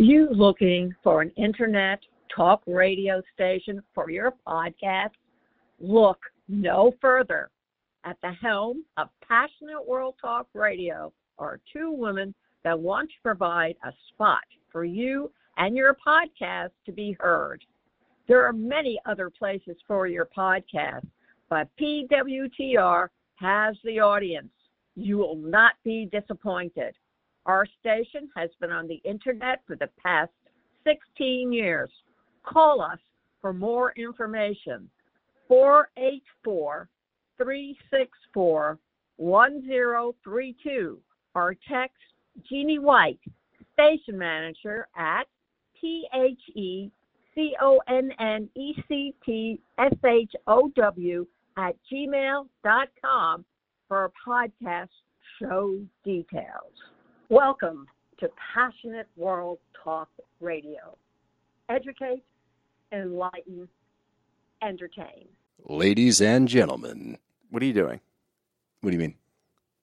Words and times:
you 0.00 0.30
looking 0.30 0.94
for 1.04 1.20
an 1.20 1.30
internet 1.36 2.00
talk 2.34 2.62
radio 2.66 3.20
station 3.34 3.82
for 3.94 4.10
your 4.10 4.32
podcast? 4.46 5.10
Look 5.78 6.18
no 6.48 6.94
further. 7.02 7.50
At 8.04 8.16
the 8.22 8.32
helm 8.32 8.84
of 8.96 9.08
Passionate 9.28 9.86
World 9.86 10.14
Talk 10.18 10.46
Radio 10.54 11.12
are 11.38 11.60
two 11.70 11.92
women 11.92 12.34
that 12.64 12.78
want 12.78 13.10
to 13.10 13.14
provide 13.22 13.74
a 13.84 13.92
spot 14.08 14.40
for 14.72 14.86
you 14.86 15.30
and 15.58 15.76
your 15.76 15.94
podcast 15.94 16.70
to 16.86 16.92
be 16.92 17.14
heard. 17.20 17.62
There 18.26 18.46
are 18.46 18.54
many 18.54 18.98
other 19.04 19.28
places 19.28 19.76
for 19.86 20.06
your 20.06 20.30
podcast, 20.34 21.06
but 21.50 21.68
PWTR 21.78 23.08
has 23.34 23.76
the 23.84 24.00
audience. 24.00 24.52
You 24.96 25.18
will 25.18 25.36
not 25.36 25.72
be 25.84 26.08
disappointed. 26.10 26.94
Our 27.46 27.66
station 27.80 28.28
has 28.36 28.50
been 28.60 28.70
on 28.70 28.86
the 28.86 29.00
internet 29.04 29.62
for 29.66 29.76
the 29.76 29.88
past 30.02 30.30
16 30.84 31.52
years. 31.52 31.90
Call 32.44 32.80
us 32.80 32.98
for 33.40 33.52
more 33.52 33.92
information. 33.96 34.88
484 35.48 36.88
364 37.36 38.78
1032 39.16 40.98
or 41.34 41.56
text 41.68 41.96
Jeannie 42.48 42.78
White, 42.78 43.20
station 43.72 44.16
manager 44.16 44.88
at 44.96 45.24
T 45.80 46.06
H 46.14 46.40
E 46.56 46.90
C 47.34 47.54
O 47.60 47.80
N 47.88 48.10
N 48.18 48.48
E 48.56 48.74
C 48.88 49.14
T 49.24 49.60
S 49.78 49.92
H 50.04 50.32
O 50.46 50.70
W 50.76 51.26
at 51.56 51.76
gmail.com 51.92 53.44
for 53.88 54.12
podcast 54.26 54.88
show 55.38 55.78
details. 56.04 56.72
Welcome 57.34 57.86
to 58.18 58.28
Passionate 58.54 59.06
World 59.16 59.58
Talk 59.84 60.08
Radio. 60.40 60.96
Educate, 61.68 62.24
enlighten, 62.92 63.68
entertain. 64.60 65.28
Ladies 65.64 66.20
and 66.20 66.48
gentlemen, 66.48 67.18
What 67.50 67.62
are 67.62 67.66
you 67.66 67.72
doing? 67.72 68.00
what 68.80 68.90
do 68.90 68.96
you 68.96 69.00
mean? 69.00 69.14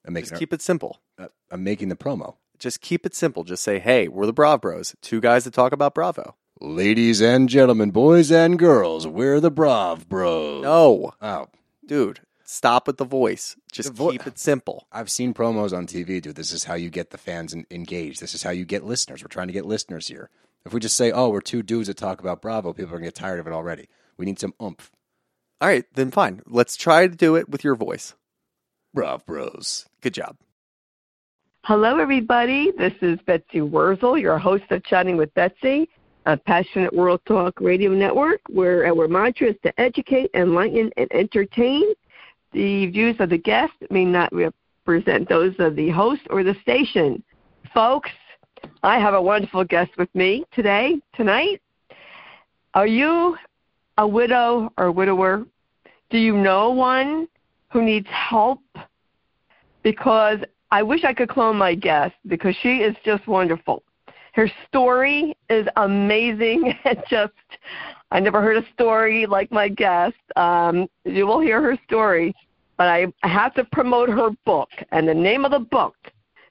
I'm 0.06 0.14
making. 0.14 0.32
Just 0.32 0.40
keep 0.40 0.52
it 0.52 0.62
simple. 0.62 1.00
uh, 1.18 1.28
I'm 1.50 1.64
making 1.64 1.88
the 1.88 1.96
promo. 1.96 2.36
Just 2.60 2.82
keep 2.82 3.06
it 3.06 3.16
simple. 3.16 3.46
Just 3.46 3.64
say, 3.64 3.80
hey, 3.80 4.10
we're 4.10 4.26
the 4.26 4.34
Brav 4.34 4.60
Bros, 4.60 4.94
two 5.02 5.22
guys 5.22 5.46
that 5.46 5.54
talk 5.54 5.72
about 5.72 5.94
Bravo. 5.96 6.36
Ladies 6.60 7.22
and 7.22 7.48
gentlemen, 7.48 7.92
boys 7.92 8.30
and 8.30 8.60
girls, 8.60 9.08
we're 9.08 9.40
the 9.40 9.52
Brav 9.52 10.10
Bros. 10.10 10.64
No, 10.64 11.14
Oh, 11.22 11.48
dude, 11.86 12.20
stop 12.48 12.88
with 12.88 12.98
the 12.98 13.06
voice. 13.06 13.56
Just 13.72 13.90
The 13.90 13.94
vo- 13.96 14.12
keep 14.12 14.26
it 14.26 14.40
simple. 14.40 14.88
I've 14.92 15.12
seen 15.12 15.34
promos 15.34 15.76
on 15.76 15.86
TV, 15.86 16.22
dude. 16.22 16.36
This 16.36 16.52
is 16.54 16.64
how 16.64 16.74
you 16.76 16.90
get 16.90 17.12
the 17.12 17.18
fans 17.18 17.54
en- 17.54 17.66
engaged. 17.70 18.22
This 18.22 18.34
is 18.34 18.42
how 18.42 18.50
you 18.52 18.66
get 18.66 18.84
listeners. 18.84 19.22
We're 19.22 19.28
trying 19.28 19.48
to 19.48 19.54
get 19.54 19.66
listeners 19.66 20.08
here. 20.08 20.30
If 20.66 20.74
we 20.74 20.80
just 20.80 20.96
say, 20.98 21.12
"Oh, 21.12 21.30
we're 21.30 21.42
two 21.42 21.62
dudes 21.62 21.88
that 21.88 21.98
talk 21.98 22.20
about 22.20 22.42
Bravo," 22.42 22.74
people 22.74 22.90
are 22.94 22.98
gonna 22.98 23.08
get 23.08 23.16
tired 23.16 23.40
of 23.40 23.48
it 23.48 23.54
already. 23.54 23.88
We 24.18 24.26
need 24.26 24.40
some 24.40 24.54
oomph. 24.62 24.92
All 25.62 25.68
right, 25.68 25.86
then 25.94 26.10
fine. 26.12 26.42
Let's 26.46 26.76
try 26.76 27.08
to 27.08 27.16
do 27.16 27.36
it 27.36 27.50
with 27.50 27.64
your 27.64 27.76
voice. 27.76 28.16
Brav 28.94 29.26
Bros. 29.26 29.86
Good 30.02 30.14
job. 30.14 30.38
Hello, 31.66 31.98
everybody. 32.00 32.72
This 32.78 32.94
is 33.02 33.20
Betsy 33.26 33.62
Wurzel, 33.62 34.18
your 34.18 34.38
host 34.38 34.64
of 34.72 34.84
Chatting 34.86 35.18
with 35.18 35.34
Betsy, 35.34 35.90
a 36.26 36.38
passionate 36.38 36.94
World 36.94 37.20
Talk 37.26 37.60
Radio 37.60 37.92
Network, 37.92 38.40
where 38.50 38.86
our 38.86 39.08
mantra 39.08 39.48
is 39.50 39.56
to 39.64 39.80
educate, 39.80 40.30
enlighten, 40.34 40.92
and 40.98 41.08
entertain. 41.12 41.84
The 42.54 42.88
views 42.88 43.16
of 43.20 43.30
the 43.30 43.38
guest 43.38 43.74
may 43.90 44.06
not 44.06 44.32
represent 44.34 45.28
those 45.30 45.54
of 45.60 45.76
the 45.76 45.90
host 45.90 46.22
or 46.30 46.44
the 46.44 46.56
station. 46.62 47.24
Folks, 47.74 48.12
I 48.84 49.00
have 49.00 49.14
a 49.14 49.22
wonderful 49.22 49.64
guest 49.64 49.92
with 49.98 50.14
me 50.16 50.46
today, 50.54 51.00
tonight. 51.16 51.62
Are 52.74 52.88
you 52.88 53.38
a 53.98 54.08
widow 54.08 54.72
or 54.78 54.92
widower? 54.92 55.46
Do 56.10 56.18
you 56.18 56.38
know 56.38 56.72
one 56.72 57.28
who 57.70 57.82
needs 57.82 58.08
help? 58.10 58.62
Because 59.84 60.40
I 60.72 60.84
wish 60.84 61.04
I 61.04 61.14
could 61.14 61.30
clone 61.30 61.58
my 61.58 61.76
guest 61.76 62.14
because 62.28 62.56
she 62.62 62.78
is 62.78 62.96
just 63.04 63.28
wonderful. 63.28 63.84
Her 64.34 64.50
story 64.68 65.36
is 65.50 65.68
amazing 65.78 66.74
and 66.86 67.04
just 67.10 67.34
I 68.12 68.20
never 68.20 68.42
heard 68.42 68.58
a 68.58 68.66
story 68.74 69.26
like 69.26 69.52
my 69.52 69.68
guest. 69.68 70.16
Um, 70.36 70.88
you 71.04 71.28
will 71.28 71.42
hear 71.42 71.62
her 71.62 71.78
story, 71.86 72.34
but 72.78 72.88
I 72.88 73.08
have 73.24 73.54
to 73.56 73.66
promote 73.66 74.10
her 74.10 74.30
book, 74.46 74.70
and 74.92 75.08
the 75.08 75.14
name 75.14 75.44
of 75.46 75.52
the 75.52 75.60
book 75.60 75.96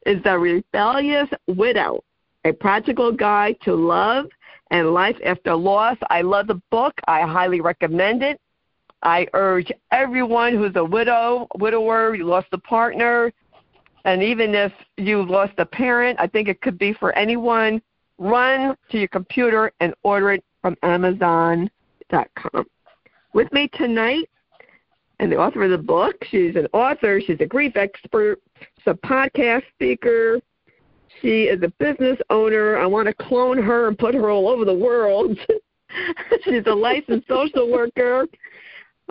is 0.04 0.22
The 0.22 0.38
Rebellious 0.38 1.28
Widow: 1.46 2.04
A 2.44 2.52
Practical 2.52 3.10
Guide 3.10 3.56
to 3.62 3.74
Love 3.74 4.26
and 4.70 4.92
Life 4.92 5.16
After 5.24 5.54
Loss. 5.54 5.96
I 6.10 6.22
love 6.22 6.48
the 6.48 6.60
book. 6.70 6.92
I 7.06 7.22
highly 7.22 7.60
recommend 7.60 8.22
it. 8.22 8.40
I 9.02 9.26
urge 9.34 9.70
everyone 9.92 10.54
who's 10.54 10.76
a 10.76 10.84
widow, 10.84 11.46
widower, 11.56 12.14
you 12.14 12.24
lost 12.24 12.48
a 12.52 12.58
partner, 12.58 13.32
and 14.04 14.22
even 14.22 14.54
if 14.54 14.72
you 14.96 15.22
lost 15.22 15.52
a 15.58 15.66
parent, 15.66 16.18
I 16.20 16.26
think 16.26 16.48
it 16.48 16.60
could 16.60 16.78
be 16.78 16.92
for 16.92 17.16
anyone, 17.16 17.80
run 18.18 18.76
to 18.90 18.98
your 18.98 19.08
computer 19.08 19.72
and 19.80 19.94
order 20.02 20.32
it 20.32 20.44
from 20.66 20.76
Amazon.com. 20.82 22.66
With 23.34 23.52
me 23.52 23.68
tonight, 23.74 24.28
and 25.20 25.30
the 25.30 25.36
author 25.36 25.62
of 25.62 25.70
the 25.70 25.78
book, 25.78 26.16
she's 26.28 26.56
an 26.56 26.66
author, 26.72 27.20
she's 27.24 27.38
a 27.38 27.46
grief 27.46 27.76
expert, 27.76 28.40
she's 28.58 28.86
a 28.88 28.94
podcast 28.94 29.62
speaker, 29.74 30.40
she 31.22 31.44
is 31.44 31.62
a 31.62 31.68
business 31.78 32.18
owner. 32.30 32.78
I 32.78 32.86
want 32.86 33.06
to 33.06 33.14
clone 33.14 33.62
her 33.62 33.86
and 33.86 33.96
put 33.96 34.12
her 34.16 34.28
all 34.28 34.48
over 34.48 34.64
the 34.64 34.74
world. 34.74 35.38
she's 36.42 36.66
a 36.66 36.74
licensed 36.74 37.28
social 37.28 37.70
worker. 37.70 38.26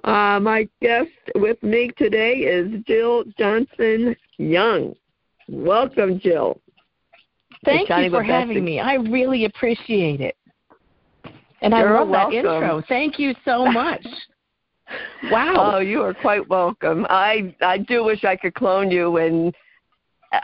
Uh, 0.03 0.41
my 0.41 0.67
guest 0.81 1.09
with 1.35 1.63
me 1.63 1.89
today 1.97 2.33
is 2.33 2.83
Jill 2.85 3.23
Johnson 3.39 4.13
Young. 4.37 4.93
Welcome, 5.47 6.19
Jill. 6.19 6.59
Thank 7.63 7.87
you 7.87 8.09
for 8.09 8.23
having 8.23 8.65
me. 8.65 8.81
I 8.81 8.95
really 8.95 9.45
appreciate 9.45 10.19
it. 10.19 10.35
And 11.61 11.73
I 11.73 11.79
You're 11.79 11.93
love 11.93 12.09
that 12.11 12.33
intro. 12.33 12.83
Thank 12.87 13.19
you 13.19 13.33
so 13.45 13.65
much. 13.65 14.05
Oh, 15.23 15.29
wow. 15.31 15.79
you 15.79 16.03
are 16.03 16.13
quite 16.13 16.47
welcome. 16.47 17.07
I 17.09 17.55
I 17.59 17.79
do 17.79 18.03
wish 18.03 18.23
I 18.23 18.35
could 18.35 18.53
clone 18.53 18.91
you, 18.91 19.17
and 19.17 19.51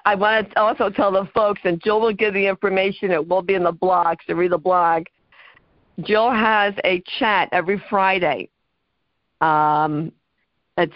I 0.03 0.15
want 0.15 0.49
to 0.49 0.59
also 0.59 0.89
tell 0.89 1.11
the 1.11 1.29
folks, 1.31 1.61
and 1.63 1.79
Jill 1.83 2.01
will 2.01 2.11
give 2.11 2.33
the 2.33 2.47
information. 2.47 3.11
It 3.11 3.27
will 3.27 3.43
be 3.43 3.53
in 3.53 3.61
the 3.61 3.71
blog, 3.71 4.17
so 4.25 4.33
read 4.33 4.51
the 4.51 4.57
blog. 4.57 5.03
Jill 6.01 6.31
has 6.31 6.73
a 6.83 7.03
chat 7.19 7.49
every 7.51 7.79
Friday. 7.87 8.49
Um, 9.41 10.11
it's 10.77 10.95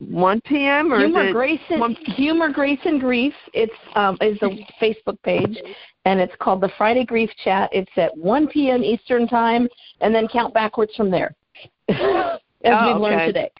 1 0.00 0.40
p.m. 0.42 0.92
or 0.92 0.98
Humor 0.98 1.22
is 1.22 1.30
it 1.30 1.32
Grace 1.32 1.60
and 1.70 1.80
one- 1.80 1.94
Humor 1.94 2.50
Grace 2.50 2.80
and 2.84 3.00
Grief. 3.00 3.34
It's 3.52 3.72
um 3.94 4.18
is 4.20 4.36
a 4.42 4.50
Facebook 4.82 5.20
page 5.22 5.58
and 6.04 6.20
it's 6.20 6.34
called 6.40 6.60
the 6.60 6.70
Friday 6.76 7.04
Grief 7.04 7.30
Chat. 7.42 7.70
It's 7.72 7.90
at 7.96 8.16
one 8.16 8.46
PM 8.48 8.82
Eastern 8.84 9.26
time 9.26 9.68
and 10.00 10.14
then 10.14 10.28
count 10.28 10.52
backwards 10.54 10.92
from 10.96 11.10
there. 11.10 11.34
As 11.88 12.72
Oh, 12.72 12.92
we've 12.92 13.00
learned 13.02 13.26
today. 13.26 13.50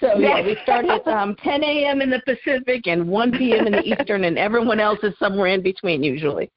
So 0.00 0.18
yeah, 0.18 0.38
Yeah. 0.38 0.46
we 0.46 0.56
start 0.64 0.84
at 0.86 1.06
um, 1.06 1.36
10 1.44 1.62
a.m. 1.62 2.00
in 2.02 2.10
the 2.10 2.20
Pacific 2.24 2.86
and 2.86 3.06
1 3.08 3.32
p.m. 3.32 3.66
in 3.68 3.72
the 3.72 3.82
Eastern, 3.82 4.24
and 4.24 4.36
everyone 4.36 4.80
else 4.80 4.98
is 5.04 5.14
somewhere 5.18 5.46
in 5.48 5.62
between 5.62 6.02
usually. 6.02 6.50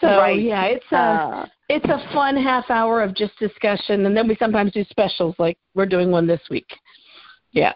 So 0.00 0.06
Right. 0.18 0.40
yeah, 0.40 0.64
it's 0.64 0.92
a 0.92 0.96
Uh, 0.96 1.46
it's 1.68 1.84
a 1.86 1.98
fun 2.14 2.36
half 2.36 2.70
hour 2.70 3.02
of 3.02 3.14
just 3.14 3.36
discussion, 3.38 4.06
and 4.06 4.16
then 4.16 4.26
we 4.28 4.36
sometimes 4.36 4.72
do 4.72 4.84
specials 4.84 5.34
like 5.38 5.58
we're 5.74 5.84
doing 5.86 6.10
one 6.10 6.26
this 6.26 6.40
week. 6.48 6.68
Yeah. 7.52 7.74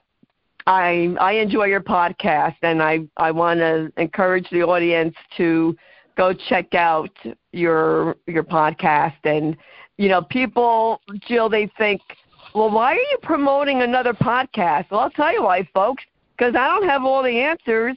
I 0.67 1.15
I 1.21 1.33
enjoy 1.33 1.65
your 1.65 1.81
podcast, 1.81 2.57
and 2.63 2.81
I 2.81 3.01
I 3.17 3.33
want 3.33 3.59
to 3.59 3.93
encourage 3.97 4.49
the 4.51 4.63
audience 4.63 5.15
to 5.37 5.77
go 6.17 6.33
check 6.33 6.75
out 6.75 7.11
your 7.53 8.17
your 8.27 8.45
podcast. 8.45 9.17
And 9.25 9.57
you 9.99 10.09
know, 10.09 10.23
people, 10.23 11.01
Jill, 11.27 11.49
they 11.49 11.71
think, 11.79 12.01
well, 12.55 12.71
why 12.71 12.93
are 12.93 12.97
you 12.97 13.19
promoting 13.23 13.83
another 13.83 14.13
podcast? 14.13 14.91
Well, 14.91 15.01
I'll 15.01 15.11
tell 15.11 15.33
you 15.33 15.43
why, 15.43 15.69
folks, 15.75 16.03
because 16.37 16.55
I 16.55 16.67
don't 16.69 16.89
have 16.89 17.05
all 17.05 17.23
the 17.23 17.41
answers. 17.41 17.97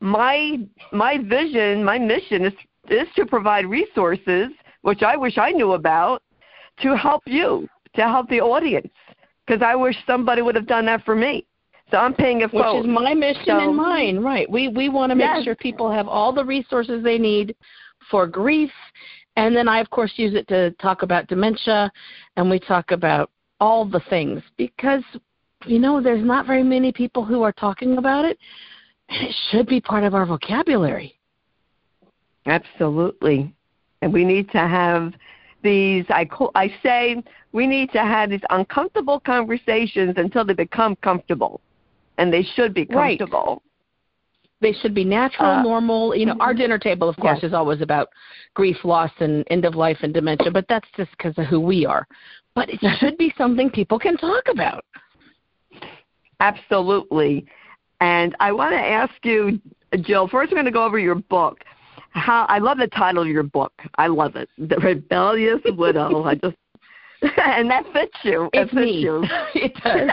My 0.00 0.58
my 0.92 1.18
vision, 1.18 1.84
my 1.84 1.98
mission 1.98 2.44
is 2.46 2.54
is 2.88 3.08
to 3.16 3.26
provide 3.26 3.66
resources, 3.66 4.48
which 4.82 5.02
I 5.02 5.16
wish 5.16 5.38
I 5.38 5.50
knew 5.50 5.72
about, 5.72 6.22
to 6.82 6.96
help 6.96 7.22
you, 7.26 7.68
to 7.94 8.02
help 8.02 8.28
the 8.28 8.40
audience, 8.40 8.90
because 9.46 9.62
I 9.62 9.74
wish 9.74 9.96
somebody 10.06 10.42
would 10.42 10.54
have 10.54 10.66
done 10.66 10.86
that 10.86 11.04
for 11.04 11.14
me. 11.14 11.46
So 11.90 11.98
I'm 11.98 12.14
paying 12.14 12.40
it 12.40 12.52
Which 12.52 12.62
forward. 12.62 12.80
is 12.80 12.86
my 12.86 13.14
mission 13.14 13.42
So- 13.46 13.58
and 13.58 13.76
mine, 13.76 14.18
right? 14.20 14.48
We 14.50 14.68
we 14.68 14.88
want 14.88 15.10
to 15.10 15.16
make 15.16 15.26
Yes. 15.34 15.44
sure 15.44 15.54
people 15.56 15.90
have 15.90 16.08
all 16.08 16.32
the 16.32 16.44
resources 16.44 17.02
they 17.02 17.18
need 17.18 17.54
for 18.10 18.26
grief, 18.26 18.72
and 19.36 19.54
then 19.54 19.68
I 19.68 19.78
of 19.80 19.90
course 19.90 20.12
use 20.16 20.34
it 20.34 20.46
to 20.48 20.70
talk 20.72 21.02
about 21.02 21.26
dementia, 21.26 21.90
and 22.36 22.48
we 22.48 22.58
talk 22.58 22.92
about 22.92 23.30
all 23.60 23.84
the 23.84 24.00
things 24.00 24.42
because 24.56 25.02
you 25.66 25.78
know 25.78 26.00
there's 26.00 26.24
not 26.24 26.46
very 26.46 26.62
many 26.62 26.92
people 26.92 27.24
who 27.24 27.42
are 27.42 27.52
talking 27.52 27.98
about 27.98 28.24
it. 28.24 28.38
and 29.08 29.26
It 29.28 29.34
should 29.50 29.66
be 29.66 29.80
part 29.80 30.04
of 30.04 30.14
our 30.14 30.24
vocabulary. 30.24 31.16
Absolutely. 32.46 33.52
And 34.02 34.12
we 34.12 34.24
need 34.24 34.50
to 34.52 34.58
have 34.58 35.12
these 35.62 36.06
I 36.08 36.24
call, 36.24 36.50
I 36.54 36.72
say 36.82 37.22
we 37.52 37.66
need 37.66 37.92
to 37.92 37.98
have 38.02 38.30
these 38.30 38.40
uncomfortable 38.50 39.20
conversations 39.20 40.14
until 40.16 40.44
they 40.44 40.54
become 40.54 40.96
comfortable. 40.96 41.60
And 42.20 42.32
they 42.32 42.42
should 42.42 42.74
be 42.74 42.86
comfortable. 42.86 43.62
Right. 43.62 43.62
They 44.60 44.78
should 44.78 44.94
be 44.94 45.04
natural, 45.04 45.48
uh, 45.48 45.62
normal. 45.62 46.14
You 46.14 46.26
know, 46.26 46.36
our 46.38 46.52
dinner 46.52 46.78
table, 46.78 47.08
of 47.08 47.16
course, 47.16 47.38
yes. 47.42 47.48
is 47.48 47.54
always 47.54 47.80
about 47.80 48.08
grief, 48.54 48.76
loss, 48.84 49.10
and 49.18 49.44
end 49.50 49.64
of 49.64 49.74
life 49.74 49.98
and 50.02 50.12
dementia, 50.12 50.50
but 50.50 50.66
that's 50.68 50.88
just 50.96 51.10
because 51.12 51.32
of 51.38 51.46
who 51.46 51.60
we 51.60 51.86
are. 51.86 52.06
But 52.54 52.68
it 52.68 52.80
should 53.00 53.16
be 53.16 53.32
something 53.38 53.70
people 53.70 53.98
can 53.98 54.18
talk 54.18 54.44
about. 54.50 54.84
Absolutely. 56.40 57.46
And 58.00 58.36
I 58.40 58.52
want 58.52 58.72
to 58.72 58.78
ask 58.78 59.14
you, 59.22 59.60
Jill, 60.02 60.28
first 60.28 60.50
we're 60.50 60.56
going 60.56 60.66
to 60.66 60.70
go 60.70 60.84
over 60.84 60.98
your 60.98 61.16
book. 61.16 61.60
How 62.10 62.44
I 62.48 62.58
love 62.58 62.78
the 62.78 62.88
title 62.88 63.22
of 63.22 63.28
your 63.28 63.44
book. 63.44 63.72
I 63.96 64.08
love 64.08 64.36
it. 64.36 64.48
The 64.58 64.76
Rebellious 64.76 65.60
Widow. 65.64 66.24
I 66.24 66.34
just 66.34 66.56
and 67.36 67.70
that 67.70 67.84
fits 67.92 68.16
you. 68.22 68.48
It 68.52 68.64
fits 68.64 68.72
me. 68.72 68.92
You. 68.92 69.24
it 69.54 69.74
does. 69.82 70.10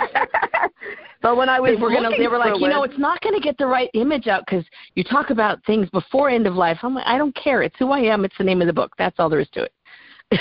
but 1.21 1.37
when 1.37 1.49
I 1.49 1.59
was 1.59 1.71
they 1.71 1.81
were 1.81 1.89
gonna, 1.91 2.09
they 2.17 2.27
were 2.27 2.37
like, 2.37 2.59
you 2.59 2.65
it, 2.65 2.69
know, 2.69 2.83
it's 2.83 2.97
not 2.97 3.21
going 3.21 3.35
to 3.35 3.41
get 3.41 3.57
the 3.57 3.65
right 3.65 3.89
image 3.93 4.27
out 4.27 4.43
because 4.45 4.65
you 4.95 5.03
talk 5.03 5.29
about 5.29 5.63
things 5.65 5.89
before 5.89 6.29
end 6.29 6.47
of 6.47 6.55
life. 6.55 6.79
I'm 6.83 6.95
like, 6.95 7.07
I 7.07 7.17
don't 7.17 7.35
care. 7.35 7.61
It's 7.61 7.75
who 7.79 7.91
I 7.91 7.99
am. 7.99 8.25
It's 8.25 8.37
the 8.37 8.43
name 8.43 8.61
of 8.61 8.67
the 8.67 8.73
book. 8.73 8.91
That's 8.97 9.15
all 9.19 9.29
there 9.29 9.39
is 9.39 9.49
to 9.53 9.63
it. 9.63 10.39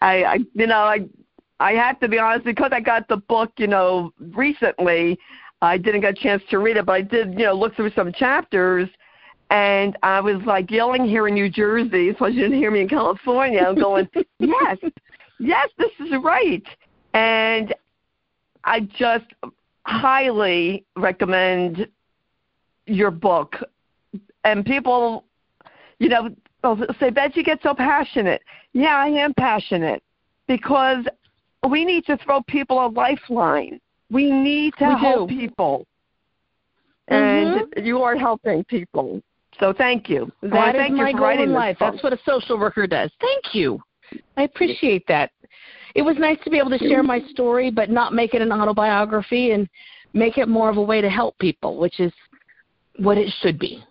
I, 0.00 0.24
I, 0.24 0.38
you 0.54 0.66
know, 0.66 0.78
I, 0.78 1.06
I 1.58 1.72
have 1.72 1.98
to 2.00 2.08
be 2.08 2.18
honest 2.18 2.44
because 2.44 2.70
I 2.72 2.80
got 2.80 3.08
the 3.08 3.16
book, 3.16 3.52
you 3.58 3.66
know, 3.66 4.12
recently. 4.20 5.18
I 5.62 5.78
didn't 5.78 6.02
get 6.02 6.18
a 6.18 6.22
chance 6.22 6.42
to 6.50 6.58
read 6.58 6.76
it, 6.76 6.86
but 6.86 6.92
I 6.92 7.00
did, 7.00 7.32
you 7.32 7.46
know, 7.46 7.54
look 7.54 7.74
through 7.74 7.92
some 7.92 8.12
chapters. 8.12 8.88
And 9.50 9.96
I 10.02 10.20
was 10.20 10.42
like 10.44 10.70
yelling 10.70 11.06
here 11.06 11.28
in 11.28 11.34
New 11.34 11.48
Jersey, 11.48 12.14
so 12.18 12.26
you 12.26 12.42
didn't 12.42 12.58
hear 12.58 12.70
me 12.70 12.80
in 12.80 12.88
California. 12.88 13.60
I'm 13.60 13.76
going, 13.76 14.08
yes, 14.38 14.76
yes, 15.38 15.68
this 15.78 15.90
is 16.00 16.12
right. 16.22 16.64
And 17.14 17.74
I 18.64 18.80
just 18.80 19.26
highly 19.86 20.84
recommend 20.96 21.88
your 22.86 23.10
book. 23.10 23.56
And 24.44 24.64
people, 24.64 25.24
you 25.98 26.08
know, 26.08 26.30
say, 27.00 27.10
Bet 27.10 27.36
you 27.36 27.44
get 27.44 27.60
so 27.62 27.74
passionate. 27.74 28.42
Yeah, 28.72 28.96
I 28.96 29.08
am 29.08 29.34
passionate 29.34 30.02
because 30.46 31.04
we 31.68 31.84
need 31.84 32.04
to 32.06 32.16
throw 32.18 32.42
people 32.42 32.84
a 32.84 32.88
lifeline. 32.88 33.80
We 34.10 34.30
need 34.30 34.74
to 34.78 34.88
we 34.88 35.00
help 35.00 35.28
do. 35.28 35.36
people. 35.36 35.86
Mm-hmm. 37.10 37.76
And 37.76 37.86
you 37.86 38.02
are 38.02 38.16
helping 38.16 38.64
people. 38.64 39.22
So 39.58 39.72
thank 39.72 40.08
you. 40.08 40.30
That 40.42 40.76
is 40.76 40.90
my 40.92 41.12
goal 41.12 41.42
in 41.42 41.52
life. 41.52 41.76
That's 41.80 42.02
what 42.02 42.12
a 42.12 42.18
social 42.26 42.58
worker 42.58 42.86
does. 42.86 43.10
Thank 43.20 43.54
you. 43.54 43.80
I 44.36 44.42
appreciate 44.42 45.06
that. 45.08 45.30
It 45.94 46.02
was 46.02 46.16
nice 46.18 46.38
to 46.44 46.50
be 46.50 46.58
able 46.58 46.70
to 46.70 46.78
share 46.78 47.02
my 47.02 47.20
story, 47.30 47.70
but 47.70 47.88
not 47.88 48.12
make 48.12 48.34
it 48.34 48.42
an 48.42 48.52
autobiography 48.52 49.52
and 49.52 49.68
make 50.12 50.36
it 50.36 50.48
more 50.48 50.68
of 50.68 50.76
a 50.76 50.82
way 50.82 51.00
to 51.00 51.08
help 51.08 51.38
people, 51.38 51.78
which 51.78 52.00
is 52.00 52.12
what 52.98 53.16
it 53.16 53.32
should 53.40 53.58
be. 53.58 53.82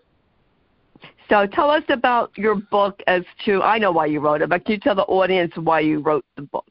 So 1.30 1.48
tell 1.48 1.72
us 1.72 1.84
about 1.90 2.32
your 2.38 2.56
book 2.56 3.02
as 3.08 3.24
to 3.46 3.62
I 3.64 3.80
know 3.80 3.92
why 3.92 4.06
you 4.06 4.20
wrote 4.20 4.42
it, 4.42 4.50
but 4.50 4.64
can 4.66 4.74
you 4.74 4.80
tell 4.80 4.96
the 4.96 5.04
audience 5.04 5.52
why 5.56 5.80
you 5.80 6.00
wrote 6.00 6.26
the 6.36 6.44
book? 6.44 6.70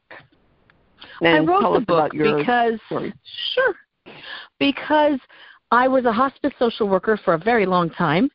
And 1.21 1.49
I 1.49 1.51
wrote 1.51 1.79
the 1.79 1.85
book 1.85 2.11
because 2.11 2.79
story. 2.87 3.13
sure. 3.53 3.75
Because 4.59 5.19
I 5.71 5.87
was 5.87 6.05
a 6.05 6.11
hospice 6.11 6.53
social 6.57 6.87
worker 6.87 7.19
for 7.23 7.33
a 7.33 7.37
very 7.37 7.65
long 7.65 7.89
time 7.89 8.29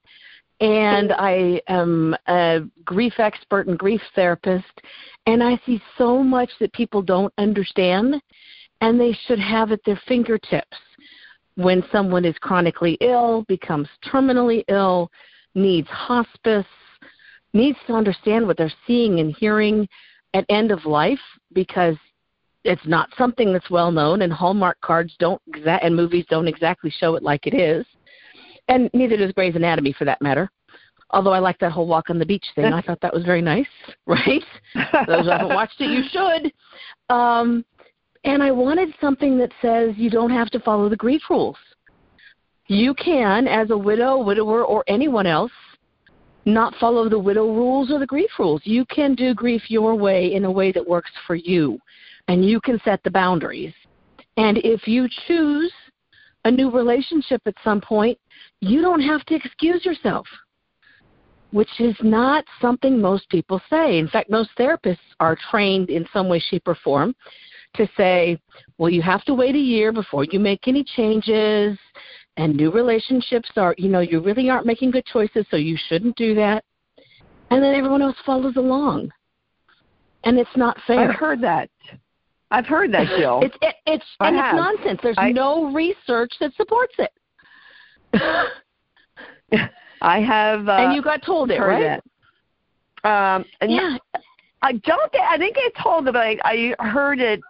and 0.61 1.13
I 1.13 1.61
am 1.69 2.15
a 2.29 2.61
grief 2.85 3.15
expert 3.19 3.67
and 3.67 3.79
grief 3.79 4.03
therapist, 4.15 4.81
and 5.27 5.43
I 5.43 5.59
see 5.65 5.83
so 5.97 6.23
much 6.23 6.51
that 6.61 6.73
people 6.73 7.03
don't 7.03 7.33
understand, 7.39 8.21
and 8.81 9.01
they 9.01 9.17
should 9.27 9.39
have 9.39 9.73
at 9.73 9.81
their 9.85 10.01
fingertips. 10.07 10.77
When 11.57 11.83
someone 11.91 12.25
is 12.25 12.37
chronically 12.41 12.97
ill, 13.01 13.45
becomes 13.49 13.89
terminally 14.05 14.65
ill, 14.69 15.11
needs 15.55 15.89
hospice, 15.89 16.67
needs 17.53 17.79
to 17.87 17.95
understand 17.95 18.47
what 18.47 18.57
they're 18.57 18.73
seeing 18.87 19.21
and 19.21 19.35
hearing 19.37 19.89
at 20.35 20.45
end 20.49 20.71
of 20.71 20.85
life 20.85 21.19
because 21.53 21.97
it's 22.65 22.87
not 22.87 23.09
something 23.19 23.53
that's 23.53 23.71
well 23.71 23.91
known 23.91 24.23
and 24.23 24.33
Hallmark 24.33 24.81
cards 24.81 25.17
don't 25.19 25.41
exa- 25.53 25.81
and 25.83 25.97
movies 25.97 26.27
don't 26.31 26.47
exactly 26.47 26.91
show 26.91 27.17
it 27.17 27.23
like 27.23 27.47
it 27.47 27.55
is 27.55 27.85
and 28.71 28.89
neither 28.95 29.17
does 29.17 29.33
Grey's 29.33 29.57
Anatomy 29.57 29.93
for 29.93 30.05
that 30.05 30.23
matter. 30.23 30.51
Although 31.11 31.33
I 31.33 31.41
like 31.41 31.59
that 31.59 31.73
whole 31.73 31.89
walk 31.89 32.09
on 32.09 32.21
the 32.21 32.25
beach 32.25 32.47
thing, 32.55 32.73
I 32.73 32.81
thought 32.81 33.01
that 33.01 33.13
was 33.13 33.25
very 33.25 33.43
nice. 33.43 33.67
Right? 34.07 34.43
Those 35.07 35.25
who 35.25 35.31
haven't 35.31 35.55
watched 35.55 35.81
it, 35.81 35.91
you 35.91 36.03
should. 36.11 36.53
Um, 37.15 37.65
and 38.25 38.43
I 38.43 38.51
wanted 38.51 38.95
something 39.01 39.39
that 39.39 39.53
says 39.61 39.95
you 39.97 40.11
don't 40.11 40.31
have 40.31 40.51
to 40.51 40.61
follow 40.61 40.89
the 40.89 40.97
grief 40.97 41.23
rules. 41.29 41.57
You 42.67 42.95
can, 42.95 43.49
as 43.49 43.71
a 43.71 43.77
widow, 43.77 44.23
widower, 44.23 44.65
or 44.65 44.85
anyone 44.87 45.27
else, 45.27 45.53
not 46.45 46.75
follow 46.77 47.09
the 47.09 47.19
widow 47.19 47.47
rules 47.47 47.91
or 47.91 47.99
the 47.99 48.07
grief 48.07 48.31
rules. 48.39 48.63
You 48.65 48.85
can 48.87 49.15
do 49.15 49.35
grief 49.35 49.63
your 49.69 49.95
way 49.95 50.35
in 50.35 50.45
a 50.45 50.51
way 50.51 50.71
that 50.73 50.87
works 50.87 51.11
for 51.27 51.35
you, 51.35 51.79
and 52.29 52.45
you 52.45 52.61
can 52.61 52.81
set 52.85 53.03
the 53.03 53.11
boundaries. 53.11 53.75
And 54.37 54.59
if 54.59 54.87
you 54.87 55.09
choose 55.27 55.73
a 56.45 56.51
new 56.51 56.71
relationship 56.71 57.41
at 57.47 57.55
some 57.63 57.81
point, 57.81 58.19
you 58.61 58.81
don't 58.81 59.01
have 59.01 59.25
to 59.27 59.35
excuse 59.35 59.85
yourself, 59.85 60.27
which 61.53 61.81
is 61.81 61.97
not 62.03 62.45
something 62.61 63.01
most 63.01 63.29
people 63.29 63.61
say. 63.69 63.99
In 63.99 64.09
fact, 64.09 64.31
most 64.31 64.51
therapists 64.59 64.99
are 65.19 65.37
trained 65.51 65.91
in 65.91 66.07
some 66.13 66.29
way, 66.29 66.39
shape, 66.39 66.67
or 66.67 66.77
form 66.77 67.15
to 67.77 67.89
say, 67.97 68.39
well, 68.79 68.91
you 68.91 69.03
have 69.03 69.25
to 69.25 69.35
wait 69.35 69.55
a 69.55 69.59
year 69.59 69.93
before 69.93 70.25
you 70.25 70.41
make 70.41 70.67
any 70.67 70.83
changes, 70.83 71.79
and 72.37 72.57
new 72.57 72.71
relationships 72.71 73.51
are, 73.57 73.75
you 73.79 73.89
know, 73.89 74.01
you 74.01 74.21
really 74.21 74.51
aren't 74.51 74.67
making 74.67 74.91
good 74.91 75.07
choices, 75.07 75.47
so 75.51 75.57
you 75.57 75.77
shouldn't 75.89 76.17
do 76.17 76.35
that. 76.35 76.65
And 77.51 77.63
then 77.63 77.75
everyone 77.75 78.03
else 78.03 78.17
follows 78.25 78.57
along. 78.57 79.11
And 80.25 80.39
it's 80.39 80.57
not 80.57 80.77
fair. 80.87 81.11
I've 81.11 81.17
heard 81.17 81.41
that. 81.43 81.71
I've 82.51 82.67
heard 82.67 82.93
that, 82.93 83.07
Jill. 83.17 83.41
it's 83.43 83.57
it, 83.63 83.77
it's 83.87 84.05
I 84.19 84.29
and 84.29 84.37
have. 84.37 84.55
it's 84.55 84.63
nonsense. 84.63 85.01
There's 85.03 85.17
I, 85.19 85.31
no 85.31 85.73
research 85.73 86.33
that 86.41 86.53
supports 86.57 86.95
it. 86.99 87.13
I 90.03 90.21
have. 90.21 90.69
Uh, 90.69 90.73
and 90.73 90.95
you 90.95 91.03
got 91.03 91.23
told 91.23 91.51
it, 91.51 91.59
right? 91.59 92.01
It. 92.01 92.03
Um, 93.05 93.45
yeah. 93.69 93.97
I 94.63 94.73
don't. 94.73 95.13
Get, 95.13 95.23
I 95.23 95.39
didn't 95.39 95.55
get 95.55 95.73
told 95.83 96.09
it, 96.09 96.13
but 96.13 96.21
I, 96.21 96.75
I 96.79 96.89
heard 96.89 97.21
it, 97.21 97.41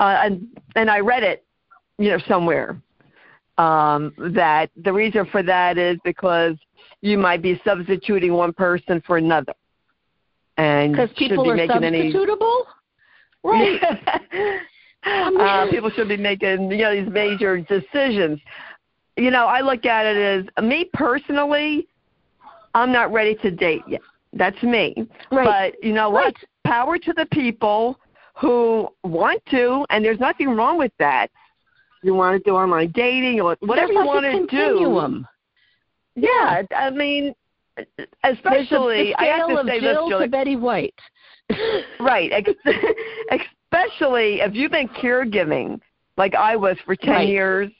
uh, 0.00 0.18
and 0.22 0.46
and 0.76 0.90
I 0.90 1.00
read 1.00 1.22
it, 1.22 1.44
you 1.98 2.10
know, 2.10 2.18
somewhere. 2.28 2.80
Um, 3.58 4.12
that 4.34 4.70
the 4.76 4.92
reason 4.92 5.26
for 5.30 5.42
that 5.42 5.78
is 5.78 5.98
because 6.04 6.56
you 7.00 7.16
might 7.16 7.42
be 7.42 7.60
substituting 7.64 8.32
one 8.32 8.52
person 8.52 9.02
for 9.06 9.18
another, 9.18 9.54
and 10.56 10.92
because 10.92 11.10
people 11.16 11.44
be 11.44 11.50
are 11.50 11.56
substitutable, 11.56 11.84
any, 11.84 12.12
right? 13.44 13.80
uh, 15.04 15.70
people 15.70 15.90
should 15.90 16.08
be 16.08 16.16
making 16.16 16.70
you 16.70 16.78
know 16.78 16.94
these 16.94 17.12
major 17.12 17.60
decisions 17.60 18.40
you 19.16 19.30
know, 19.30 19.46
I 19.46 19.60
look 19.60 19.84
at 19.84 20.06
it 20.06 20.48
as 20.58 20.64
me 20.64 20.88
personally, 20.92 21.86
I'm 22.74 22.92
not 22.92 23.12
ready 23.12 23.34
to 23.36 23.50
date 23.50 23.82
yet. 23.86 24.00
That's 24.32 24.60
me. 24.62 24.94
Right. 25.30 25.72
But 25.72 25.84
you 25.84 25.92
know 25.92 26.12
right. 26.12 26.32
what? 26.32 26.34
Power 26.64 26.98
to 26.98 27.12
the 27.12 27.26
people 27.26 27.98
who 28.40 28.88
want 29.04 29.42
to, 29.50 29.84
and 29.90 30.04
there's 30.04 30.20
nothing 30.20 30.48
wrong 30.50 30.78
with 30.78 30.92
that. 30.98 31.30
You 32.02 32.14
want 32.14 32.42
to 32.42 32.50
do 32.50 32.56
online 32.56 32.90
dating 32.92 33.40
or 33.40 33.56
whatever 33.60 33.92
you 33.92 34.04
want 34.04 34.24
to 34.24 34.30
continuum. 34.30 35.26
do. 36.16 36.22
Yeah, 36.22 36.62
I 36.74 36.90
mean, 36.90 37.34
especially 38.24 39.12
a, 39.12 39.16
the 39.16 39.16
I 39.16 39.24
have 39.24 39.44
scale 39.44 39.48
to 39.48 39.60
of 39.60 39.66
say 39.66 39.80
Jill 39.80 40.08
this, 40.08 40.20
to 40.20 40.28
Betty 40.28 40.56
White. 40.56 40.94
Right. 42.00 42.32
Especially 43.30 44.40
if 44.40 44.54
you've 44.54 44.72
been 44.72 44.88
caregiving, 44.88 45.80
like 46.16 46.34
I 46.34 46.56
was 46.56 46.76
for 46.84 46.96
ten 46.96 47.14
Right. 47.14 47.28
years, 47.28 47.70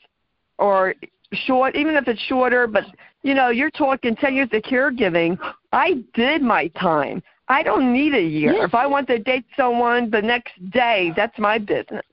or 0.58 0.94
short, 1.32 1.74
even 1.76 1.96
if 1.96 2.08
it's 2.08 2.20
shorter, 2.22 2.66
but 2.66 2.84
you 3.22 3.34
know, 3.34 3.50
you're 3.50 3.70
talking 3.70 4.16
10 4.16 4.34
years 4.34 4.48
of 4.52 4.62
caregiving. 4.62 5.38
I 5.72 6.02
did 6.14 6.42
my 6.42 6.68
time. 6.68 7.22
I 7.48 7.62
don't 7.62 7.92
need 7.92 8.14
a 8.14 8.20
year. 8.22 8.52
Yes. 8.52 8.64
If 8.66 8.74
I 8.74 8.86
want 8.86 9.06
to 9.08 9.18
date 9.18 9.44
someone 9.56 10.10
the 10.10 10.20
next 10.22 10.52
day, 10.70 11.12
that's 11.16 11.38
my 11.38 11.58
business. 11.58 12.04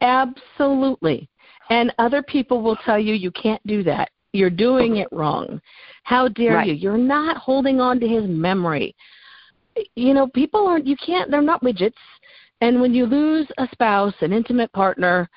Absolutely. 0.00 1.28
And 1.70 1.92
other 1.98 2.22
people 2.22 2.62
will 2.62 2.76
tell 2.76 2.98
you 2.98 3.14
you 3.14 3.30
can't 3.30 3.64
do 3.66 3.82
that. 3.84 4.10
You're 4.32 4.50
doing 4.50 4.96
it 4.98 5.08
wrong. 5.10 5.60
How 6.04 6.28
dare 6.28 6.56
Right. 6.56 6.68
you? 6.68 6.74
You're 6.74 6.98
not 6.98 7.36
holding 7.38 7.80
on 7.80 7.98
to 8.00 8.08
his 8.08 8.24
memory. 8.26 8.94
You 9.94 10.14
know, 10.14 10.28
people 10.28 10.66
aren't, 10.66 10.86
you 10.86 10.96
can't, 10.96 11.30
they're 11.30 11.42
not 11.42 11.62
widgets. 11.62 11.92
And 12.60 12.80
when 12.80 12.92
you 12.92 13.06
lose 13.06 13.46
a 13.58 13.68
spouse, 13.72 14.14
an 14.20 14.32
intimate 14.32 14.72
partner, 14.72 15.28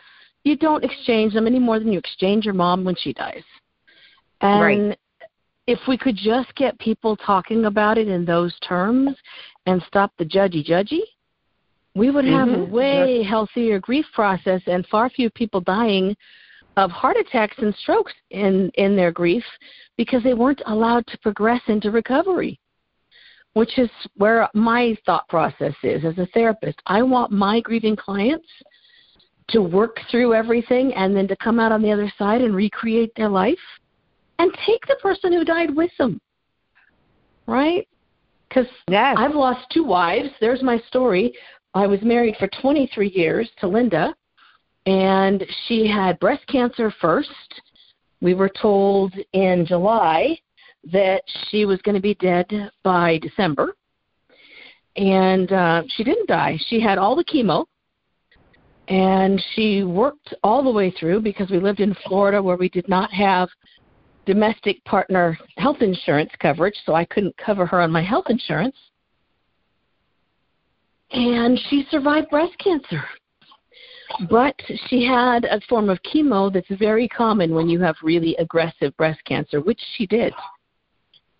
you 0.44 0.56
don't 0.56 0.84
exchange 0.84 1.34
them 1.34 1.46
any 1.46 1.60
more 1.60 1.80
than 1.80 1.92
you 1.92 2.00
exchange 2.00 2.46
your 2.46 2.56
mom 2.56 2.84
when 2.84 2.96
she 2.96 3.14
dies. 3.14 3.44
And 4.42 4.62
Right. 4.62 5.00
if 5.68 5.80
we 5.88 5.98
could 5.98 6.16
just 6.16 6.54
get 6.56 6.78
people 6.80 7.16
talking 7.16 7.66
about 7.66 7.98
it 7.98 8.08
in 8.08 8.26
those 8.26 8.58
terms 8.60 9.16
and 9.68 9.84
stop 9.84 10.12
the 10.18 10.26
judgy 10.26 10.66
judgy, 10.66 11.02
we 11.94 12.10
would 12.10 12.26
have 12.26 12.48
Mhm. 12.48 12.62
a 12.62 12.66
way 12.66 13.22
healthier 13.22 13.80
grief 13.80 14.12
process 14.14 14.62
and 14.66 14.88
far 14.88 15.10
fewer 15.10 15.30
people 15.30 15.62
dying 15.62 16.16
of 16.78 16.90
heart 16.90 17.18
attacks 17.18 17.58
and 17.60 17.76
strokes 17.76 18.14
in 18.30 18.70
in 18.76 18.96
their 18.96 19.12
grief 19.12 19.46
because 19.98 20.24
they 20.24 20.34
weren't 20.34 20.62
allowed 20.66 21.06
to 21.08 21.18
progress 21.20 21.62
into 21.68 21.92
recovery 21.92 22.58
which 23.54 23.78
is 23.78 23.90
where 24.16 24.48
my 24.54 24.98
thought 25.06 25.28
process 25.28 25.74
is 25.84 26.04
as 26.06 26.18
a 26.18 26.28
therapist 26.34 26.80
i 26.86 27.02
want 27.02 27.32
my 27.32 27.60
grieving 27.60 27.96
clients 27.96 28.48
to 29.50 29.62
work 29.62 29.98
through 30.10 30.34
everything 30.34 30.94
and 30.94 31.16
then 31.16 31.28
to 31.28 31.36
come 31.38 31.60
out 31.60 31.72
on 31.72 31.82
the 31.82 31.92
other 31.92 32.12
side 32.18 32.42
and 32.42 32.56
recreate 32.56 33.12
their 33.16 33.30
life 33.30 33.58
and 34.40 34.52
take 34.66 34.86
the 34.88 34.96
person 35.02 35.34
who 35.34 35.44
died 35.44 35.76
with 35.76 35.92
them 35.98 36.20
right 37.48 37.88
because 38.52 38.68
Yes. 38.90 39.16
I've 39.18 39.36
lost 39.36 39.66
two 39.72 39.84
wives. 39.84 40.30
There's 40.42 40.62
my 40.62 40.78
story. 40.88 41.34
I 41.74 41.88
was 41.88 42.02
married 42.02 42.36
for 42.38 42.50
23 42.62 43.10
years 43.10 43.50
to 43.60 43.68
Linda, 43.68 44.14
and 44.86 45.46
she 45.68 45.88
had 45.88 46.20
breast 46.20 46.46
cancer 46.48 46.94
first. 47.00 47.30
We 48.20 48.34
were 48.34 48.50
told 48.50 49.14
in 49.34 49.66
July 49.66 50.38
that 50.92 51.22
she 51.50 51.66
was 51.66 51.82
going 51.82 51.96
to 51.96 52.02
be 52.02 52.16
dead 52.16 52.48
by 52.84 53.20
December. 53.20 53.76
And 54.96 55.52
uh, 55.52 55.84
she 55.88 56.04
didn't 56.04 56.28
die. 56.28 56.58
She 56.68 56.82
had 56.82 56.98
all 56.98 57.16
the 57.16 57.24
chemo, 57.24 57.66
and 58.88 59.42
she 59.54 59.84
worked 59.84 60.34
all 60.44 60.64
the 60.64 60.72
way 60.72 60.92
through 60.92 61.22
because 61.22 61.50
we 61.50 61.60
lived 61.60 61.80
in 61.80 61.96
Florida 62.06 62.44
where 62.44 62.58
we 62.58 62.68
did 62.68 62.90
not 62.90 63.12
have 63.14 63.48
domestic 64.26 64.84
partner 64.84 65.38
health 65.58 65.82
insurance 65.82 66.32
coverage, 66.40 66.76
so 66.86 66.94
I 66.94 67.06
couldn't 67.06 67.36
cover 67.38 67.66
her 67.66 67.80
on 67.80 67.92
my 67.92 68.04
health 68.04 68.26
insurance. 68.30 68.76
And 71.12 71.60
she 71.70 71.86
survived 71.90 72.30
breast 72.30 72.54
cancer. 72.58 73.04
But 74.30 74.56
she 74.88 75.06
had 75.06 75.46
a 75.46 75.62
form 75.70 75.90
of 75.90 76.00
chemo 76.04 76.52
that's 76.52 76.68
very 76.78 77.08
common 77.08 77.56
when 77.56 77.70
you 77.70 77.80
have 77.80 77.96
really 78.04 78.36
aggressive 78.38 78.96
breast 78.98 79.24
cancer, 79.26 79.62
which 79.62 79.80
she 79.96 80.06
did. 80.06 80.34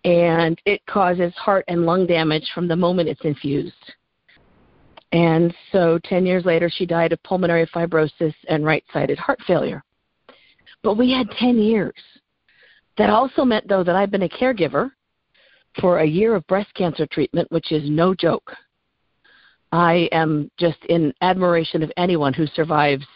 And 0.04 0.60
it 0.66 0.84
causes 0.86 1.32
heart 1.34 1.64
and 1.68 1.86
lung 1.86 2.06
damage 2.06 2.50
from 2.54 2.66
the 2.66 2.76
moment 2.76 3.08
it's 3.08 3.24
infused. 3.24 3.92
And 5.12 5.54
so 5.70 5.98
10 6.04 6.24
years 6.26 6.44
later, 6.44 6.70
she 6.72 6.86
died 6.86 7.12
of 7.12 7.22
pulmonary 7.22 7.66
fibrosis 7.66 8.34
and 8.48 8.64
right 8.64 8.84
sided 8.92 9.18
heart 9.18 9.38
failure. 9.46 9.84
But 10.82 10.96
we 10.96 11.12
had 11.12 11.30
10 11.38 11.58
years. 11.58 11.94
That 12.98 13.10
also 13.10 13.44
meant, 13.44 13.68
though, 13.68 13.84
that 13.84 13.94
I've 13.94 14.10
been 14.10 14.22
a 14.22 14.28
caregiver 14.28 14.90
for 15.80 15.98
a 15.98 16.06
year 16.06 16.34
of 16.34 16.46
breast 16.46 16.72
cancer 16.74 17.06
treatment, 17.06 17.50
which 17.50 17.72
is 17.72 17.88
no 17.88 18.14
joke. 18.14 18.52
I 19.70 20.08
am 20.12 20.50
just 20.58 20.84
in 20.88 21.14
admiration 21.22 21.82
of 21.82 21.92
anyone 21.96 22.34
who 22.34 22.46
survives 22.46 23.06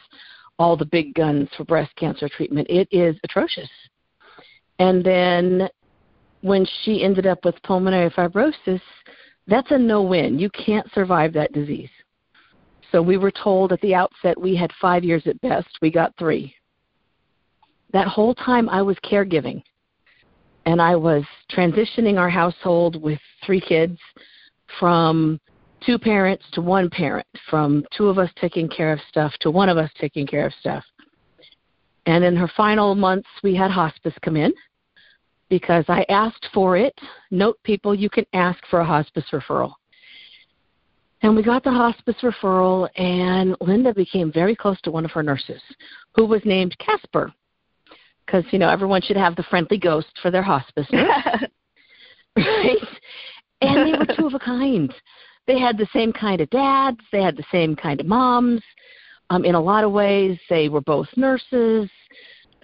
all 0.58 0.76
the 0.76 0.86
big 0.86 1.14
guns 1.14 1.48
for 1.56 1.64
breast 1.64 1.94
cancer 1.96 2.28
treatment. 2.28 2.66
It 2.70 2.88
is 2.90 3.16
atrocious. 3.24 3.68
And 4.78 5.04
then 5.04 5.68
when 6.46 6.64
she 6.84 7.02
ended 7.02 7.26
up 7.26 7.44
with 7.44 7.60
pulmonary 7.64 8.08
fibrosis, 8.10 8.80
that's 9.48 9.70
a 9.72 9.78
no 9.78 10.00
win. 10.00 10.38
You 10.38 10.48
can't 10.50 10.86
survive 10.94 11.32
that 11.32 11.52
disease. 11.52 11.90
So 12.92 13.02
we 13.02 13.16
were 13.16 13.32
told 13.32 13.72
at 13.72 13.80
the 13.80 13.96
outset 13.96 14.40
we 14.40 14.54
had 14.54 14.70
five 14.80 15.02
years 15.02 15.26
at 15.26 15.40
best. 15.40 15.66
We 15.82 15.90
got 15.90 16.14
three. 16.16 16.54
That 17.92 18.06
whole 18.06 18.32
time 18.32 18.68
I 18.68 18.80
was 18.80 18.96
caregiving. 19.04 19.60
And 20.66 20.80
I 20.80 20.94
was 20.94 21.24
transitioning 21.50 22.16
our 22.16 22.30
household 22.30 23.02
with 23.02 23.18
three 23.44 23.60
kids 23.60 23.98
from 24.78 25.40
two 25.84 25.98
parents 25.98 26.44
to 26.52 26.60
one 26.60 26.88
parent, 26.90 27.26
from 27.50 27.84
two 27.96 28.08
of 28.08 28.18
us 28.18 28.30
taking 28.40 28.68
care 28.68 28.92
of 28.92 29.00
stuff 29.08 29.32
to 29.40 29.50
one 29.50 29.68
of 29.68 29.78
us 29.78 29.90
taking 30.00 30.28
care 30.28 30.46
of 30.46 30.52
stuff. 30.60 30.84
And 32.06 32.22
in 32.22 32.36
her 32.36 32.50
final 32.56 32.94
months, 32.94 33.28
we 33.42 33.56
had 33.56 33.72
hospice 33.72 34.14
come 34.22 34.36
in 34.36 34.52
because 35.48 35.84
I 35.88 36.04
asked 36.08 36.48
for 36.52 36.76
it. 36.76 36.98
Note, 37.30 37.58
people, 37.62 37.94
you 37.94 38.10
can 38.10 38.26
ask 38.32 38.58
for 38.68 38.80
a 38.80 38.84
hospice 38.84 39.24
referral. 39.32 39.72
And 41.22 41.34
we 41.34 41.42
got 41.42 41.64
the 41.64 41.70
hospice 41.70 42.16
referral, 42.22 42.88
and 42.96 43.56
Linda 43.60 43.94
became 43.94 44.30
very 44.30 44.54
close 44.54 44.80
to 44.82 44.90
one 44.90 45.04
of 45.04 45.10
her 45.12 45.22
nurses, 45.22 45.62
who 46.14 46.26
was 46.26 46.42
named 46.44 46.76
Casper, 46.78 47.32
because 48.24 48.44
you 48.50 48.58
know 48.58 48.68
everyone 48.68 49.00
should 49.00 49.16
have 49.16 49.34
the 49.34 49.42
friendly 49.44 49.78
ghost 49.78 50.08
for 50.20 50.30
their 50.30 50.42
hospice 50.42 50.86
right? 52.36 52.76
And 53.62 53.86
they 53.86 53.98
were 53.98 54.16
two 54.16 54.26
of 54.26 54.34
a 54.34 54.38
kind. 54.38 54.92
They 55.46 55.58
had 55.58 55.78
the 55.78 55.88
same 55.92 56.12
kind 56.12 56.40
of 56.40 56.50
dads. 56.50 57.00
They 57.10 57.22
had 57.22 57.36
the 57.36 57.44
same 57.50 57.74
kind 57.74 58.00
of 58.00 58.06
moms. 58.06 58.62
Um, 59.30 59.44
in 59.44 59.54
a 59.54 59.60
lot 59.60 59.84
of 59.84 59.92
ways, 59.92 60.38
they 60.50 60.68
were 60.68 60.82
both 60.82 61.08
nurses 61.16 61.88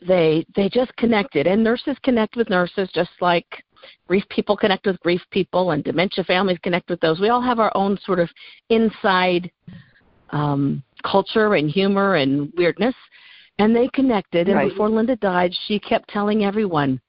they 0.06 0.44
they 0.54 0.68
just 0.68 0.94
connected. 0.96 1.46
And 1.46 1.62
nurses 1.62 1.96
connect 2.02 2.36
with 2.36 2.50
nurses 2.50 2.88
just 2.94 3.10
like 3.20 3.46
grief 4.06 4.24
people 4.28 4.56
connect 4.56 4.86
with 4.86 4.98
grief 5.00 5.22
people 5.30 5.72
and 5.72 5.82
dementia 5.82 6.24
families 6.24 6.58
connect 6.62 6.88
with 6.88 7.00
those. 7.00 7.20
We 7.20 7.28
all 7.28 7.42
have 7.42 7.58
our 7.58 7.72
own 7.74 7.98
sort 8.04 8.18
of 8.18 8.28
inside 8.70 9.50
um 10.30 10.82
culture 11.04 11.54
and 11.54 11.70
humor 11.70 12.16
and 12.16 12.52
weirdness. 12.56 12.94
And 13.58 13.74
they 13.76 13.88
connected. 13.88 14.48
And 14.48 14.56
Right. 14.56 14.70
before 14.70 14.88
linda 14.88 15.16
died 15.16 15.54
she 15.66 15.78
kept 15.78 16.08
telling 16.08 16.44
everyone 16.44 17.00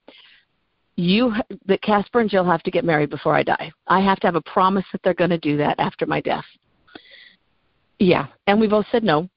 you 0.96 1.34
that 1.66 1.82
casper 1.82 2.20
and 2.20 2.30
jill 2.30 2.44
have 2.44 2.62
to 2.64 2.72
get 2.72 2.86
married 2.86 3.10
before 3.10 3.36
i 3.36 3.44
die. 3.44 3.72
I 3.88 4.00
have 4.02 4.20
to 4.22 4.28
have 4.28 4.36
a 4.36 4.42
promise 4.42 4.86
that 4.92 5.02
they're 5.04 5.14
going 5.14 5.32
to 5.32 5.40
do 5.40 5.58
that 5.58 5.80
after 5.80 6.06
my 6.06 6.22
death. 6.22 6.46
Yeah. 8.00 8.28
And 8.48 8.60
we 8.60 8.68
both 8.68 8.86
said 8.92 9.04
no 9.04 9.30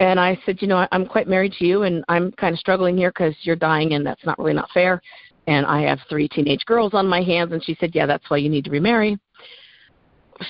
and 0.00 0.20
I 0.20 0.38
said, 0.44 0.60
you 0.60 0.68
know, 0.68 0.76
I- 0.76 0.88
I'm 0.92 1.06
quite 1.06 1.28
married 1.28 1.52
to 1.54 1.66
you, 1.66 1.82
and 1.82 2.04
I'm 2.08 2.30
kind 2.32 2.52
of 2.52 2.58
struggling 2.58 2.96
here 2.96 3.10
because 3.10 3.34
you're 3.42 3.56
dying, 3.56 3.94
and 3.94 4.06
that's 4.06 4.24
not 4.26 4.38
really 4.38 4.52
not 4.52 4.70
fair. 4.72 5.00
And 5.46 5.64
I 5.64 5.82
have 5.82 6.00
three 6.08 6.28
teenage 6.28 6.64
girls 6.66 6.92
on 6.92 7.06
my 7.06 7.22
hands. 7.22 7.52
And 7.52 7.64
she 7.64 7.76
said, 7.80 7.94
yeah, 7.94 8.06
that's 8.06 8.28
why 8.28 8.36
you 8.38 8.48
need 8.48 8.64
to 8.64 8.70
remarry. 8.70 9.18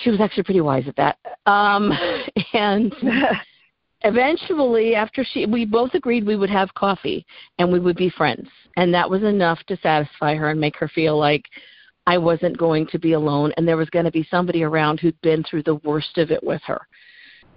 She 0.02 0.10
was 0.10 0.20
actually 0.20 0.42
pretty 0.42 0.62
wise 0.62 0.88
at 0.88 0.96
that. 0.96 1.18
Um, 1.44 1.92
and 2.54 2.94
eventually, 4.02 4.94
after 4.94 5.24
she, 5.24 5.46
we 5.46 5.64
both 5.64 5.94
agreed 5.94 6.26
we 6.26 6.36
would 6.36 6.50
have 6.50 6.74
coffee 6.74 7.24
and 7.58 7.70
we 7.70 7.78
would 7.78 7.96
be 7.96 8.10
friends, 8.10 8.48
and 8.76 8.92
that 8.94 9.08
was 9.08 9.22
enough 9.22 9.62
to 9.68 9.76
satisfy 9.80 10.34
her 10.34 10.50
and 10.50 10.60
make 10.60 10.76
her 10.76 10.88
feel 10.88 11.16
like 11.16 11.44
I 12.08 12.18
wasn't 12.18 12.58
going 12.58 12.86
to 12.88 12.98
be 12.98 13.12
alone, 13.12 13.52
and 13.56 13.68
there 13.68 13.76
was 13.76 13.90
going 13.90 14.06
to 14.06 14.10
be 14.10 14.26
somebody 14.28 14.64
around 14.64 14.98
who'd 14.98 15.20
been 15.20 15.44
through 15.44 15.64
the 15.64 15.76
worst 15.76 16.18
of 16.18 16.30
it 16.30 16.42
with 16.42 16.62
her 16.66 16.80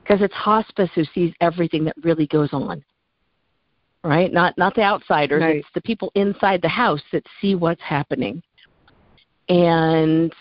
because 0.09 0.23
it's 0.23 0.33
hospice 0.33 0.89
who 0.95 1.03
sees 1.13 1.33
everything 1.39 1.83
that 1.83 1.95
really 2.03 2.25
goes 2.27 2.49
on. 2.51 2.83
Right? 4.03 4.31
Not 4.31 4.57
not 4.57 4.75
the 4.75 4.81
outsiders 4.81 5.41
Right. 5.41 5.57
it's 5.57 5.67
the 5.75 5.81
people 5.81 6.11
inside 6.15 6.61
the 6.61 6.69
house 6.69 7.01
that 7.11 7.23
see 7.39 7.55
what's 7.55 7.81
happening. 7.81 8.41
And 9.49 10.33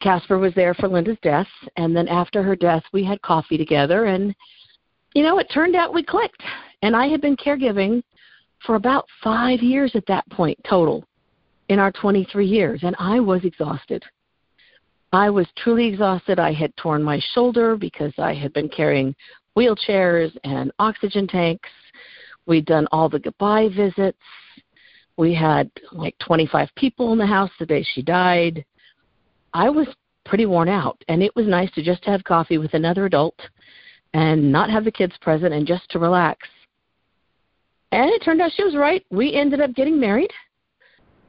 casper 0.00 0.38
was 0.38 0.52
there 0.54 0.74
for 0.74 0.88
linda's 0.88 1.16
death 1.22 1.46
and 1.76 1.94
then 1.96 2.08
after 2.08 2.42
her 2.42 2.56
death 2.56 2.82
we 2.92 3.04
had 3.04 3.22
coffee 3.22 3.56
together 3.56 4.06
and 4.06 4.34
you 5.14 5.22
know 5.22 5.38
it 5.38 5.46
turned 5.54 5.76
out 5.76 5.94
we 5.94 6.02
clicked. 6.02 6.42
And 6.82 6.96
i 6.96 7.06
had 7.06 7.20
been 7.20 7.36
caregiving 7.36 8.02
for 8.66 8.74
about 8.74 9.06
five 9.22 9.62
years 9.62 9.92
at 9.94 10.04
that 10.06 10.28
point 10.30 10.58
total 10.68 11.04
in 11.68 11.78
our 11.78 11.92
23 11.92 12.44
years 12.44 12.80
and 12.82 12.96
i 12.98 13.20
was 13.20 13.44
exhausted 13.44 14.02
I 15.12 15.28
was 15.28 15.46
truly 15.56 15.86
exhausted. 15.86 16.38
I 16.38 16.52
had 16.52 16.74
torn 16.76 17.02
my 17.02 17.20
shoulder 17.34 17.76
because 17.76 18.12
I 18.18 18.32
had 18.32 18.52
been 18.54 18.68
carrying 18.68 19.14
wheelchairs 19.56 20.34
and 20.44 20.72
oxygen 20.78 21.26
tanks. 21.26 21.68
We'd 22.46 22.64
done 22.64 22.88
all 22.92 23.08
the 23.08 23.18
goodbye 23.18 23.68
visits. 23.68 24.18
We 25.18 25.34
had 25.34 25.70
like 25.92 26.16
25 26.18 26.70
people 26.76 27.12
in 27.12 27.18
the 27.18 27.26
house 27.26 27.50
the 27.58 27.66
day 27.66 27.82
she 27.94 28.00
died. 28.00 28.64
I 29.52 29.68
was 29.68 29.86
pretty 30.24 30.46
worn 30.46 30.68
out, 30.68 31.02
and 31.08 31.22
it 31.22 31.36
was 31.36 31.46
nice 31.46 31.70
to 31.72 31.82
just 31.82 32.04
have 32.06 32.24
coffee 32.24 32.56
with 32.56 32.72
another 32.72 33.04
adult 33.04 33.38
and 34.14 34.50
not 34.50 34.70
have 34.70 34.84
the 34.84 34.90
kids 34.90 35.14
present 35.20 35.52
and 35.52 35.66
just 35.66 35.88
to 35.90 35.98
relax. 35.98 36.48
And 37.92 38.10
it 38.10 38.22
turned 38.24 38.40
out 38.40 38.52
she 38.54 38.64
was 38.64 38.74
right. 38.74 39.04
We 39.10 39.34
ended 39.34 39.60
up 39.60 39.74
getting 39.74 40.00
married 40.00 40.30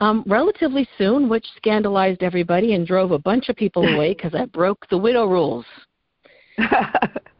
um, 0.03 0.23
relatively 0.27 0.87
soon, 0.97 1.29
which 1.29 1.45
scandalized 1.55 2.23
everybody 2.23 2.73
and 2.73 2.85
drove 2.85 3.11
a 3.11 3.19
bunch 3.19 3.47
of 3.47 3.55
people 3.55 3.87
away 3.87 4.13
because 4.15 4.35
I 4.35 4.45
broke 4.45 4.85
the 4.89 4.97
widow 4.97 5.25
rules. 5.25 5.65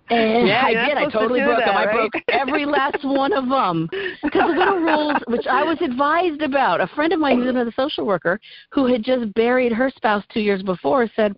And 0.10 0.48
Yeah, 0.48 0.64
I 0.66 0.74
did. 0.74 0.98
I 0.98 1.06
supposed 1.06 1.14
to 1.14 1.20
totally 1.20 1.40
broke 1.40 1.60
that, 1.60 1.68
them. 1.68 1.78
I 1.78 1.92
broke 1.92 2.14
every 2.28 2.66
last 2.66 2.98
one 3.04 3.32
of 3.32 3.48
them. 3.48 3.88
Because 4.22 4.52
the 4.52 4.60
widow 4.60 4.76
rules, 4.76 5.16
which 5.28 5.48
I 5.50 5.64
was 5.64 5.78
advised 5.82 6.42
about, 6.42 6.82
a 6.82 6.88
friend 6.88 7.14
of 7.14 7.20
mine 7.22 7.40
who's 7.40 7.48
another 7.48 7.74
social 7.76 8.06
worker 8.06 8.38
who 8.72 8.86
had 8.86 9.02
just 9.02 9.34
buried 9.34 9.72
her 9.72 9.90
spouse 9.96 10.24
two 10.32 10.42
years 10.42 10.62
before 10.62 11.08
said, 11.16 11.34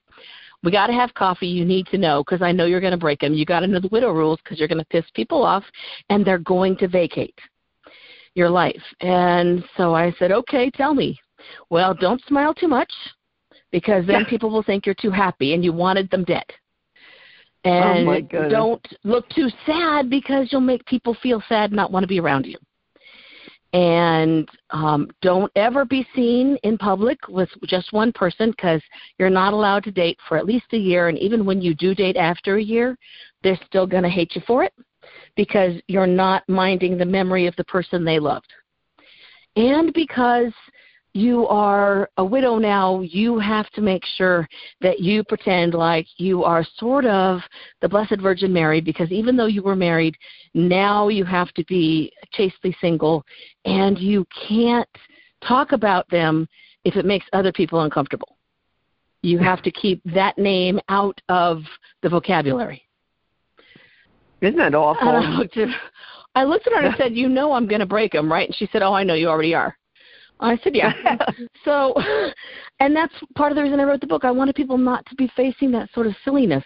we 0.63 0.71
got 0.71 0.87
to 0.87 0.93
have 0.93 1.13
coffee. 1.13 1.47
You 1.47 1.63
need 1.63 1.85
to 1.87 1.99
know 1.99 2.23
because 2.23 2.41
I 2.41 2.51
know 2.51 2.65
you're 2.65 2.81
going 2.81 2.91
to 2.91 2.97
break 2.97 3.19
them. 3.19 3.35
You 3.35 3.45
got 3.45 3.59
to 3.59 3.67
know 3.67 3.79
the 3.79 3.87
widow 3.89 4.11
rules 4.11 4.39
because 4.43 4.57
you're 4.57 4.67
going 4.67 4.79
to 4.79 4.85
piss 4.85 5.05
people 5.13 5.43
off 5.43 5.63
and 6.09 6.25
they're 6.25 6.39
going 6.39 6.75
to 6.77 6.87
vacate 6.87 7.39
your 8.35 8.49
life. 8.49 8.83
And 9.01 9.63
so 9.75 9.95
I 9.95 10.13
said, 10.19 10.31
okay, 10.31 10.69
tell 10.69 10.93
me. 10.93 11.17
Well, 11.69 11.93
don't 11.93 12.23
smile 12.27 12.53
too 12.53 12.67
much 12.67 12.91
because 13.71 14.05
then 14.05 14.21
Yeah. 14.21 14.29
people 14.29 14.49
will 14.49 14.63
think 14.63 14.85
you're 14.85 14.95
too 14.95 15.11
happy 15.11 15.53
and 15.53 15.63
you 15.63 15.73
wanted 15.73 16.09
them 16.11 16.23
dead. 16.23 16.45
Oh, 16.47 17.63
And 17.63 18.29
goodness. 18.29 18.51
don't 18.51 18.87
look 19.03 19.27
too 19.29 19.49
sad 19.65 20.09
because 20.09 20.51
you'll 20.51 20.61
make 20.61 20.85
people 20.85 21.15
feel 21.15 21.41
sad 21.49 21.71
and 21.71 21.75
not 21.75 21.91
want 21.91 22.03
to 22.03 22.07
be 22.07 22.19
around 22.19 22.45
you. 22.45 22.57
And 23.73 24.47
um, 24.69 25.09
don't 25.21 25.51
ever 25.55 25.83
be 25.83 26.07
seen 26.15 26.57
in 26.63 26.77
public 26.77 27.27
with 27.27 27.49
just 27.65 27.91
one 27.91 28.13
person 28.13 28.51
because 28.51 28.81
you're 29.17 29.29
not 29.29 29.53
allowed 29.53 29.83
to 29.85 29.91
date 29.91 30.17
for 30.27 30.37
at 30.37 30.45
least 30.45 30.67
a 30.71 30.77
year. 30.77 31.09
And 31.09 31.17
even 31.17 31.45
when 31.45 31.61
you 31.61 31.73
do 31.73 31.93
date 31.93 32.15
after 32.15 32.55
a 32.55 32.63
year, 32.63 32.97
they're 33.43 33.59
still 33.65 33.87
going 33.87 34.03
to 34.03 34.09
hate 34.09 34.35
you 34.35 34.41
for 34.47 34.63
it 34.63 34.73
because 35.35 35.73
you're 35.87 36.07
not 36.07 36.47
minding 36.47 36.97
the 36.97 37.05
memory 37.05 37.47
of 37.47 37.55
the 37.55 37.63
person 37.65 38.03
they 38.03 38.19
loved. 38.19 38.51
And 39.55 39.93
because 39.93 40.51
you 41.15 41.47
are 41.47 42.09
a 42.17 42.25
widow 42.25 42.57
now, 42.57 42.99
you 42.99 43.39
have 43.39 43.69
to 43.71 43.79
make 43.79 44.03
sure 44.17 44.45
that 44.81 44.99
you 44.99 45.23
pretend 45.23 45.73
like 45.73 46.05
you 46.17 46.43
are 46.43 46.65
sort 46.77 47.05
of 47.05 47.39
the 47.81 47.87
Blessed 47.87 48.19
Virgin 48.19 48.51
Mary 48.51 48.81
because 48.81 49.09
even 49.11 49.37
though 49.37 49.45
you 49.45 49.63
were 49.63 49.77
married, 49.77 50.17
now 50.53 51.07
you 51.07 51.23
have 51.23 51.53
to 51.53 51.63
be 51.65 52.11
chastely 52.33 52.75
single 52.81 53.23
and 53.63 53.97
you 53.97 54.25
can't 54.47 54.89
talk 55.47 55.71
about 55.71 56.09
them 56.09 56.49
if 56.83 56.97
it 56.97 57.05
makes 57.05 57.25
other 57.31 57.53
people 57.53 57.81
uncomfortable. 57.81 58.37
You 59.21 59.39
have 59.39 59.63
to 59.63 59.71
keep 59.71 60.01
that 60.13 60.37
name 60.37 60.81
out 60.89 61.19
of 61.29 61.63
the 62.03 62.09
vocabulary. 62.09 62.84
Isn't 64.45 64.57
that 64.57 64.75
awful? 64.75 65.07
I 65.09 65.19
looked 65.19 65.57
at, 65.57 65.69
I 66.35 66.43
looked 66.43 66.67
at 66.67 66.73
her 66.73 66.79
and 66.79 66.93
I 66.93 66.97
said, 66.97 67.15
"You 67.15 67.29
know 67.29 67.53
I'm 67.53 67.67
going 67.67 67.79
to 67.79 67.85
break 67.85 68.11
them, 68.11 68.31
right?" 68.31 68.47
And 68.47 68.55
she 68.55 68.67
said, 68.71 68.81
"Oh, 68.81 68.93
I 68.93 69.03
know 69.03 69.13
you 69.13 69.27
already 69.27 69.53
are." 69.55 69.77
I 70.39 70.57
said, 70.63 70.75
"Yeah." 70.75 70.93
so, 71.65 71.93
and 72.79 72.95
that's 72.95 73.13
part 73.35 73.51
of 73.51 73.55
the 73.55 73.63
reason 73.63 73.79
I 73.79 73.83
wrote 73.83 74.01
the 74.01 74.07
book. 74.07 74.25
I 74.25 74.31
wanted 74.31 74.55
people 74.55 74.77
not 74.77 75.05
to 75.07 75.15
be 75.15 75.31
facing 75.35 75.71
that 75.71 75.91
sort 75.93 76.07
of 76.07 76.15
silliness. 76.23 76.63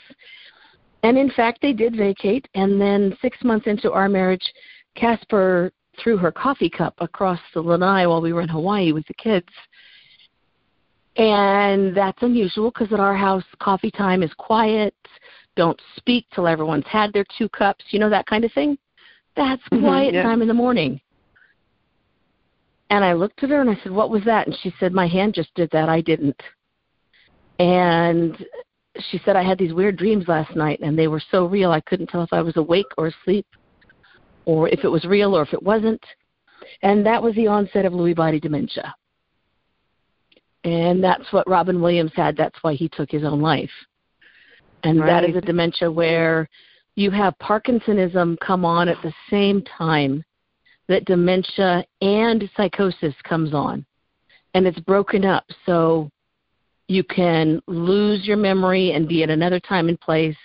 And 1.03 1.17
in 1.17 1.31
fact, 1.31 1.61
they 1.61 1.73
did 1.73 1.95
vacate. 1.95 2.47
And 2.55 2.79
then 2.79 3.15
six 3.21 3.37
months 3.43 3.67
into 3.67 3.91
our 3.91 4.09
marriage, 4.09 4.53
Casper 4.95 5.71
threw 6.01 6.17
her 6.17 6.31
coffee 6.31 6.69
cup 6.69 6.93
across 6.99 7.39
the 7.53 7.61
lanai 7.61 8.05
while 8.05 8.21
we 8.21 8.33
were 8.33 8.41
in 8.41 8.49
Hawaii 8.49 8.91
with 8.91 9.05
the 9.07 9.13
kids. 9.13 9.47
And 11.15 11.95
that's 11.95 12.21
unusual 12.21 12.71
because 12.71 12.93
at 12.93 12.99
our 12.99 13.15
house, 13.15 13.43
coffee 13.59 13.91
time 13.91 14.23
is 14.23 14.31
quiet. 14.37 14.95
Don't 15.59 15.81
speak 15.97 16.25
till 16.33 16.47
everyone's 16.47 16.87
had 16.87 17.11
their 17.11 17.25
two 17.37 17.49
cups. 17.49 17.83
You 17.89 17.99
know 17.99 18.09
that 18.09 18.25
kind 18.27 18.45
of 18.45 18.53
thing. 18.53 18.77
That's 19.35 19.61
Mhm, 19.73 19.81
quiet 19.81 20.13
yeah. 20.13 20.23
time 20.23 20.41
in 20.41 20.47
the 20.47 20.53
morning. 20.53 21.01
And 22.89 23.03
I 23.03 23.11
looked 23.11 23.43
at 23.43 23.49
her 23.49 23.59
and 23.59 23.69
I 23.69 23.75
said, 23.83 23.91
"What 23.91 24.09
was 24.09 24.23
that?" 24.23 24.47
And 24.47 24.55
she 24.55 24.73
said, 24.79 24.93
"My 24.93 25.05
hand 25.05 25.33
just 25.33 25.53
did 25.55 25.69
that. 25.71 25.89
I 25.89 25.99
didn't." 25.99 26.41
And 27.59 28.37
she 29.09 29.17
said, 29.17 29.35
"I 29.35 29.43
had 29.43 29.57
these 29.57 29.73
weird 29.73 29.97
dreams 29.97 30.29
last 30.29 30.55
night, 30.55 30.79
and 30.81 30.97
they 30.97 31.09
were 31.09 31.19
so 31.19 31.45
real 31.45 31.73
I 31.73 31.81
couldn't 31.81 32.07
tell 32.07 32.23
if 32.23 32.31
I 32.31 32.41
was 32.41 32.55
awake 32.55 32.93
or 32.97 33.07
asleep, 33.07 33.47
or 34.45 34.69
if 34.69 34.85
it 34.85 34.89
was 34.89 35.03
real 35.03 35.35
or 35.35 35.41
if 35.41 35.51
it 35.51 35.61
wasn't." 35.61 36.05
And 36.83 37.05
that 37.05 37.21
was 37.21 37.35
the 37.35 37.47
onset 37.47 37.83
of 37.83 37.91
Lewy 37.91 38.15
body 38.15 38.39
dementia. 38.39 38.95
And 40.63 41.03
that's 41.03 41.33
what 41.33 41.49
Robin 41.49 41.81
Williams 41.81 42.13
had. 42.15 42.37
That's 42.37 42.63
why 42.63 42.75
he 42.75 42.87
took 42.87 43.11
his 43.11 43.25
own 43.25 43.41
life. 43.41 43.87
And 44.83 44.99
that 45.01 45.23
is 45.23 45.35
a 45.35 45.41
dementia 45.41 45.91
where 45.91 46.49
you 46.95 47.11
have 47.11 47.37
Parkinsonism 47.39 48.37
come 48.39 48.65
on 48.65 48.89
at 48.89 49.01
the 49.03 49.13
same 49.29 49.61
time 49.63 50.23
that 50.87 51.05
dementia 51.05 51.85
and 52.01 52.49
psychosis 52.57 53.13
comes 53.23 53.53
on. 53.53 53.85
And 54.53 54.65
it's 54.65 54.79
broken 54.79 55.23
up. 55.25 55.45
So 55.65 56.09
you 56.87 57.03
can 57.03 57.61
lose 57.67 58.25
your 58.25 58.37
memory 58.37 58.93
and 58.93 59.07
be 59.07 59.23
at 59.23 59.29
another 59.29 59.59
time 59.59 59.89
and 59.89 59.99
place 60.01 60.35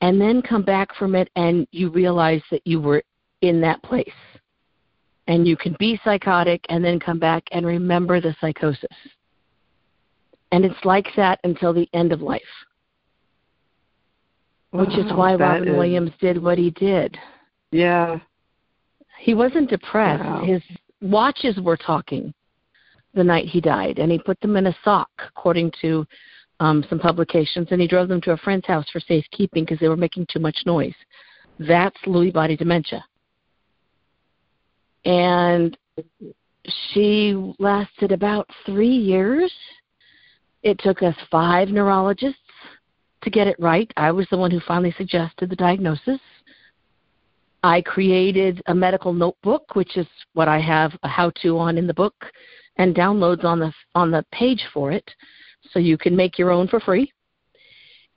and 0.00 0.20
then 0.20 0.42
come 0.42 0.62
back 0.62 0.94
from 0.96 1.14
it 1.14 1.30
and 1.36 1.66
you 1.70 1.90
realize 1.90 2.42
that 2.50 2.66
you 2.66 2.80
were 2.80 3.02
in 3.42 3.60
that 3.60 3.82
place. 3.82 4.08
And 5.28 5.46
you 5.46 5.56
can 5.56 5.74
be 5.78 5.98
psychotic 6.04 6.64
and 6.68 6.84
then 6.84 7.00
come 7.00 7.18
back 7.18 7.44
and 7.52 7.66
remember 7.66 8.20
the 8.20 8.36
psychosis. 8.40 8.84
And 10.52 10.64
it's 10.64 10.84
like 10.84 11.08
that 11.16 11.40
until 11.42 11.72
the 11.72 11.88
end 11.92 12.12
of 12.12 12.20
life, 12.20 12.42
which 14.76 14.96
is 14.96 15.10
why 15.14 15.34
Robin 15.34 15.68
is- 15.68 15.76
Williams 15.76 16.12
did 16.20 16.42
what 16.42 16.58
he 16.58 16.70
did. 16.70 17.16
Yeah. 17.70 18.18
He 19.18 19.34
wasn't 19.34 19.70
depressed. 19.70 20.22
Wow. 20.22 20.44
His 20.44 20.62
watches 21.00 21.58
were 21.60 21.76
talking 21.76 22.32
the 23.14 23.24
night 23.24 23.46
he 23.46 23.60
died, 23.60 23.98
and 23.98 24.12
he 24.12 24.18
put 24.18 24.38
them 24.40 24.56
in 24.56 24.66
a 24.66 24.76
sock, 24.84 25.10
according 25.28 25.72
to 25.80 26.06
um, 26.60 26.84
some 26.88 26.98
publications, 26.98 27.68
and 27.70 27.80
he 27.80 27.88
drove 27.88 28.08
them 28.08 28.20
to 28.22 28.32
a 28.32 28.36
friend's 28.36 28.66
house 28.66 28.86
for 28.92 29.00
safekeeping 29.00 29.64
because 29.64 29.78
they 29.78 29.88
were 29.88 29.96
making 29.96 30.26
too 30.30 30.38
much 30.38 30.58
noise. 30.66 30.94
That's 31.58 31.96
Lewy 32.06 32.32
body 32.32 32.56
dementia. 32.56 33.04
And 35.04 35.76
she 36.92 37.54
lasted 37.58 38.12
about 38.12 38.48
three 38.64 38.88
years. 38.88 39.52
It 40.62 40.78
took 40.78 41.02
us 41.02 41.14
five 41.30 41.68
neurologists 41.68 42.40
to 43.26 43.30
get 43.30 43.48
it 43.48 43.56
right. 43.58 43.92
I 43.96 44.12
was 44.12 44.28
the 44.30 44.36
one 44.36 44.52
who 44.52 44.60
finally 44.60 44.94
suggested 44.96 45.50
the 45.50 45.56
diagnosis. 45.56 46.20
I 47.64 47.82
created 47.82 48.62
a 48.66 48.74
medical 48.74 49.12
notebook, 49.12 49.74
which 49.74 49.96
is 49.96 50.06
what 50.34 50.46
I 50.46 50.60
have 50.60 50.92
a 51.02 51.08
how-to 51.08 51.58
on 51.58 51.76
in 51.76 51.88
the 51.88 51.94
book, 51.94 52.14
and 52.76 52.94
downloads 52.94 53.42
on 53.42 53.58
the 53.58 53.72
on 53.96 54.12
the 54.12 54.24
page 54.30 54.62
for 54.72 54.92
it, 54.92 55.10
so 55.72 55.80
you 55.80 55.98
can 55.98 56.14
make 56.14 56.38
your 56.38 56.52
own 56.52 56.68
for 56.68 56.78
free. 56.78 57.12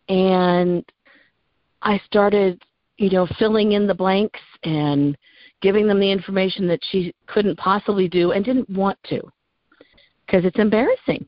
And 0.09 0.85
I 1.81 1.99
started, 2.05 2.61
you 2.97 3.09
know, 3.09 3.27
filling 3.39 3.71
in 3.71 3.87
the 3.87 3.95
blanks 3.95 4.41
and 4.63 5.17
giving 5.63 5.87
them 5.87 5.99
the 5.99 6.11
information 6.11 6.67
that 6.67 6.81
she 6.91 7.15
couldn't 7.25 7.57
possibly 7.57 8.07
do 8.07 8.31
and 8.33 8.45
didn't 8.45 8.69
want 8.69 8.99
to, 9.05 9.21
because 10.27 10.45
it's 10.45 10.59
embarrassing. 10.59 11.25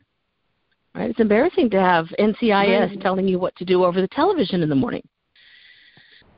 Right? 0.94 1.10
It's 1.10 1.20
embarrassing 1.20 1.70
to 1.72 1.80
have 1.80 2.08
NCIS 2.20 2.90
Right. 2.90 3.02
telling 3.02 3.28
you 3.28 3.40
what 3.40 3.56
to 3.56 3.66
do 3.66 3.84
over 3.86 4.02
the 4.02 4.08
television 4.10 4.62
in 4.62 4.70
the 4.70 4.76
morning. 4.76 5.08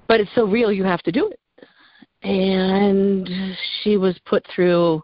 But 0.08 0.20
it's 0.20 0.34
so 0.36 0.46
real 0.46 0.72
you 0.72 0.84
have 0.84 1.02
to 1.04 1.12
do 1.12 1.30
it 1.30 1.40
and 2.24 3.30
she 3.82 3.98
was 3.98 4.18
put 4.26 4.46
through 4.54 5.02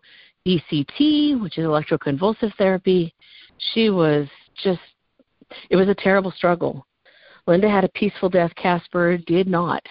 ECT, 0.48 1.42
which 1.42 1.58
is 1.58 1.66
electroconvulsive 1.66 2.54
therapy. 2.58 3.14
She 3.74 3.90
was 3.90 4.28
just, 4.64 4.80
it 5.70 5.76
was 5.76 5.90
a 5.90 5.96
terrible 5.96 6.32
struggle. 6.32 6.86
Linda 7.46 7.70
had 7.70 7.84
a 7.84 7.90
peaceful 7.90 8.30
death, 8.30 8.54
Casper 8.56 9.18
did 9.18 9.48
not. 9.48 9.84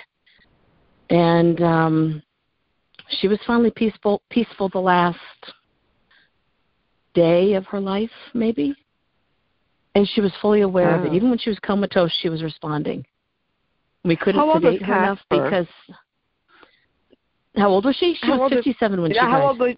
And 1.10 1.60
um, 1.62 2.22
she 3.20 3.28
was 3.28 3.38
finally 3.46 3.70
peaceful, 3.70 4.22
peaceful 4.30 4.68
the 4.68 4.78
last 4.78 5.18
day 7.14 7.54
of 7.54 7.66
her 7.66 7.80
life, 7.80 8.10
maybe. 8.32 8.74
And 9.94 10.06
she 10.08 10.20
was 10.20 10.32
fully 10.40 10.60
aware 10.60 10.94
of 10.94 11.04
it. 11.04 11.12
Even 11.14 11.30
when 11.30 11.38
she 11.38 11.50
was 11.50 11.58
comatose, 11.60 12.12
she 12.20 12.28
was 12.28 12.42
responding. 12.42 13.04
We 14.04 14.16
couldn't 14.16 14.40
How 14.40 14.54
sedate 14.54 14.82
her 14.82 14.96
enough 14.96 15.18
because 15.28 15.66
how 17.56 17.68
old 17.68 17.84
was 17.84 17.96
she? 17.96 18.14
She 18.20 18.26
How 18.26 18.34
was 18.34 18.40
old 18.42 18.52
is- 18.52 18.58
57 18.64 19.02
when 19.02 19.10
she 19.10 19.16
Yeah, 19.16 19.26
died. 19.32 19.42
old 19.42 19.58
was 19.58 19.74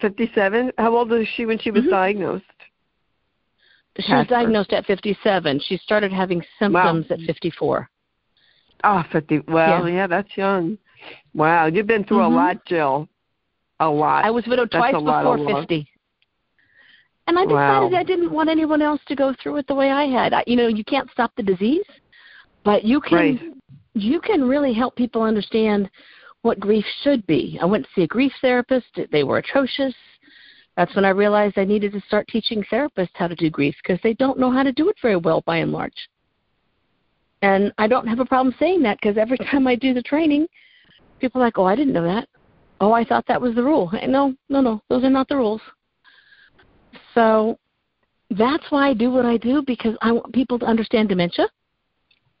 57? 0.00 0.72
How 0.76 0.94
old 0.96 1.10
was 1.10 1.26
she 1.28 1.46
when 1.46 1.58
she 1.58 1.70
was 1.70 1.84
Mhm. 1.84 1.90
diagnosed? 1.90 2.44
she 3.98 4.12
was 4.12 4.26
diagnosed 4.26 4.74
at 4.74 4.84
57. 4.84 5.58
She 5.60 5.78
started 5.78 6.12
having 6.12 6.44
symptoms 6.58 7.10
at 7.10 7.18
54. 7.22 7.88
Oh, 8.84 9.02
50. 9.10 9.38
Well, 9.48 9.88
yeah, 9.88 10.06
that's 10.06 10.36
young. 10.36 10.76
Wow, 11.32 11.64
you've 11.66 11.86
been 11.86 12.04
through 12.04 12.18
Mhm. 12.18 12.26
a 12.26 12.28
lot, 12.28 12.64
Jill. 12.66 13.08
A 13.80 13.88
lot. 13.88 14.24
I 14.26 14.30
was 14.30 14.46
widowed 14.46 14.70
That's 14.70 14.90
twice 14.92 15.02
lot 15.02 15.22
before 15.22 15.34
of 15.36 15.40
love. 15.40 15.60
50. 15.62 15.88
And 17.26 17.38
I 17.38 17.44
Wow. 17.44 17.88
decided 17.88 17.98
I 17.98 18.04
didn't 18.04 18.30
want 18.30 18.48
anyone 18.48 18.82
else 18.82 19.00
to 19.06 19.16
go 19.16 19.34
through 19.34 19.56
it 19.56 19.66
the 19.66 19.74
way 19.74 19.90
I 19.90 20.04
had. 20.04 20.32
I, 20.32 20.44
you 20.46 20.56
know, 20.56 20.68
you 20.68 20.84
can't 20.84 21.10
stop 21.10 21.32
the 21.36 21.42
disease, 21.42 21.86
but 22.64 22.84
you 22.84 23.00
can 23.00 23.16
Right. 23.16 23.40
you 23.94 24.20
can 24.20 24.46
really 24.46 24.74
help 24.74 24.94
people 24.94 25.22
understand 25.22 25.90
what 26.42 26.60
grief 26.60 26.84
should 27.02 27.26
be. 27.26 27.58
I 27.60 27.64
went 27.64 27.84
to 27.86 27.90
see 27.94 28.02
a 28.02 28.06
grief 28.06 28.32
therapist. 28.40 28.86
They 29.10 29.24
were 29.24 29.38
atrocious. 29.38 29.94
That's 30.76 30.94
when 30.94 31.06
I 31.06 31.10
realized 31.10 31.58
I 31.58 31.64
needed 31.64 31.92
to 31.92 32.00
start 32.02 32.28
teaching 32.28 32.62
therapists 32.64 33.14
how 33.14 33.26
to 33.26 33.34
do 33.34 33.48
grief 33.48 33.74
because 33.82 34.00
they 34.02 34.12
don't 34.14 34.38
know 34.38 34.50
how 34.50 34.62
to 34.62 34.72
do 34.72 34.90
it 34.90 34.96
very 35.00 35.16
well 35.16 35.42
by 35.46 35.58
and 35.58 35.72
large. 35.72 36.08
And 37.42 37.72
I 37.78 37.86
don't 37.86 38.06
have 38.06 38.20
a 38.20 38.26
problem 38.26 38.54
saying 38.58 38.82
that 38.82 38.98
because 39.00 39.16
every 39.16 39.38
time 39.50 39.66
I 39.66 39.74
do 39.74 39.94
the 39.94 40.02
training, 40.02 40.46
people 41.20 41.40
are 41.40 41.44
like, 41.44 41.58
"Oh, 41.58 41.64
I 41.64 41.74
didn't 41.74 41.94
know 41.94 42.04
that. 42.04 42.28
Oh, 42.80 42.92
I 42.92 43.04
thought 43.04 43.26
that 43.26 43.40
was 43.40 43.54
the 43.54 43.64
rule." 43.64 43.90
And 44.00 44.12
no, 44.12 44.34
no, 44.48 44.60
no, 44.60 44.82
those 44.90 45.04
are 45.04 45.10
not 45.10 45.28
the 45.28 45.36
rules. 45.36 45.62
So 47.16 47.58
that's 48.30 48.64
why 48.70 48.88
I 48.88 48.94
do 48.94 49.10
what 49.10 49.26
I 49.26 49.36
do 49.38 49.62
because 49.66 49.96
I 50.02 50.12
want 50.12 50.32
people 50.32 50.58
to 50.60 50.66
understand 50.66 51.08
dementia. 51.08 51.48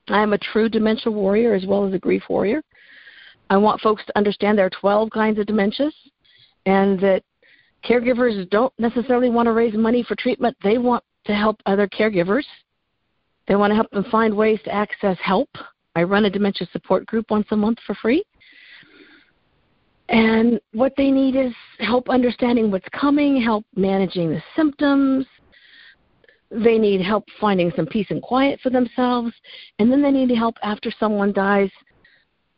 I 0.08 0.22
am 0.22 0.32
a 0.32 0.38
true 0.38 0.68
dementia 0.68 1.10
warrior 1.10 1.54
as 1.54 1.66
well 1.66 1.84
as 1.84 1.92
a 1.92 1.98
grief 1.98 2.22
warrior. 2.28 2.62
I 3.50 3.56
want 3.56 3.80
folks 3.80 4.04
to 4.06 4.16
understand 4.16 4.58
there 4.58 4.66
are 4.66 4.80
12 4.80 5.10
kinds 5.10 5.38
of 5.40 5.46
dementias 5.46 5.92
and 6.66 7.00
that 7.00 7.22
Caregivers 7.84 8.48
don't 8.50 8.72
necessarily 8.78 9.30
want 9.30 9.46
to 9.46 9.52
raise 9.52 9.74
money 9.74 10.02
for 10.02 10.16
treatment. 10.16 10.56
They 10.62 10.78
want 10.78 11.04
to 11.26 11.34
help 11.34 11.60
other 11.66 11.86
caregivers. 11.86 12.44
They 13.46 13.54
want 13.54 13.70
to 13.70 13.76
help 13.76 13.90
them 13.90 14.04
find 14.10 14.36
ways 14.36 14.58
to 14.64 14.74
access 14.74 15.16
help. 15.22 15.48
I 15.94 16.02
run 16.02 16.24
a 16.24 16.30
dementia 16.30 16.66
support 16.72 17.06
group 17.06 17.30
once 17.30 17.46
a 17.52 17.56
month 17.56 17.78
for 17.86 17.94
free. 17.94 18.24
And 20.08 20.60
what 20.72 20.92
they 20.96 21.10
need 21.10 21.34
is 21.34 21.52
help 21.80 22.08
understanding 22.08 22.70
what's 22.70 22.88
coming, 22.92 23.40
help 23.40 23.64
managing 23.74 24.30
the 24.30 24.42
symptoms. 24.54 25.26
They 26.50 26.78
need 26.78 27.00
help 27.00 27.24
finding 27.40 27.72
some 27.74 27.86
peace 27.86 28.06
and 28.10 28.22
quiet 28.22 28.60
for 28.62 28.70
themselves. 28.70 29.32
And 29.78 29.90
then 29.90 30.02
they 30.02 30.12
need 30.12 30.30
help 30.30 30.56
after 30.62 30.92
someone 30.98 31.32
dies 31.32 31.70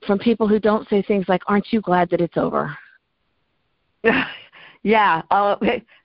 from 0.07 0.19
people 0.19 0.47
who 0.47 0.59
don't 0.59 0.89
say 0.89 1.03
things 1.03 1.25
like, 1.29 1.43
Aren't 1.47 1.73
you 1.73 1.81
glad 1.81 2.11
that 2.11 2.21
it's 2.21 2.37
over? 2.37 2.77
yeah. 4.83 5.23
Uh, 5.31 5.57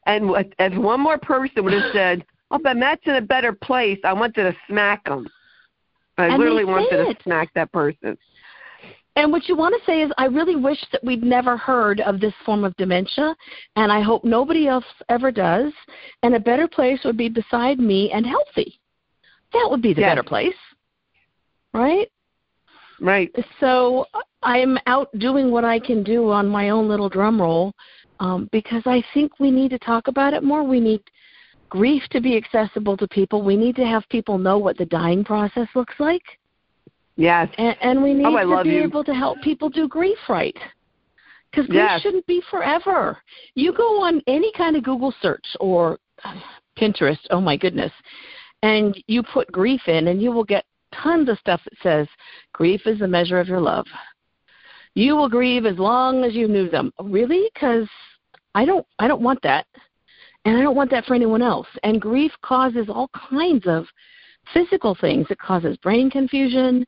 and 0.05 0.31
as 0.59 0.71
one 0.75 1.01
more 1.01 1.17
person 1.17 1.63
would 1.63 1.73
have 1.73 1.91
said, 1.93 2.25
Oh, 2.51 2.59
but 2.61 2.77
Matt's 2.77 3.01
in 3.05 3.15
a 3.15 3.21
better 3.21 3.51
place. 3.51 3.97
I 4.03 4.13
wanted 4.13 4.43
to 4.43 4.55
smack 4.69 5.07
him. 5.07 5.27
I 6.19 6.27
And 6.27 6.37
literally 6.37 6.65
wanted 6.65 6.89
to 6.91 7.15
smack 7.23 7.51
that 7.55 7.71
person. 7.71 8.15
And 9.15 9.31
what 9.31 9.47
you 9.47 9.55
want 9.55 9.75
to 9.75 9.85
say 9.85 10.01
is, 10.01 10.11
I 10.17 10.25
really 10.25 10.55
wish 10.55 10.83
that 10.91 11.03
we'd 11.03 11.23
never 11.23 11.55
heard 11.55 12.01
of 12.01 12.19
this 12.19 12.33
form 12.45 12.63
of 12.63 12.75
dementia, 12.77 13.35
and 13.75 13.91
I 13.91 14.01
hope 14.01 14.23
nobody 14.23 14.67
else 14.67 14.85
ever 15.09 15.31
does. 15.31 15.71
And 16.23 16.35
a 16.35 16.39
better 16.39 16.67
place 16.67 16.99
would 17.05 17.17
be 17.17 17.29
beside 17.29 17.79
me 17.79 18.11
and 18.11 18.25
healthy. 18.25 18.79
That 19.53 19.67
would 19.69 19.81
be 19.81 19.93
the 19.93 20.01
Yes. 20.01 20.11
better 20.11 20.23
place, 20.23 20.55
right? 21.73 22.09
Right. 22.99 23.31
So 23.59 24.07
I'm 24.41 24.79
out 24.87 25.09
doing 25.19 25.51
what 25.51 25.65
I 25.65 25.79
can 25.79 26.03
do 26.03 26.31
on 26.31 26.47
my 26.47 26.69
own 26.69 26.87
little 26.87 27.09
drum 27.09 27.41
roll 27.41 27.73
um, 28.19 28.49
because 28.51 28.83
I 28.85 29.03
think 29.13 29.39
we 29.39 29.51
need 29.51 29.69
to 29.71 29.79
talk 29.79 30.07
about 30.07 30.33
it 30.33 30.43
more. 30.43 30.63
We 30.63 30.79
need 30.79 31.01
grief 31.69 32.03
to 32.11 32.21
be 32.21 32.37
accessible 32.37 32.95
to 32.97 33.07
people. 33.07 33.41
We 33.41 33.57
need 33.57 33.75
to 33.75 33.85
have 33.85 34.07
people 34.09 34.37
know 34.37 34.57
what 34.57 34.77
the 34.77 34.85
dying 34.85 35.23
process 35.23 35.67
looks 35.75 35.95
like. 35.99 36.23
Yes. 37.15 37.49
And, 37.57 37.75
and 37.81 38.03
we 38.03 38.13
need 38.13 38.25
Oh, 38.25 38.57
to 38.57 38.63
be 38.63 38.71
you. 38.71 38.83
able 38.83 39.03
to 39.03 39.13
help 39.13 39.41
people 39.41 39.69
do 39.69 39.87
grief 39.87 40.17
right. 40.29 40.57
Because 41.51 41.67
grief 41.67 41.89
Yes. 41.89 42.01
shouldn't 42.01 42.25
be 42.25 42.41
forever. 42.49 43.21
You 43.55 43.73
go 43.73 44.01
on 44.03 44.21
any 44.27 44.51
kind 44.53 44.75
of 44.75 44.83
Google 44.83 45.13
search 45.21 45.45
or 45.59 45.99
Pinterest, 46.77 47.19
oh 47.29 47.39
my 47.41 47.55
goodness, 47.55 47.91
and 48.63 48.95
you 49.07 49.21
put 49.21 49.51
grief 49.51 49.81
in, 49.87 50.07
and 50.07 50.21
you 50.21 50.31
will 50.31 50.43
get 50.43 50.65
tons 50.93 51.29
of 51.29 51.37
stuff 51.39 51.61
that 51.63 51.73
says 51.83 52.07
grief 52.53 52.87
is 52.87 53.01
a 53.01 53.07
measure 53.07 53.39
of 53.39 53.47
your 53.47 53.59
love. 53.59 53.85
You 54.95 55.15
will 55.15 55.29
grieve 55.29 55.65
as 55.65 55.77
long 55.77 56.23
as 56.23 56.33
you 56.33 56.47
knew 56.47 56.69
them. 56.69 56.91
Really? 57.01 57.49
Because 57.53 57.87
I 58.55 58.65
don't, 58.65 58.85
I 58.99 59.07
don't 59.07 59.21
want 59.21 59.41
that, 59.43 59.67
and 60.45 60.57
I 60.57 60.61
don't 60.61 60.75
want 60.75 60.89
that 60.91 61.05
for 61.05 61.13
anyone 61.13 61.41
else. 61.41 61.67
And 61.83 62.01
grief 62.01 62.31
causes 62.41 62.87
all 62.89 63.09
kinds 63.29 63.67
of 63.67 63.85
physical 64.53 64.95
things. 64.99 65.27
It 65.29 65.39
causes 65.39 65.77
brain 65.77 66.09
confusion. 66.09 66.85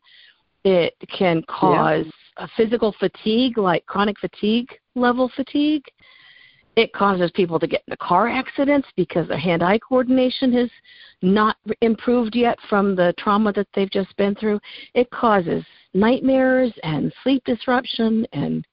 It 0.64 0.96
can 1.16 1.44
cause 1.48 2.06
a 2.38 2.48
physical 2.58 2.94
fatigue, 3.00 3.58
like 3.58 3.86
chronic 3.86 4.20
fatigue 4.20 4.68
level 4.96 5.32
fatigue. 5.36 5.84
It 6.76 6.92
causes 6.92 7.32
people 7.34 7.58
to 7.60 7.68
get 7.68 7.84
into 7.88 7.98
car 7.98 8.28
accidents 8.28 8.88
because 8.98 9.28
their 9.28 9.38
hand 9.38 9.64
eye 9.64 9.80
coordination 9.80 10.52
has 10.54 10.70
not 11.22 11.56
improved 11.82 12.36
yet 12.36 12.58
from 12.70 12.96
the 12.96 13.14
trauma 13.18 13.54
that 13.54 13.68
they've 13.74 13.90
just 13.90 14.16
been 14.18 14.36
through. 14.36 14.60
It 14.94 15.10
causes 15.12 15.64
nightmares 15.94 16.74
and 16.84 17.14
sleep 17.24 17.44
disruption 17.46 18.28
and 18.34 18.66